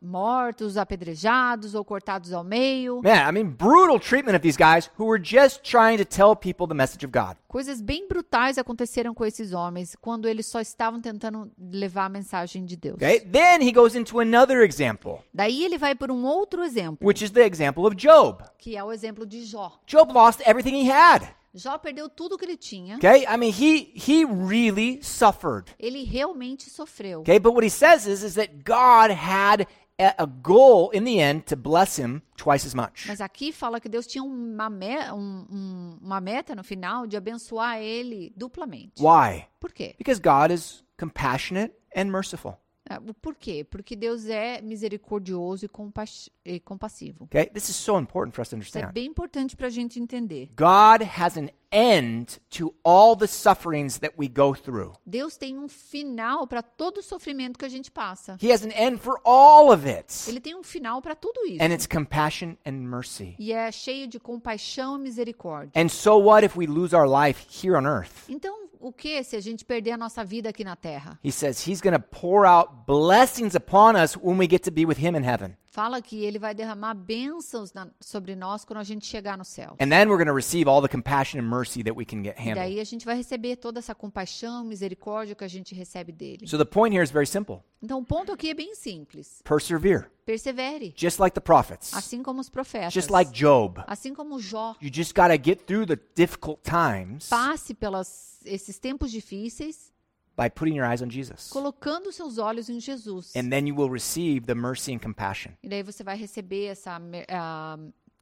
mortos, 0.01 0.77
apedrejados 0.77 1.75
ou 1.75 1.83
cortados 1.83 2.33
ao 2.33 2.43
meio. 2.43 3.01
Man, 3.03 3.29
I 3.29 3.31
mean, 3.31 3.49
brutal 3.49 3.99
treatment 3.99 4.35
of 4.35 4.41
these 4.41 4.57
guys 4.57 4.89
who 4.97 5.05
were 5.05 5.21
just 5.21 5.61
trying 5.63 5.97
to 5.97 6.05
tell 6.05 6.35
people 6.35 6.67
the 6.67 6.73
message 6.73 7.05
of 7.05 7.11
God. 7.11 7.37
Coisas 7.47 7.81
bem 7.81 8.07
brutais 8.07 8.57
aconteceram 8.57 9.13
com 9.13 9.25
esses 9.25 9.53
homens 9.53 9.95
quando 10.01 10.27
eles 10.27 10.47
só 10.47 10.59
estavam 10.59 10.99
tentando 10.99 11.51
levar 11.59 12.05
a 12.05 12.09
mensagem 12.09 12.65
de 12.65 12.75
Deus. 12.75 12.95
Okay? 12.95 13.19
Then 13.19 13.61
he 13.61 13.71
goes 13.71 13.95
into 13.95 14.19
another 14.19 14.61
example, 14.61 15.19
Daí 15.33 15.63
ele 15.63 15.77
vai 15.77 15.93
por 15.95 16.09
um 16.11 16.25
outro 16.25 16.63
exemplo, 16.63 17.07
which 17.07 17.23
is 17.23 17.31
the 17.31 17.45
example 17.45 17.85
of 17.85 17.95
Job. 17.95 18.43
que 18.57 18.75
é 18.75 18.83
o 18.83 18.91
exemplo 18.91 19.25
de 19.25 19.43
Jó. 19.45 19.71
Job 19.85 20.11
lost 20.13 20.41
everything 20.47 20.75
he 20.75 20.89
had. 20.91 21.27
Jó 21.53 21.77
perdeu 21.77 22.09
tudo 22.09 22.37
que 22.37 22.45
ele 22.45 22.57
tinha. 22.57 22.95
Okay? 22.97 23.25
I 23.25 23.37
mean, 23.37 23.51
he 23.53 23.91
he 23.95 24.25
really 24.25 24.99
suffered. 25.03 25.71
Ele 25.79 26.03
realmente 26.03 26.69
sofreu. 26.69 27.21
Okay? 27.21 27.37
But 27.39 27.53
what 27.53 27.63
he 27.63 27.69
says 27.69 28.07
is 28.07 28.23
is 28.23 28.33
that 28.35 28.63
God 28.63 29.11
had 29.11 29.67
a, 29.99 30.25
goal 30.25 30.89
in 30.91 31.03
the 31.05 31.19
end 31.19 31.43
to 31.45 31.55
bless 31.55 31.97
him 31.99 32.21
twice 32.35 32.65
as 32.65 32.73
much. 32.73 33.07
Mas 33.07 33.21
aqui 33.21 33.51
fala 33.51 33.79
que 33.79 33.87
Deus 33.87 34.07
tinha 34.07 34.23
uma, 34.23 34.67
me- 34.69 35.11
um- 35.13 35.99
uma 36.01 36.19
meta 36.19 36.55
no 36.55 36.63
final 36.63 37.05
de 37.05 37.15
abençoar 37.15 37.77
ele 37.79 38.33
duplamente. 38.35 38.93
Why? 38.99 39.45
Por 39.59 39.71
quê? 39.71 39.93
Because 39.97 40.19
God 40.19 40.51
is 40.51 40.83
compassionate 40.99 41.73
and 41.95 42.05
merciful. 42.05 42.57
Ah, 42.89 42.99
Por 43.21 43.35
quê? 43.35 43.63
Porque 43.63 43.95
Deus 43.95 44.25
é 44.27 44.61
misericordioso 44.61 45.65
e, 45.65 45.69
compas- 45.69 46.29
compassivo. 46.65 47.23
Okay? 47.25 47.45
This 47.47 47.69
is 47.69 47.75
so 47.77 47.97
important 47.97 48.35
for 48.35 48.41
us 48.41 48.49
to 48.49 48.55
Isso 48.57 48.77
é 48.77 48.81
understand. 48.81 48.93
bem 48.93 49.05
importante 49.07 49.55
para 49.55 49.67
a 49.67 49.69
gente 49.69 49.99
entender. 49.99 50.49
God 50.57 51.07
has 51.17 51.37
an 51.37 51.47
end 51.73 52.39
to 52.51 52.73
all 52.83 53.15
the 53.17 53.27
sufferings 53.27 53.99
that 53.99 54.13
we 54.17 54.29
go 54.29 54.53
through. 54.53 54.93
Deus 55.05 55.35
tem 55.35 55.57
um 55.57 55.67
final 55.67 56.45
para 56.47 56.61
todo 56.61 56.99
o 56.99 57.01
sofrimento 57.01 57.57
que 57.57 57.65
a 57.65 57.69
gente 57.69 57.91
passa. 57.91 58.37
He 58.41 58.51
has 58.53 58.63
an 58.63 58.71
end 58.71 58.99
for 58.99 59.19
all 59.25 59.73
of 59.73 59.85
it. 59.87 60.29
Ele 60.29 60.39
tem 60.39 60.55
um 60.55 60.63
final 60.63 61.01
para 61.01 61.15
tudo 61.15 61.45
isso. 61.47 61.63
And 61.63 61.73
it's 61.73 61.87
compassion 61.87 62.55
and 62.65 62.73
mercy. 62.73 63.35
E 63.39 63.51
é 63.51 63.71
cheio 63.71 64.07
de 64.07 64.19
compaixão 64.19 64.97
e 64.97 65.01
misericórdia. 65.01 65.71
And 65.75 65.89
so 65.89 66.17
what 66.17 66.45
if 66.45 66.55
we 66.55 66.67
lose 66.67 66.95
our 66.95 67.07
life 67.07 67.45
here 67.49 67.75
on 67.75 67.85
earth? 67.87 68.29
Então, 68.29 68.63
o 68.79 68.91
que 68.91 69.23
se 69.23 69.35
a 69.35 69.39
gente 69.39 69.63
perder 69.63 69.91
a 69.91 69.97
nossa 69.97 70.23
vida 70.23 70.49
aqui 70.49 70.63
na 70.63 70.75
terra? 70.75 71.17
He 71.23 71.31
says 71.31 71.65
he's 71.65 71.81
going 71.81 71.93
to 71.93 71.99
pour 72.01 72.45
out 72.45 72.85
blessings 72.85 73.55
upon 73.55 73.95
us 73.95 74.15
when 74.15 74.37
we 74.37 74.45
get 74.47 74.61
to 74.63 74.71
be 74.71 74.85
with 74.85 74.99
him 74.99 75.15
in 75.15 75.23
heaven. 75.23 75.57
Fala 75.73 76.03
que 76.03 76.23
ele 76.23 76.37
vai 76.37 76.53
derramar 76.53 76.93
bênçãos 76.93 77.73
na- 77.73 77.89
sobre 77.99 78.35
nós 78.35 78.63
quando 78.63 78.77
a 78.77 78.83
gente 78.83 79.07
chegar 79.07 79.35
no 79.35 79.43
céu. 79.43 79.71
And 79.81 79.89
then 79.89 80.05
we're 80.07 80.17
going 80.23 80.27
to 80.27 80.35
receive 80.35 80.69
all 80.69 80.83
the 80.83 80.87
compassion 80.87 81.39
and 81.39 81.49
mercy 81.49 81.83
that 81.83 81.97
we 81.97 82.05
can 82.05 82.21
get 82.23 82.35
E 82.37 82.41
handled. 82.41 82.57
daí 82.59 82.79
a 82.79 82.83
gente 82.83 83.03
vai 83.03 83.15
receber 83.15 83.55
toda 83.55 83.79
essa 83.79 83.95
compaixão, 83.95 84.63
misericórdia 84.63 85.33
que 85.33 85.43
a 85.43 85.47
gente 85.47 85.73
recebe 85.73 86.11
dele. 86.11 86.47
So 86.47 86.59
the 86.59 86.65
point 86.65 86.93
here 86.95 87.03
is 87.03 87.09
very 87.09 87.25
simple. 87.25 87.61
Então 87.81 87.97
o 87.99 88.05
ponto 88.05 88.31
aqui 88.31 88.51
é 88.51 88.53
bem 88.53 88.75
simples. 88.75 89.41
Persevere. 89.43 90.05
Persevere, 90.25 90.93
Just 90.95 91.19
like 91.19 91.33
the 91.33 91.41
prophets. 91.41 91.91
assim 91.93 92.21
como 92.21 92.39
os 92.39 92.49
profetas. 92.49 92.93
Just 92.93 93.09
like 93.09 93.31
Job. 93.31 93.83
Assim 93.87 94.13
como 94.13 94.39
Jó. 94.39 94.75
You 94.79 94.91
just 94.93 95.15
got 95.15 95.29
to 95.29 95.41
get 95.43 95.65
through 95.65 95.87
the 95.87 95.97
difficult 96.15 96.61
times 96.63 97.27
Passe 97.29 97.73
pelos 97.73 98.39
esses 98.45 98.77
tempos 98.77 99.09
difíceis, 99.11 99.91
by 100.35 100.49
putting 100.49 100.75
your 100.75 100.85
eyes 100.85 101.01
on 101.01 101.09
Jesus. 101.09 101.49
colocando 101.49 102.11
seus 102.11 102.37
olhos 102.37 102.69
em 102.69 102.79
Jesus. 102.79 103.35
And 103.35 103.49
then 103.49 103.67
you 103.67 103.75
will 103.75 103.89
receive 103.89 104.45
the 104.45 104.55
mercy 104.55 104.93
and 104.93 104.99
compassion. 104.99 105.51
E 105.61 105.69
daí 105.69 105.83
você 105.83 106.03
vai 106.03 106.17
receber 106.17 106.65
essa 106.65 106.99
ah, 107.29 107.77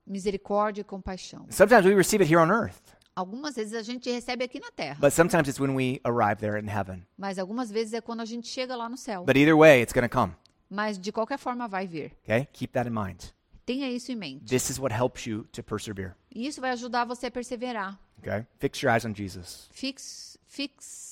misericórdia 0.05 0.81
e 0.81 0.83
compaixão. 0.83 1.45
Sometimes 1.49 1.85
we 1.85 1.95
receive 1.95 2.23
it 2.23 2.31
here 2.31 2.41
on 2.41 2.51
earth, 2.51 2.81
Algumas 3.13 3.55
vezes 3.55 3.73
a 3.73 3.81
gente 3.81 4.09
recebe 4.09 4.45
aqui 4.45 4.59
na 4.59 4.71
terra, 4.71 4.97
but 4.99 5.11
sometimes 5.11 5.47
it's 5.49 5.59
when 5.59 5.75
we 5.75 5.99
arrive 6.05 6.39
there 6.39 6.57
in 6.57 6.69
heaven. 6.69 7.05
mas 7.17 7.37
algumas 7.37 7.69
vezes 7.69 7.93
é 7.93 7.99
quando 8.01 8.21
a 8.21 8.25
gente 8.25 8.47
chega 8.47 8.75
lá 8.75 8.87
no 8.87 8.97
céu. 8.97 9.25
But 9.25 9.35
either 9.35 9.55
way, 9.55 9.81
it's 9.81 9.93
going 9.93 10.07
to 10.07 10.09
come. 10.09 10.33
Mas 10.69 10.97
de 10.97 11.11
qualquer 11.11 11.37
forma 11.37 11.67
vai 11.67 11.85
vir. 11.85 12.13
Okay? 12.23 12.47
Keep 12.53 12.73
that 12.73 12.89
in 12.89 12.93
mind. 12.93 13.21
Tenha 13.65 13.89
isso 13.89 14.11
em 14.11 14.15
mente. 14.15 14.45
This 14.45 14.69
is 14.69 14.79
what 14.79 14.95
helps 14.95 15.27
you 15.27 15.43
to 15.51 15.61
persevere. 15.61 16.13
E 16.33 16.47
isso 16.47 16.61
vai 16.61 16.71
ajudar 16.71 17.03
você 17.03 17.27
a 17.27 17.31
perseverar. 17.31 17.99
Okay? 18.19 18.45
Fix 18.59 18.81
your 18.81 18.93
eyes 18.93 19.03
on 19.05 19.13
Jesus. 19.13 19.67
Fix 19.71 20.37
fixe, 20.47 21.10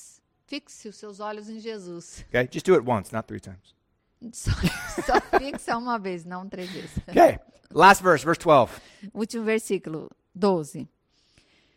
fixe 0.50 0.88
os 0.88 0.96
seus 0.96 1.20
olhos 1.20 1.48
em 1.48 1.60
Jesus. 1.60 2.24
Okay? 2.28 2.48
Just 2.52 2.66
do 2.66 2.74
it 2.74 2.84
once, 2.84 3.12
not 3.12 3.26
three 3.26 3.40
times. 3.40 3.74
Só, 4.32 4.50
só 5.06 5.38
fixa 5.38 5.78
uma 5.78 5.98
vez, 5.98 6.24
não 6.24 6.48
três 6.48 6.68
vezes. 6.70 6.90
Okay. 7.08 7.38
Last 7.72 8.02
verse, 8.02 8.24
verse 8.24 8.40
12. 8.40 8.72
Último 9.14 9.44
versículo, 9.44 10.10
12. 10.34 10.88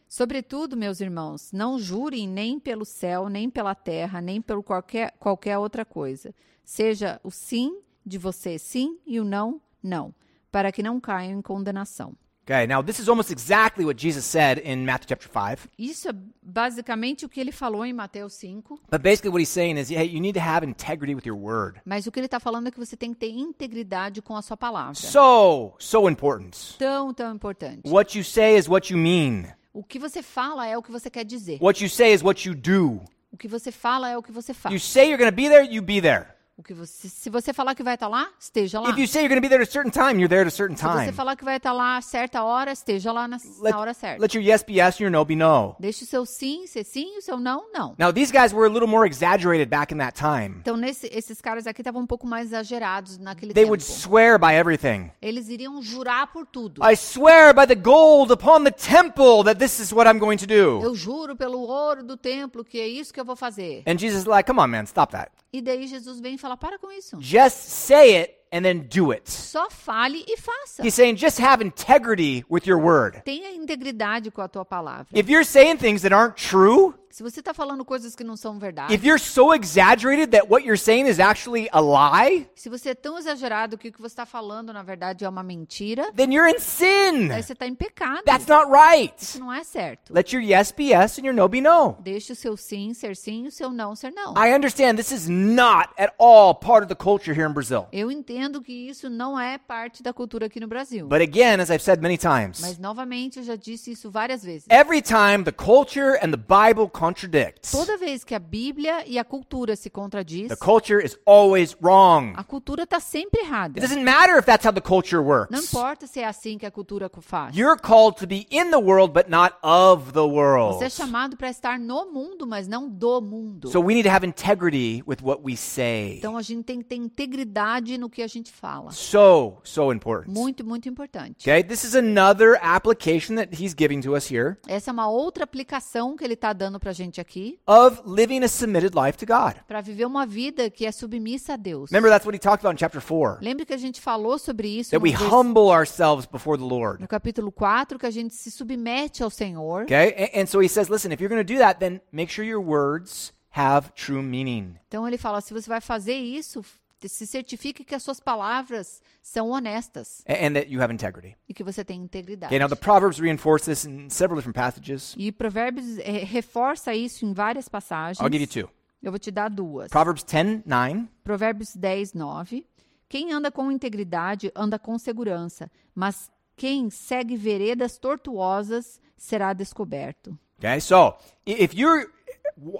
Sobretudo, 0.09 0.76
meus 0.76 0.99
irmãos, 0.99 1.51
não 1.51 1.78
jurem 1.78 2.28
nem 2.28 2.59
pelo 2.59 2.84
céu, 2.84 3.30
nem 3.30 3.49
pela 3.49 3.76
terra, 3.76 4.19
nem 4.19 4.41
pelo 4.41 4.63
qualquer, 4.63 5.11
qualquer 5.19 5.57
outra 5.59 5.86
coisa. 5.86 6.34
Seja 6.65 7.19
o 7.24 7.30
sim 7.30 7.80
de 8.05 8.17
você 8.17 8.57
sim 8.57 8.99
e 9.05 9.19
o 9.19 9.24
não, 9.24 9.61
não, 9.82 10.13
para 10.51 10.71
que 10.71 10.84
não 10.84 10.99
caiam 10.99 11.39
em 11.39 11.41
condenação. 11.41 12.15
Okay, 12.45 12.67
now 12.67 12.81
this 12.81 12.99
is 12.99 13.07
almost 13.07 13.31
exactly 13.31 13.85
what 13.85 13.95
Jesus 13.95 14.25
said 14.25 14.57
in 14.57 14.85
Matthew 14.85 15.07
chapter 15.07 15.29
5. 15.29 15.69
Isso 15.79 16.09
é 16.09 16.13
basicamente 16.41 17.25
o 17.25 17.29
que 17.29 17.39
ele 17.39 17.53
falou 17.53 17.85
em 17.85 17.93
Mateus 17.93 18.33
5. 18.33 18.81
But 18.91 19.01
basically, 19.01 19.29
what 19.29 19.41
he's 19.41 19.47
saying 19.47 19.77
is, 19.77 19.89
hey, 19.89 20.03
you 20.03 20.19
need 20.19 20.33
to 20.33 20.41
have 20.41 20.65
integrity 20.67 21.15
with 21.15 21.25
your 21.25 21.37
word. 21.37 21.79
Mas 21.85 22.05
o 22.05 22.11
que 22.11 22.19
ele 22.19 22.25
está 22.25 22.41
falando 22.41 22.67
é 22.67 22.71
que 22.71 22.77
você 22.77 22.97
tem 22.97 23.13
que 23.13 23.19
ter 23.19 23.29
integridade 23.29 24.21
com 24.21 24.35
a 24.35 24.41
sua 24.41 24.57
palavra. 24.57 24.93
So, 24.95 25.73
so 25.79 26.09
important. 26.09 26.77
Tão, 26.77 27.13
tão 27.13 27.33
importante. 27.33 27.89
What 27.89 28.17
you 28.17 28.25
say 28.25 28.57
is 28.57 28.67
what 28.67 28.91
you 28.91 28.99
mean. 28.99 29.45
O 29.71 29.81
que 29.81 29.97
você 29.97 30.21
fala 30.21 30.67
é 30.67 30.77
o 30.77 30.83
que 30.83 30.91
você 30.91 31.09
quer 31.09 31.23
dizer. 31.23 31.59
What 31.61 31.81
you 31.81 31.89
say 31.89 32.13
is 32.13 32.21
what 32.21 32.45
you 32.45 32.53
do. 32.53 33.01
O 33.31 33.37
que 33.37 33.47
você 33.47 33.71
fala 33.71 34.09
é 34.09 34.17
o 34.17 34.21
que 34.21 34.33
você 34.33 34.53
You 34.69 34.79
say 34.79 35.09
you're 35.09 35.17
going 35.17 35.31
to 35.31 35.35
be 35.35 35.47
there, 35.47 35.65
you 35.65 35.81
be 35.81 36.01
there. 36.01 36.32
O 36.55 36.61
que 36.61 36.71
você, 36.71 37.09
se 37.09 37.31
você 37.31 37.51
falar 37.51 37.73
que 37.73 37.81
vai 37.81 37.95
estar 37.95 38.07
lá, 38.07 38.29
esteja 38.39 38.79
lá. 38.79 38.87
If 38.91 38.97
you 38.99 39.07
say 39.07 39.21
you're 39.23 39.27
going 39.29 39.41
to 39.41 39.41
be 39.41 39.49
there 39.49 39.63
at 39.63 39.67
a 39.67 39.71
certain 39.71 39.89
time, 39.89 40.21
you're 40.21 40.29
there 40.29 40.41
at 40.41 40.47
a 40.47 40.51
certain 40.51 40.75
Se 40.77 40.83
você 40.83 41.05
time. 41.05 41.11
falar 41.11 41.35
que 41.35 41.43
vai 41.43 41.57
estar 41.57 41.73
lá 41.73 41.97
a 41.97 42.01
certa 42.01 42.43
hora, 42.43 42.71
esteja 42.71 43.11
lá 43.11 43.27
na, 43.27 43.37
Let, 43.59 43.71
na 43.73 43.79
hora 43.79 43.91
certa. 43.95 44.21
let 44.21 44.35
your 44.35 44.43
yes 44.43 44.61
be 44.61 44.73
yes 44.73 44.95
and 44.97 45.05
your 45.05 45.09
no 45.11 45.25
be 45.25 45.35
no. 45.35 45.75
Deixe 45.79 46.03
o 46.03 46.07
seu 46.07 46.27
sim 46.27 46.67
ser 46.67 46.83
sim 46.83 47.15
e 47.15 47.17
o 47.17 47.21
seu 47.23 47.39
não, 47.39 47.71
não. 47.73 47.95
Now, 47.97 48.13
these 48.13 48.31
guys 48.31 48.53
were 48.53 48.67
a 48.69 48.71
little 48.71 48.87
more 48.87 49.09
exaggerated 49.09 49.67
back 49.67 49.91
in 49.91 49.97
that 49.97 50.15
time. 50.15 50.57
Então, 50.59 50.77
nesse- 50.77 51.09
esses 51.11 51.41
caras 51.41 51.65
aqui 51.65 51.81
estavam 51.81 52.03
um 52.03 52.05
pouco 52.05 52.27
mais 52.27 52.45
exagerados 52.49 53.17
naquele 53.17 53.51
They 53.51 53.63
tempo. 53.63 53.71
would 53.71 53.83
swear 53.83 54.37
by 54.37 54.53
everything. 54.53 55.09
Eles 55.23 55.49
iriam 55.49 55.81
jurar 55.81 56.27
por 56.31 56.45
tudo. 56.45 56.83
I 56.87 56.95
swear 56.95 57.51
by 57.55 57.65
the 57.65 57.73
gold 57.73 58.31
upon 58.31 58.63
the 58.63 58.71
temple 58.71 59.43
that 59.45 59.55
this 59.57 59.79
is 59.79 59.91
what 59.91 60.07
I'm 60.07 60.19
going 60.19 60.37
to 60.37 60.45
do. 60.45 60.83
Eu 60.83 60.93
juro 60.93 61.35
pelo 61.35 61.61
ouro 61.61 62.03
do 62.03 62.15
templo 62.15 62.63
que 62.63 62.79
é 62.79 62.87
isso 62.87 63.11
que 63.11 63.19
eu 63.19 63.25
vou 63.25 63.35
fazer. 63.35 63.81
And 63.87 63.97
Jesus 63.97 64.19
is 64.21 64.25
like, 64.27 64.45
come 64.47 64.59
on, 64.61 64.67
man, 64.67 64.83
stop 64.85 65.11
that. 65.13 65.31
E 65.53 65.61
daí 65.61 65.85
Jesus 65.85 66.19
vem 66.19 66.33
e 66.33 66.37
fala: 66.37 66.57
para 66.57 66.79
com 66.79 66.91
isso. 66.91 67.15
Just 67.21 67.57
say 67.57 68.23
it 68.23 68.33
and 68.51 68.63
then 68.63 68.79
do 68.79 69.13
it. 69.13 69.31
Só 69.31 69.69
fale 69.69 70.25
e 70.27 70.35
faça. 70.35 70.83
He's 70.83 70.95
saying 70.95 71.15
just 71.15 71.39
have 71.39 71.63
integrity 71.63 72.43
with 72.49 72.67
your 72.67 72.81
word. 72.81 73.21
Tenha 73.23 73.51
integridade 73.51 74.31
com 74.31 74.41
a 74.41 74.47
tua 74.47 74.65
palavra. 74.65 75.07
If 75.13 75.29
you're 75.29 75.45
saying 75.45 75.77
things 75.77 76.01
that 76.01 76.13
aren't 76.13 76.35
true, 76.35 76.95
Se 77.14 77.22
você 77.22 77.41
está 77.41 77.53
falando 77.53 77.86
coisas 77.86 78.16
que 78.16 78.24
não 78.24 78.36
são 78.36 78.57
verdade, 78.57 78.91
if 78.91 79.03
you're 79.03 79.20
so 79.20 79.53
exaggerated 79.53 80.32
that 80.32 80.49
what 80.49 80.66
you're 80.66 80.76
saying 80.76 81.07
is 81.07 81.20
actually 81.20 81.70
a 81.72 81.80
lie, 81.80 82.49
se 82.55 82.70
você 82.70 82.89
é 82.89 82.95
tão 82.95 83.20
exagerado 83.20 83.78
que 83.78 83.89
o 83.89 83.91
que 83.91 84.01
você 84.01 84.14
está 84.14 84.26
falando, 84.26 84.74
na 84.74 84.82
verdade, 84.82 85.24
é 85.24 85.30
uma 85.30 85.43
mentira, 85.43 86.11
then 86.14 86.34
you're 86.34 86.49
in 86.51 86.57
sin. 86.57 87.32
aí 87.32 87.43
você 87.43 87.53
está 87.53 87.68
em 87.68 87.76
pecado. 87.76 88.24
That's 88.26 88.47
not 88.47 88.66
right. 88.68 89.14
Isso 89.22 89.39
não 89.39 89.53
é 89.53 89.64
certo. 89.64 90.11
Let 90.11 90.34
your 90.34 90.41
yes 90.41 90.72
be 90.72 90.86
yes 90.86 91.20
and 91.20 91.26
your 91.26 91.36
no 91.36 91.47
be 91.47 91.61
no. 91.61 91.97
Deixe 91.99 92.34
o 92.34 92.36
seu 92.36 92.57
sim 92.57 92.95
ser 92.95 93.16
sim 93.16 93.45
e 93.45 93.49
o 93.49 93.51
seu 93.51 93.70
não 93.70 93.95
ser 93.95 94.09
não. 94.11 94.34
I 94.34 94.51
understand 94.51 94.95
this 94.95 95.11
is 95.11 95.28
not 95.28 95.89
at 95.99 96.16
all 96.18 96.55
part 96.55 96.84
of 96.84 96.88
the 96.88 96.95
culture 96.95 97.39
here 97.39 97.47
in 97.47 97.53
Brazil. 97.53 97.86
Eu 97.91 98.09
entendo 98.09 98.59
que 98.59 98.74
isso 98.89 99.07
não 99.07 99.39
é 99.39 99.59
parte 99.59 100.01
da 100.01 100.14
cultura 100.14 100.47
aqui 100.47 100.59
no 100.59 100.68
Brasil. 100.68 101.05
But 101.09 101.22
again, 101.22 101.61
as 101.61 101.70
I've 101.70 101.84
said 101.84 102.01
many 102.01 102.18
Mas, 102.24 102.57
times, 102.64 102.80
novamente, 102.80 103.38
eu 103.38 103.43
já 103.43 103.55
disse 103.55 103.91
isso 103.91 104.09
várias 104.09 104.43
vezes. 104.43 104.66
every 104.72 104.99
time 104.99 105.43
the 105.43 105.51
culture 105.51 106.18
and 106.24 106.32
the 106.32 106.38
Bible 106.38 106.89
contradicts, 107.03 107.71
Toda 107.71 107.97
vez 107.97 108.23
que 108.23 108.33
a 108.33 108.39
Bíblia 108.39 109.03
e 109.05 109.19
a 109.19 109.25
cultura 109.25 109.75
se 109.75 109.89
contradiz, 109.89 110.47
the 110.47 110.55
culture 110.55 111.03
is 111.03 111.17
always 111.25 111.75
wrong. 111.81 112.33
a 112.37 112.43
cultura 112.43 112.83
está 112.83 112.99
sempre 112.99 113.41
errada. 113.41 113.77
It 113.77 113.81
doesn't 113.81 114.03
matter 114.03 114.37
if 114.37 114.45
that's 114.45 114.65
how 114.65 114.71
the 114.71 114.79
culture 114.79 115.21
Não 115.21 115.27
works. 115.27 115.67
importa 115.73 116.07
se 116.07 116.21
é 116.21 116.25
assim 116.25 116.57
que 116.57 116.65
a 116.65 116.71
cultura 116.71 117.11
faz. 117.19 117.57
You're 117.57 117.77
called 117.77 118.17
to 118.19 118.27
be 118.27 118.47
in 118.49 118.71
the 118.71 118.77
world, 118.77 119.13
but 119.13 119.29
not 119.29 119.57
of 119.61 120.13
the 120.13 120.21
world. 120.21 120.77
Você 120.77 120.85
é 120.85 120.89
chamado 120.89 121.35
para 121.35 121.49
estar 121.49 121.77
no 121.77 122.09
mundo, 122.11 122.47
mas 122.47 122.69
não 122.69 122.87
do 122.87 123.19
mundo. 123.19 123.69
So 123.69 123.81
we 123.81 123.93
need 123.95 124.07
to 124.07 124.15
have 124.15 124.25
integrity 124.25 125.03
with 125.05 125.17
what 125.21 125.41
we 125.43 125.57
say. 125.57 126.19
Então 126.19 126.37
a 126.37 126.41
gente 126.41 126.63
tem 126.63 126.79
que 126.79 126.85
ter 126.85 126.95
integridade 126.95 127.97
no 127.97 128.09
que 128.09 128.21
a 128.21 128.27
gente 128.27 128.51
fala. 128.51 128.91
So, 128.91 129.57
so 129.63 129.91
important. 129.91 130.31
Muito, 130.31 130.65
muito 130.65 130.87
importante. 130.87 131.49
Okay, 131.49 131.63
this 131.63 131.83
is 131.83 131.95
another 131.95 132.57
application 132.61 133.35
that 133.35 133.61
he's 133.61 133.75
giving 133.77 133.99
to 134.01 134.15
us 134.15 134.31
here 134.31 134.55
Essa 134.67 134.91
é 134.91 134.93
uma 134.93 135.09
outra 135.09 135.43
aplicação 135.43 136.15
que 136.15 136.23
ele 136.23 136.35
está 136.35 136.53
dando 136.53 136.79
para 136.79 136.92
a 136.93 136.95
gente 136.95 137.19
aqui, 137.19 137.59
of 137.67 138.01
living 138.05 138.43
a 138.43 138.47
submitted 138.47 138.95
life 138.95 139.17
to 139.17 139.25
God. 139.25 139.55
para 139.67 139.81
viver 139.81 140.05
uma 140.05 140.25
vida 140.25 140.69
que 140.69 140.85
é 140.85 140.91
submissa 140.91 141.53
a 141.53 141.57
Deus. 141.57 141.89
Remember, 141.91 142.09
that's 142.09 142.25
what 142.25 142.35
he 142.35 142.39
talked 142.39 142.63
about 142.65 142.73
in 142.75 142.77
chapter 142.77 143.01
4 143.01 143.39
Lembre 143.41 143.65
que 143.65 143.73
a 143.73 143.77
gente 143.77 143.99
falou 143.99 144.37
sobre 144.39 144.67
isso 144.67 144.91
that 144.91 144.99
no, 144.99 145.03
we 145.03 145.11
vers- 145.15 145.31
humble 145.31 145.69
ourselves 145.71 146.25
before 146.25 146.57
the 146.57 146.63
Lord. 146.65 147.01
no 147.01 147.07
capítulo 147.07 147.51
4, 147.51 147.97
que 147.99 148.05
a 148.05 148.11
gente 148.11 148.33
se 148.33 148.49
submete 148.51 149.23
ao 149.23 149.29
Senhor. 149.29 149.83
Okay, 149.83 150.13
and, 150.17 150.41
and 150.41 150.45
so 150.45 150.61
he 150.61 150.69
says, 150.69 150.87
listen, 150.89 151.11
if 151.11 151.19
you're 151.19 151.33
going 151.33 151.43
to 151.45 151.53
do 151.53 151.59
that, 151.59 151.79
then 151.79 151.99
make 152.11 152.31
sure 152.31 152.45
your 152.45 152.61
words 152.63 153.33
have 153.55 153.91
true 153.95 154.21
meaning. 154.23 154.75
Então 154.87 155.07
ele 155.07 155.17
fala: 155.17 155.41
se 155.41 155.53
você 155.53 155.67
vai 155.69 155.81
fazer 155.81 156.15
isso, 156.15 156.63
se 157.09 157.25
certifique 157.27 157.83
que 157.83 157.95
as 157.95 158.03
suas 158.03 158.19
palavras 158.19 159.01
são 159.21 159.49
honestas 159.51 160.23
a- 160.27 160.33
And 160.45 160.53
that 160.53 160.71
you 160.71 160.81
have 160.81 160.93
integrity. 160.93 161.35
e 161.47 161.53
que 161.53 161.63
você 161.63 161.83
tem 161.83 162.01
integridade. 162.01 162.47
Okay, 162.53 162.59
now 162.59 162.67
the 162.69 162.75
Proverbs 162.75 163.19
reinforce 163.19 163.65
this 163.65 163.85
in 163.85 164.09
several 164.09 164.37
different 164.39 164.55
passages. 164.55 165.13
E 165.17 165.31
Provérbios 165.31 165.97
eh, 165.99 166.23
reforça 166.23 166.93
isso 166.93 167.25
em 167.25 167.33
várias 167.33 167.67
passagens. 167.69 168.19
I'll 168.19 168.31
give 168.31 168.41
you 168.43 168.47
two. 168.65 168.73
Eu 169.01 169.11
vou 169.11 169.19
te 169.19 169.29
dar 169.31 169.49
duas. 169.49 169.89
Proverbs 169.89 170.23
10 170.23 170.61
9. 170.65 171.07
Provérbios 171.23 171.75
10, 171.75 172.13
9. 172.13 172.65
Quem 173.09 173.31
anda 173.31 173.51
com 173.51 173.69
integridade 173.71 174.51
anda 174.55 174.79
com 174.79 174.97
segurança, 174.97 175.69
mas 175.93 176.31
quem 176.55 176.89
segue 176.89 177.35
veredas 177.35 177.97
tortuosas 177.97 178.99
será 179.17 179.53
descoberto. 179.53 180.37
Okay, 180.57 180.79
so 180.79 181.15
if 181.45 181.73
you're 181.73 182.07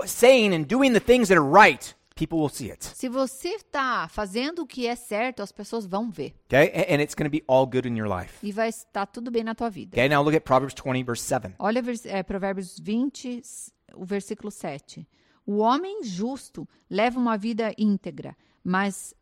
saying 0.06 0.54
and 0.54 0.64
doing 0.64 0.94
the 0.94 1.00
things 1.00 1.28
that 1.28 1.38
are 1.38 1.46
right, 1.48 1.94
people 2.28 2.40
will 2.40 2.50
see 2.50 2.70
it. 2.72 2.84
Se 2.84 3.08
você 3.10 3.50
está 3.56 4.08
fazendo 4.08 4.64
o 4.64 4.68
que 4.68 4.88
é 4.88 4.96
certo, 4.96 5.42
as 5.42 5.52
pessoas 5.52 5.86
vão 5.86 6.10
ver. 6.10 6.34
Okay, 6.46 6.70
and 6.90 7.02
it's 7.02 7.14
going 7.16 7.26
to 7.26 7.32
be 7.32 7.44
all 7.48 7.66
good 7.66 7.88
in 7.88 7.96
your 7.98 8.08
life. 8.08 8.36
E 8.46 8.52
vai 8.52 8.70
estar 8.70 9.06
tudo 9.08 9.30
bem 9.32 9.44
na 9.44 9.54
tua 9.56 9.70
vida. 9.70 9.96
Okay, 9.96 10.08
now 10.10 10.22
look 10.24 10.36
at 10.36 10.44
Proverbs 10.44 10.76
20, 10.76 11.04
verse 11.04 11.24
7. 11.24 11.54
Olha 11.60 11.82
é, 12.06 12.24
Provérbios 12.24 12.80
20, 12.80 13.40
s- 13.40 13.72
o 13.96 14.06
versículo 14.06 14.50
7. 14.52 15.08
O 15.46 15.58
homem 15.58 16.04
justo 16.04 16.68
leva 16.90 17.20
uma 17.20 17.38
vida 17.38 17.74
íntegra, 17.78 18.36
mas 18.64 19.14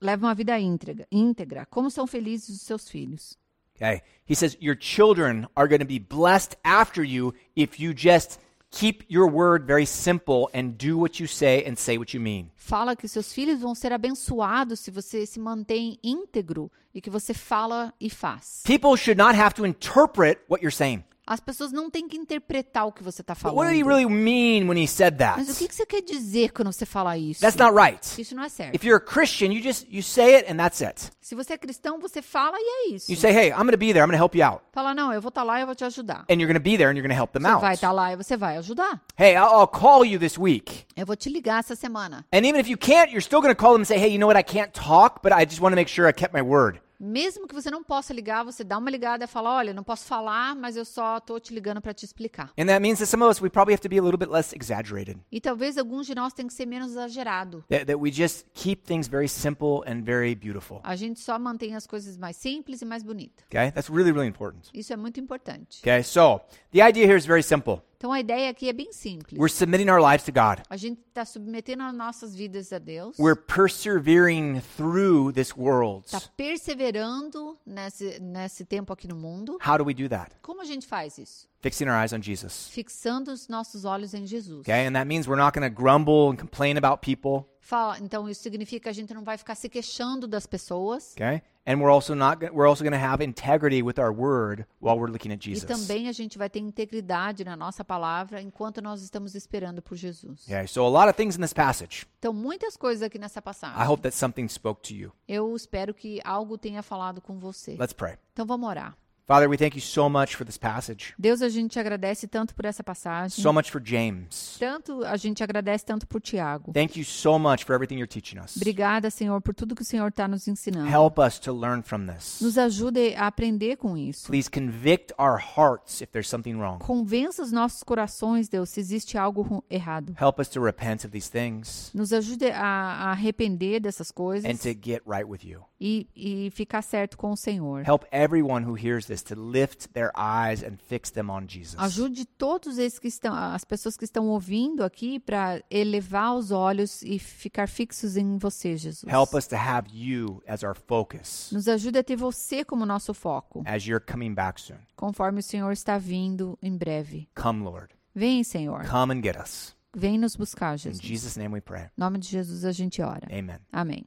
leva 0.00 0.26
uma 0.26 0.34
vida 0.34 0.58
íntegra, 0.58 1.06
íntegra. 1.10 1.66
Como 1.66 1.90
são 1.90 2.06
felizes 2.06 2.50
os 2.56 2.62
seus 2.62 2.88
filhos. 2.88 3.38
Okay, 3.76 4.02
he 4.28 4.36
says 4.36 4.56
your 4.60 4.76
children 4.78 5.46
are 5.56 5.66
going 5.66 5.80
to 5.80 5.84
be 5.86 5.98
blessed 5.98 6.56
after 6.62 7.02
you 7.04 7.34
if 7.56 7.80
you 7.80 7.92
just 7.92 8.38
keep 8.74 9.04
your 9.08 9.30
word 9.30 9.66
very 9.66 9.86
simple 9.86 10.50
and 10.52 10.76
do 10.76 10.98
what 10.98 11.20
you 11.20 11.28
say 11.28 11.62
and 11.64 11.78
say 11.78 11.96
what 11.96 12.12
you 12.12 12.20
mean. 12.20 12.50
Fala 12.56 12.96
que 12.96 13.06
seus 13.06 13.32
filhos 13.32 13.60
vão 13.60 13.74
ser 13.74 13.92
abençoados 13.92 14.80
se 14.80 14.90
você 14.90 15.24
se 15.24 15.38
mantém 15.38 15.98
íntegro 16.02 16.70
e 16.92 17.00
que 17.00 17.08
você 17.08 17.32
fala 17.32 17.94
e 18.00 18.10
faz. 18.10 18.62
People 18.64 18.96
should 18.96 19.16
not 19.16 19.36
have 19.36 19.54
to 19.54 19.64
interpret 19.64 20.40
what 20.48 20.62
you're 20.62 20.74
saying. 20.74 21.04
As 21.26 21.40
pessoas 21.40 21.72
não 21.72 21.88
têm 21.90 22.06
que 22.06 22.18
interpretar 22.18 22.86
o 22.86 22.92
que 22.92 23.02
você 23.02 23.22
está 23.22 23.34
falando. 23.34 23.56
what 23.56 23.70
did 23.72 23.78
he 23.78 23.82
really 23.82 24.04
mean 24.04 24.68
when 24.68 24.76
he 24.76 24.86
said 24.86 25.16
that? 25.16 25.38
Mas 25.38 25.48
o 25.48 25.58
que, 25.58 25.68
que 25.68 25.74
você 25.74 25.86
quer 25.86 26.02
dizer 26.02 26.52
quando 26.52 26.70
você 26.70 26.84
fala 26.84 27.16
isso? 27.16 27.40
That's 27.40 27.56
not 27.56 27.74
right. 27.74 28.20
Isso 28.20 28.34
não 28.34 28.42
é 28.44 28.48
certo. 28.50 28.74
If 28.74 28.84
you're 28.84 29.02
a 29.02 29.04
Christian, 29.04 29.46
you 29.52 29.62
just 29.62 29.86
you 29.90 30.02
say 30.02 30.34
it 30.36 30.52
and 30.52 30.56
that's 30.56 30.82
it. 30.82 31.10
Se 31.22 31.34
você 31.34 31.54
é 31.54 31.58
cristão, 31.58 31.98
você 31.98 32.20
fala 32.20 32.58
e 32.58 32.62
é 32.62 32.94
isso. 32.94 33.10
You 33.10 33.16
say, 33.16 33.32
"Hey, 33.34 33.48
I'm 33.48 33.62
going 33.62 33.70
to 33.72 33.78
be 33.78 33.92
there. 33.94 34.00
I'm 34.04 34.08
going 34.10 34.18
to 34.18 34.22
help 34.22 34.34
you 34.36 34.44
out." 34.44 34.62
Fala, 34.74 34.94
não, 34.94 35.12
eu 35.14 35.22
vou 35.22 35.30
estar 35.30 35.42
lá 35.42 35.58
e 35.58 35.62
eu 35.62 35.66
vou 35.66 35.74
te 35.74 35.84
ajudar. 35.84 36.26
And 36.30 36.34
you're 36.34 36.46
going 36.46 36.54
to 36.54 36.60
be 36.60 36.76
there 36.76 36.90
and 36.90 36.94
you're 36.94 37.06
going 37.06 37.14
to 37.14 37.18
help 37.18 37.32
them 37.32 37.42
Você 37.42 37.60
vai 37.60 37.70
out. 37.70 37.74
estar 37.76 37.92
lá 37.92 38.12
e 38.12 38.16
você 38.16 38.36
vai 38.36 38.58
ajudar. 38.58 39.00
Hey, 39.18 39.34
I'll, 39.34 39.60
I'll 39.60 39.66
call 39.66 40.04
you 40.04 40.18
this 40.18 40.36
week. 40.36 40.84
Eu 40.94 41.06
vou 41.06 41.16
te 41.16 41.30
ligar 41.30 41.60
essa 41.60 41.74
semana. 41.74 42.26
And 42.30 42.44
even 42.44 42.60
if 42.60 42.68
you 42.68 42.76
can't, 42.76 43.10
you're 43.10 43.22
still 43.24 43.40
going 43.40 43.54
to 43.54 43.58
call 43.58 43.72
them 43.72 43.80
and 43.80 43.86
say, 43.86 43.96
"Hey, 43.98 44.12
you 44.12 44.18
know 44.18 44.26
what? 44.26 44.38
I 44.38 44.42
can't 44.42 44.72
talk, 44.74 45.22
but 45.22 45.32
I 45.32 45.46
just 45.46 45.62
want 45.62 45.72
to 45.72 45.76
make 45.76 45.88
sure 45.90 46.06
I 46.06 46.12
kept 46.12 46.34
my 46.34 46.42
word." 46.42 46.80
Mesmo 47.04 47.46
que 47.46 47.54
você 47.54 47.70
não 47.70 47.84
possa 47.84 48.14
ligar, 48.14 48.42
você 48.44 48.64
dá 48.64 48.78
uma 48.78 48.90
ligada 48.90 49.24
e 49.24 49.26
fala: 49.26 49.54
Olha, 49.54 49.74
não 49.74 49.84
posso 49.84 50.06
falar, 50.06 50.56
mas 50.56 50.74
eu 50.74 50.86
só 50.86 51.20
tô 51.20 51.38
te 51.38 51.52
ligando 51.52 51.78
para 51.78 51.92
te 51.92 52.06
explicar. 52.06 52.50
And 52.58 52.64
that 52.66 52.80
means 52.80 52.98
that 52.98 53.10
some 53.10 53.22
of 53.22 53.30
us 53.30 53.42
we 53.42 53.50
probably 53.50 53.74
have 53.74 53.82
to 53.82 53.88
be 53.90 53.98
a 53.98 54.02
little 54.02 54.16
bit 54.16 54.30
less 54.30 54.54
exaggerated. 54.54 55.18
E 55.30 55.38
talvez 55.38 55.76
alguns 55.76 56.06
de 56.06 56.14
nós 56.14 56.32
tenham 56.32 56.48
que 56.48 56.54
ser 56.54 56.64
menos 56.64 56.92
exagerado. 56.92 57.62
That, 57.68 57.84
that 57.84 57.98
we 57.98 58.10
just 58.10 58.46
keep 58.54 58.86
things 58.86 59.06
very 59.06 59.28
simple 59.28 59.82
and 59.86 60.02
very 60.02 60.34
beautiful. 60.34 60.80
A 60.82 60.96
gente 60.96 61.20
só 61.20 61.38
mantém 61.38 61.76
as 61.76 61.86
coisas 61.86 62.16
mais 62.16 62.38
simples 62.38 62.80
e 62.80 62.86
mais 62.86 63.02
bonitas. 63.02 63.44
Okay? 63.48 63.70
That's 63.72 63.90
really, 63.90 64.10
really 64.10 64.28
important. 64.28 64.70
Isso 64.72 64.90
é 64.90 64.96
muito 64.96 65.20
importante. 65.20 65.80
Okay? 65.80 66.02
So, 66.02 66.40
the 66.72 66.80
idea 66.80 67.04
here 67.04 67.18
is 67.18 67.26
very 67.26 67.42
simple. 67.42 67.82
Então 67.96 68.12
a 68.12 68.20
ideia 68.20 68.50
aqui 68.50 68.68
é 68.68 68.72
bem 68.72 68.92
simples. 68.92 69.38
We're 69.38 69.52
submitting 69.52 69.88
our 69.90 70.00
lives 70.00 70.24
to 70.24 70.32
God. 70.32 70.62
A 70.68 70.76
gente 70.76 71.00
está 71.08 71.24
submetendo 71.24 71.82
as 71.82 71.94
nossas 71.94 72.34
vidas 72.34 72.72
a 72.72 72.78
Deus. 72.78 73.16
We're 73.18 73.40
persevering 73.40 74.60
through 74.76 75.32
this 75.32 75.56
world. 75.56 76.06
Está 76.06 76.20
perseverando 76.36 77.58
nesse, 77.66 78.20
nesse 78.20 78.64
tempo 78.64 78.92
aqui 78.92 79.08
no 79.08 79.16
mundo. 79.16 79.58
How 79.64 79.78
do 79.78 79.84
we 79.84 79.94
do 79.94 80.08
that? 80.08 80.32
Como 80.42 80.60
a 80.60 80.64
gente 80.64 80.86
faz 80.86 81.18
isso? 81.18 81.48
fixing 81.60 81.88
our 81.88 81.94
eyes 81.94 82.12
on 82.12 82.20
Jesus. 82.20 82.68
fixando 82.70 83.32
os 83.32 83.48
nossos 83.48 83.86
olhos 83.86 84.12
em 84.12 84.26
Jesus. 84.26 84.60
Okay? 84.60 84.86
And 84.86 84.94
that 84.94 85.06
means 85.06 85.26
we're 85.26 85.40
not 85.40 85.54
going 85.54 85.62
to 85.68 85.74
grumble 85.74 86.30
and 86.30 86.38
complain 86.38 86.76
about 86.76 87.00
people. 87.00 87.48
Fala, 87.64 87.98
então 87.98 88.28
isso 88.28 88.42
significa 88.42 88.82
que 88.82 88.88
a 88.90 88.92
gente 88.92 89.14
não 89.14 89.24
vai 89.24 89.38
ficar 89.38 89.54
se 89.54 89.70
queixando 89.70 90.28
das 90.28 90.46
pessoas. 90.46 91.12
Okay? 91.14 91.40
And 91.66 91.78
we're 91.78 91.90
also 91.90 92.14
not 92.14 92.42
we're 92.52 92.68
also 92.68 92.84
going 92.84 92.92
to 92.92 93.02
have 93.02 93.24
integrity 93.24 93.82
with 93.82 93.98
our 93.98 94.12
word 94.12 94.66
while 94.82 94.98
we're 94.98 95.10
looking 95.10 95.32
at 95.32 95.38
E 95.46 95.54
Jesus. 95.54 95.64
também 95.64 96.06
a 96.10 96.12
gente 96.12 96.36
vai 96.36 96.50
ter 96.50 96.58
integridade 96.58 97.42
na 97.42 97.56
nossa 97.56 97.82
palavra 97.82 98.42
enquanto 98.42 98.82
nós 98.82 99.00
estamos 99.00 99.34
esperando 99.34 99.80
por 99.80 99.96
Jesus. 99.96 100.44
Okay? 100.44 100.66
So 100.66 100.82
a 100.84 100.90
lot 100.90 101.08
of 101.08 101.14
things 101.14 101.36
in 101.36 101.40
this 101.40 101.54
passage. 101.54 102.06
Então, 102.18 102.34
muitas 102.34 102.76
coisas 102.76 103.02
aqui 103.02 103.18
nessa 103.18 103.40
I 103.40 103.42
passagem. 103.42 103.86
hope 103.90 104.02
that 104.02 104.14
something 104.14 104.46
spoke 104.46 104.82
to 104.82 104.92
you. 104.94 105.10
Eu 105.26 105.56
espero 105.56 105.94
que 105.94 106.20
algo 106.22 106.58
tenha 106.58 106.82
falado 106.82 107.22
com 107.22 107.38
você. 107.38 107.76
Let's 107.78 107.94
pray. 107.94 108.18
Então, 108.34 108.44
vamos 108.44 108.68
orar. 108.68 108.94
Father, 109.26 109.48
we 109.48 109.56
thank 109.56 109.74
you 109.74 109.80
so 109.80 110.10
much 110.10 110.36
for 110.36 110.44
this 110.44 110.58
passage. 110.58 111.14
Deus, 111.18 111.40
a 111.40 111.48
gente 111.48 111.72
te 111.72 111.78
agradece 111.78 112.26
tanto 112.26 112.54
por 112.54 112.66
essa 112.66 112.84
passagem. 112.84 113.42
So 113.42 113.54
much 113.54 113.70
for 113.70 113.80
James. 113.82 114.58
Tanto 114.60 115.02
a 115.02 115.16
gente 115.16 115.42
agradece 115.42 115.82
tanto 115.82 116.06
por 116.06 116.20
Tiago. 116.20 116.72
Thank 116.74 116.98
you 116.98 117.04
so 117.06 117.38
much 117.38 117.64
for 117.64 117.74
everything 117.74 117.94
you're 117.96 118.06
teaching 118.06 118.38
us. 118.38 118.54
Obrigada, 118.54 119.10
Senhor, 119.10 119.40
por 119.40 119.54
tudo 119.54 119.74
que 119.74 119.80
o 119.80 119.84
Senhor 119.84 120.08
está 120.08 120.28
nos 120.28 120.46
ensinando. 120.46 120.90
Help 120.90 121.18
us 121.18 121.38
to 121.38 121.54
learn 121.58 121.82
from 121.82 122.06
this. 122.06 122.38
Nos 122.42 122.58
ajude 122.58 123.14
a 123.14 123.26
aprender 123.26 123.76
com 123.76 123.96
isso. 123.96 124.26
Please 124.26 124.50
convict 124.50 125.14
our 125.18 125.38
hearts 125.38 126.02
if 126.02 126.10
there's 126.12 126.28
something 126.28 126.56
wrong. 126.56 126.78
Convença 126.80 127.42
os 127.42 127.50
nossos 127.50 127.82
corações, 127.82 128.46
Deus, 128.50 128.68
se 128.68 128.80
existe 128.80 129.16
algo 129.16 129.64
errado. 129.70 130.14
Help 130.20 130.38
us 130.38 130.48
to 130.48 130.62
repent 130.62 131.02
of 131.02 131.12
these 131.12 131.30
things 131.30 131.90
Nos 131.94 132.12
ajude 132.12 132.44
a, 132.50 132.60
a 132.60 133.10
arrepender 133.12 133.80
dessas 133.80 134.10
coisas 134.10 134.44
and 134.44 134.58
to 134.58 134.78
get 134.78 135.00
right 135.06 135.26
with 135.26 135.42
you. 135.42 135.62
E, 135.86 136.08
e 136.46 136.50
ficar 136.50 136.80
certo 136.80 137.18
com 137.18 137.32
o 137.32 137.36
Senhor. 137.36 137.86
Help 137.86 138.04
everyone 138.10 138.64
who 138.64 138.74
hears 138.74 139.04
this 139.04 139.22
to 139.22 139.34
lift 139.34 139.90
their 139.92 140.10
eyes 140.16 140.62
and 140.62 140.78
fix 140.78 141.10
them 141.10 141.28
on 141.28 141.46
Jesus. 141.46 141.76
Ajude 141.78 142.24
todos 142.24 142.78
esses 142.78 142.98
que 142.98 143.08
estão, 143.08 143.34
as 143.34 143.64
pessoas 143.64 143.94
que 143.94 144.04
estão 144.04 144.28
ouvindo 144.28 144.82
aqui 144.82 145.20
para 145.20 145.62
elevar 145.70 146.34
os 146.34 146.50
olhos 146.50 147.02
e 147.02 147.18
ficar 147.18 147.68
fixos 147.68 148.16
em 148.16 148.38
você, 148.38 148.78
Jesus. 148.78 149.04
Help 149.12 149.34
us 149.34 149.46
to 149.46 149.56
have 149.56 149.90
you 149.92 150.42
as 150.48 150.62
our 150.62 150.74
focus 150.74 151.50
Nos 151.52 151.68
ajude 151.68 151.98
a 151.98 152.02
ter 152.02 152.16
você 152.16 152.64
como 152.64 152.86
nosso 152.86 153.12
foco, 153.12 153.62
as 153.66 153.84
you're 153.86 154.02
coming 154.04 154.32
back 154.32 154.58
soon. 154.58 154.78
conforme 154.96 155.40
o 155.40 155.42
Senhor 155.42 155.70
está 155.72 155.98
vindo 155.98 156.58
em 156.62 156.74
breve. 156.76 157.28
Come, 157.34 157.62
Lord. 157.62 157.92
Vem, 158.14 158.42
Senhor. 158.42 158.86
Come 158.88 159.12
and 159.12 159.22
get 159.22 159.36
us. 159.36 159.76
Vem 159.94 160.16
nos 160.18 160.34
buscar, 160.34 160.74
In 160.74 160.78
Jesus. 160.78 161.04
Em 161.04 161.06
Jesus' 161.06 161.36
name 161.36 161.52
we 161.54 161.60
pray. 161.60 161.88
nome 161.96 162.18
de 162.18 162.28
Jesus 162.28 162.64
a 162.64 162.72
gente 162.72 163.02
ora. 163.02 163.26
Amen. 163.30 163.58
Amém. 163.70 164.06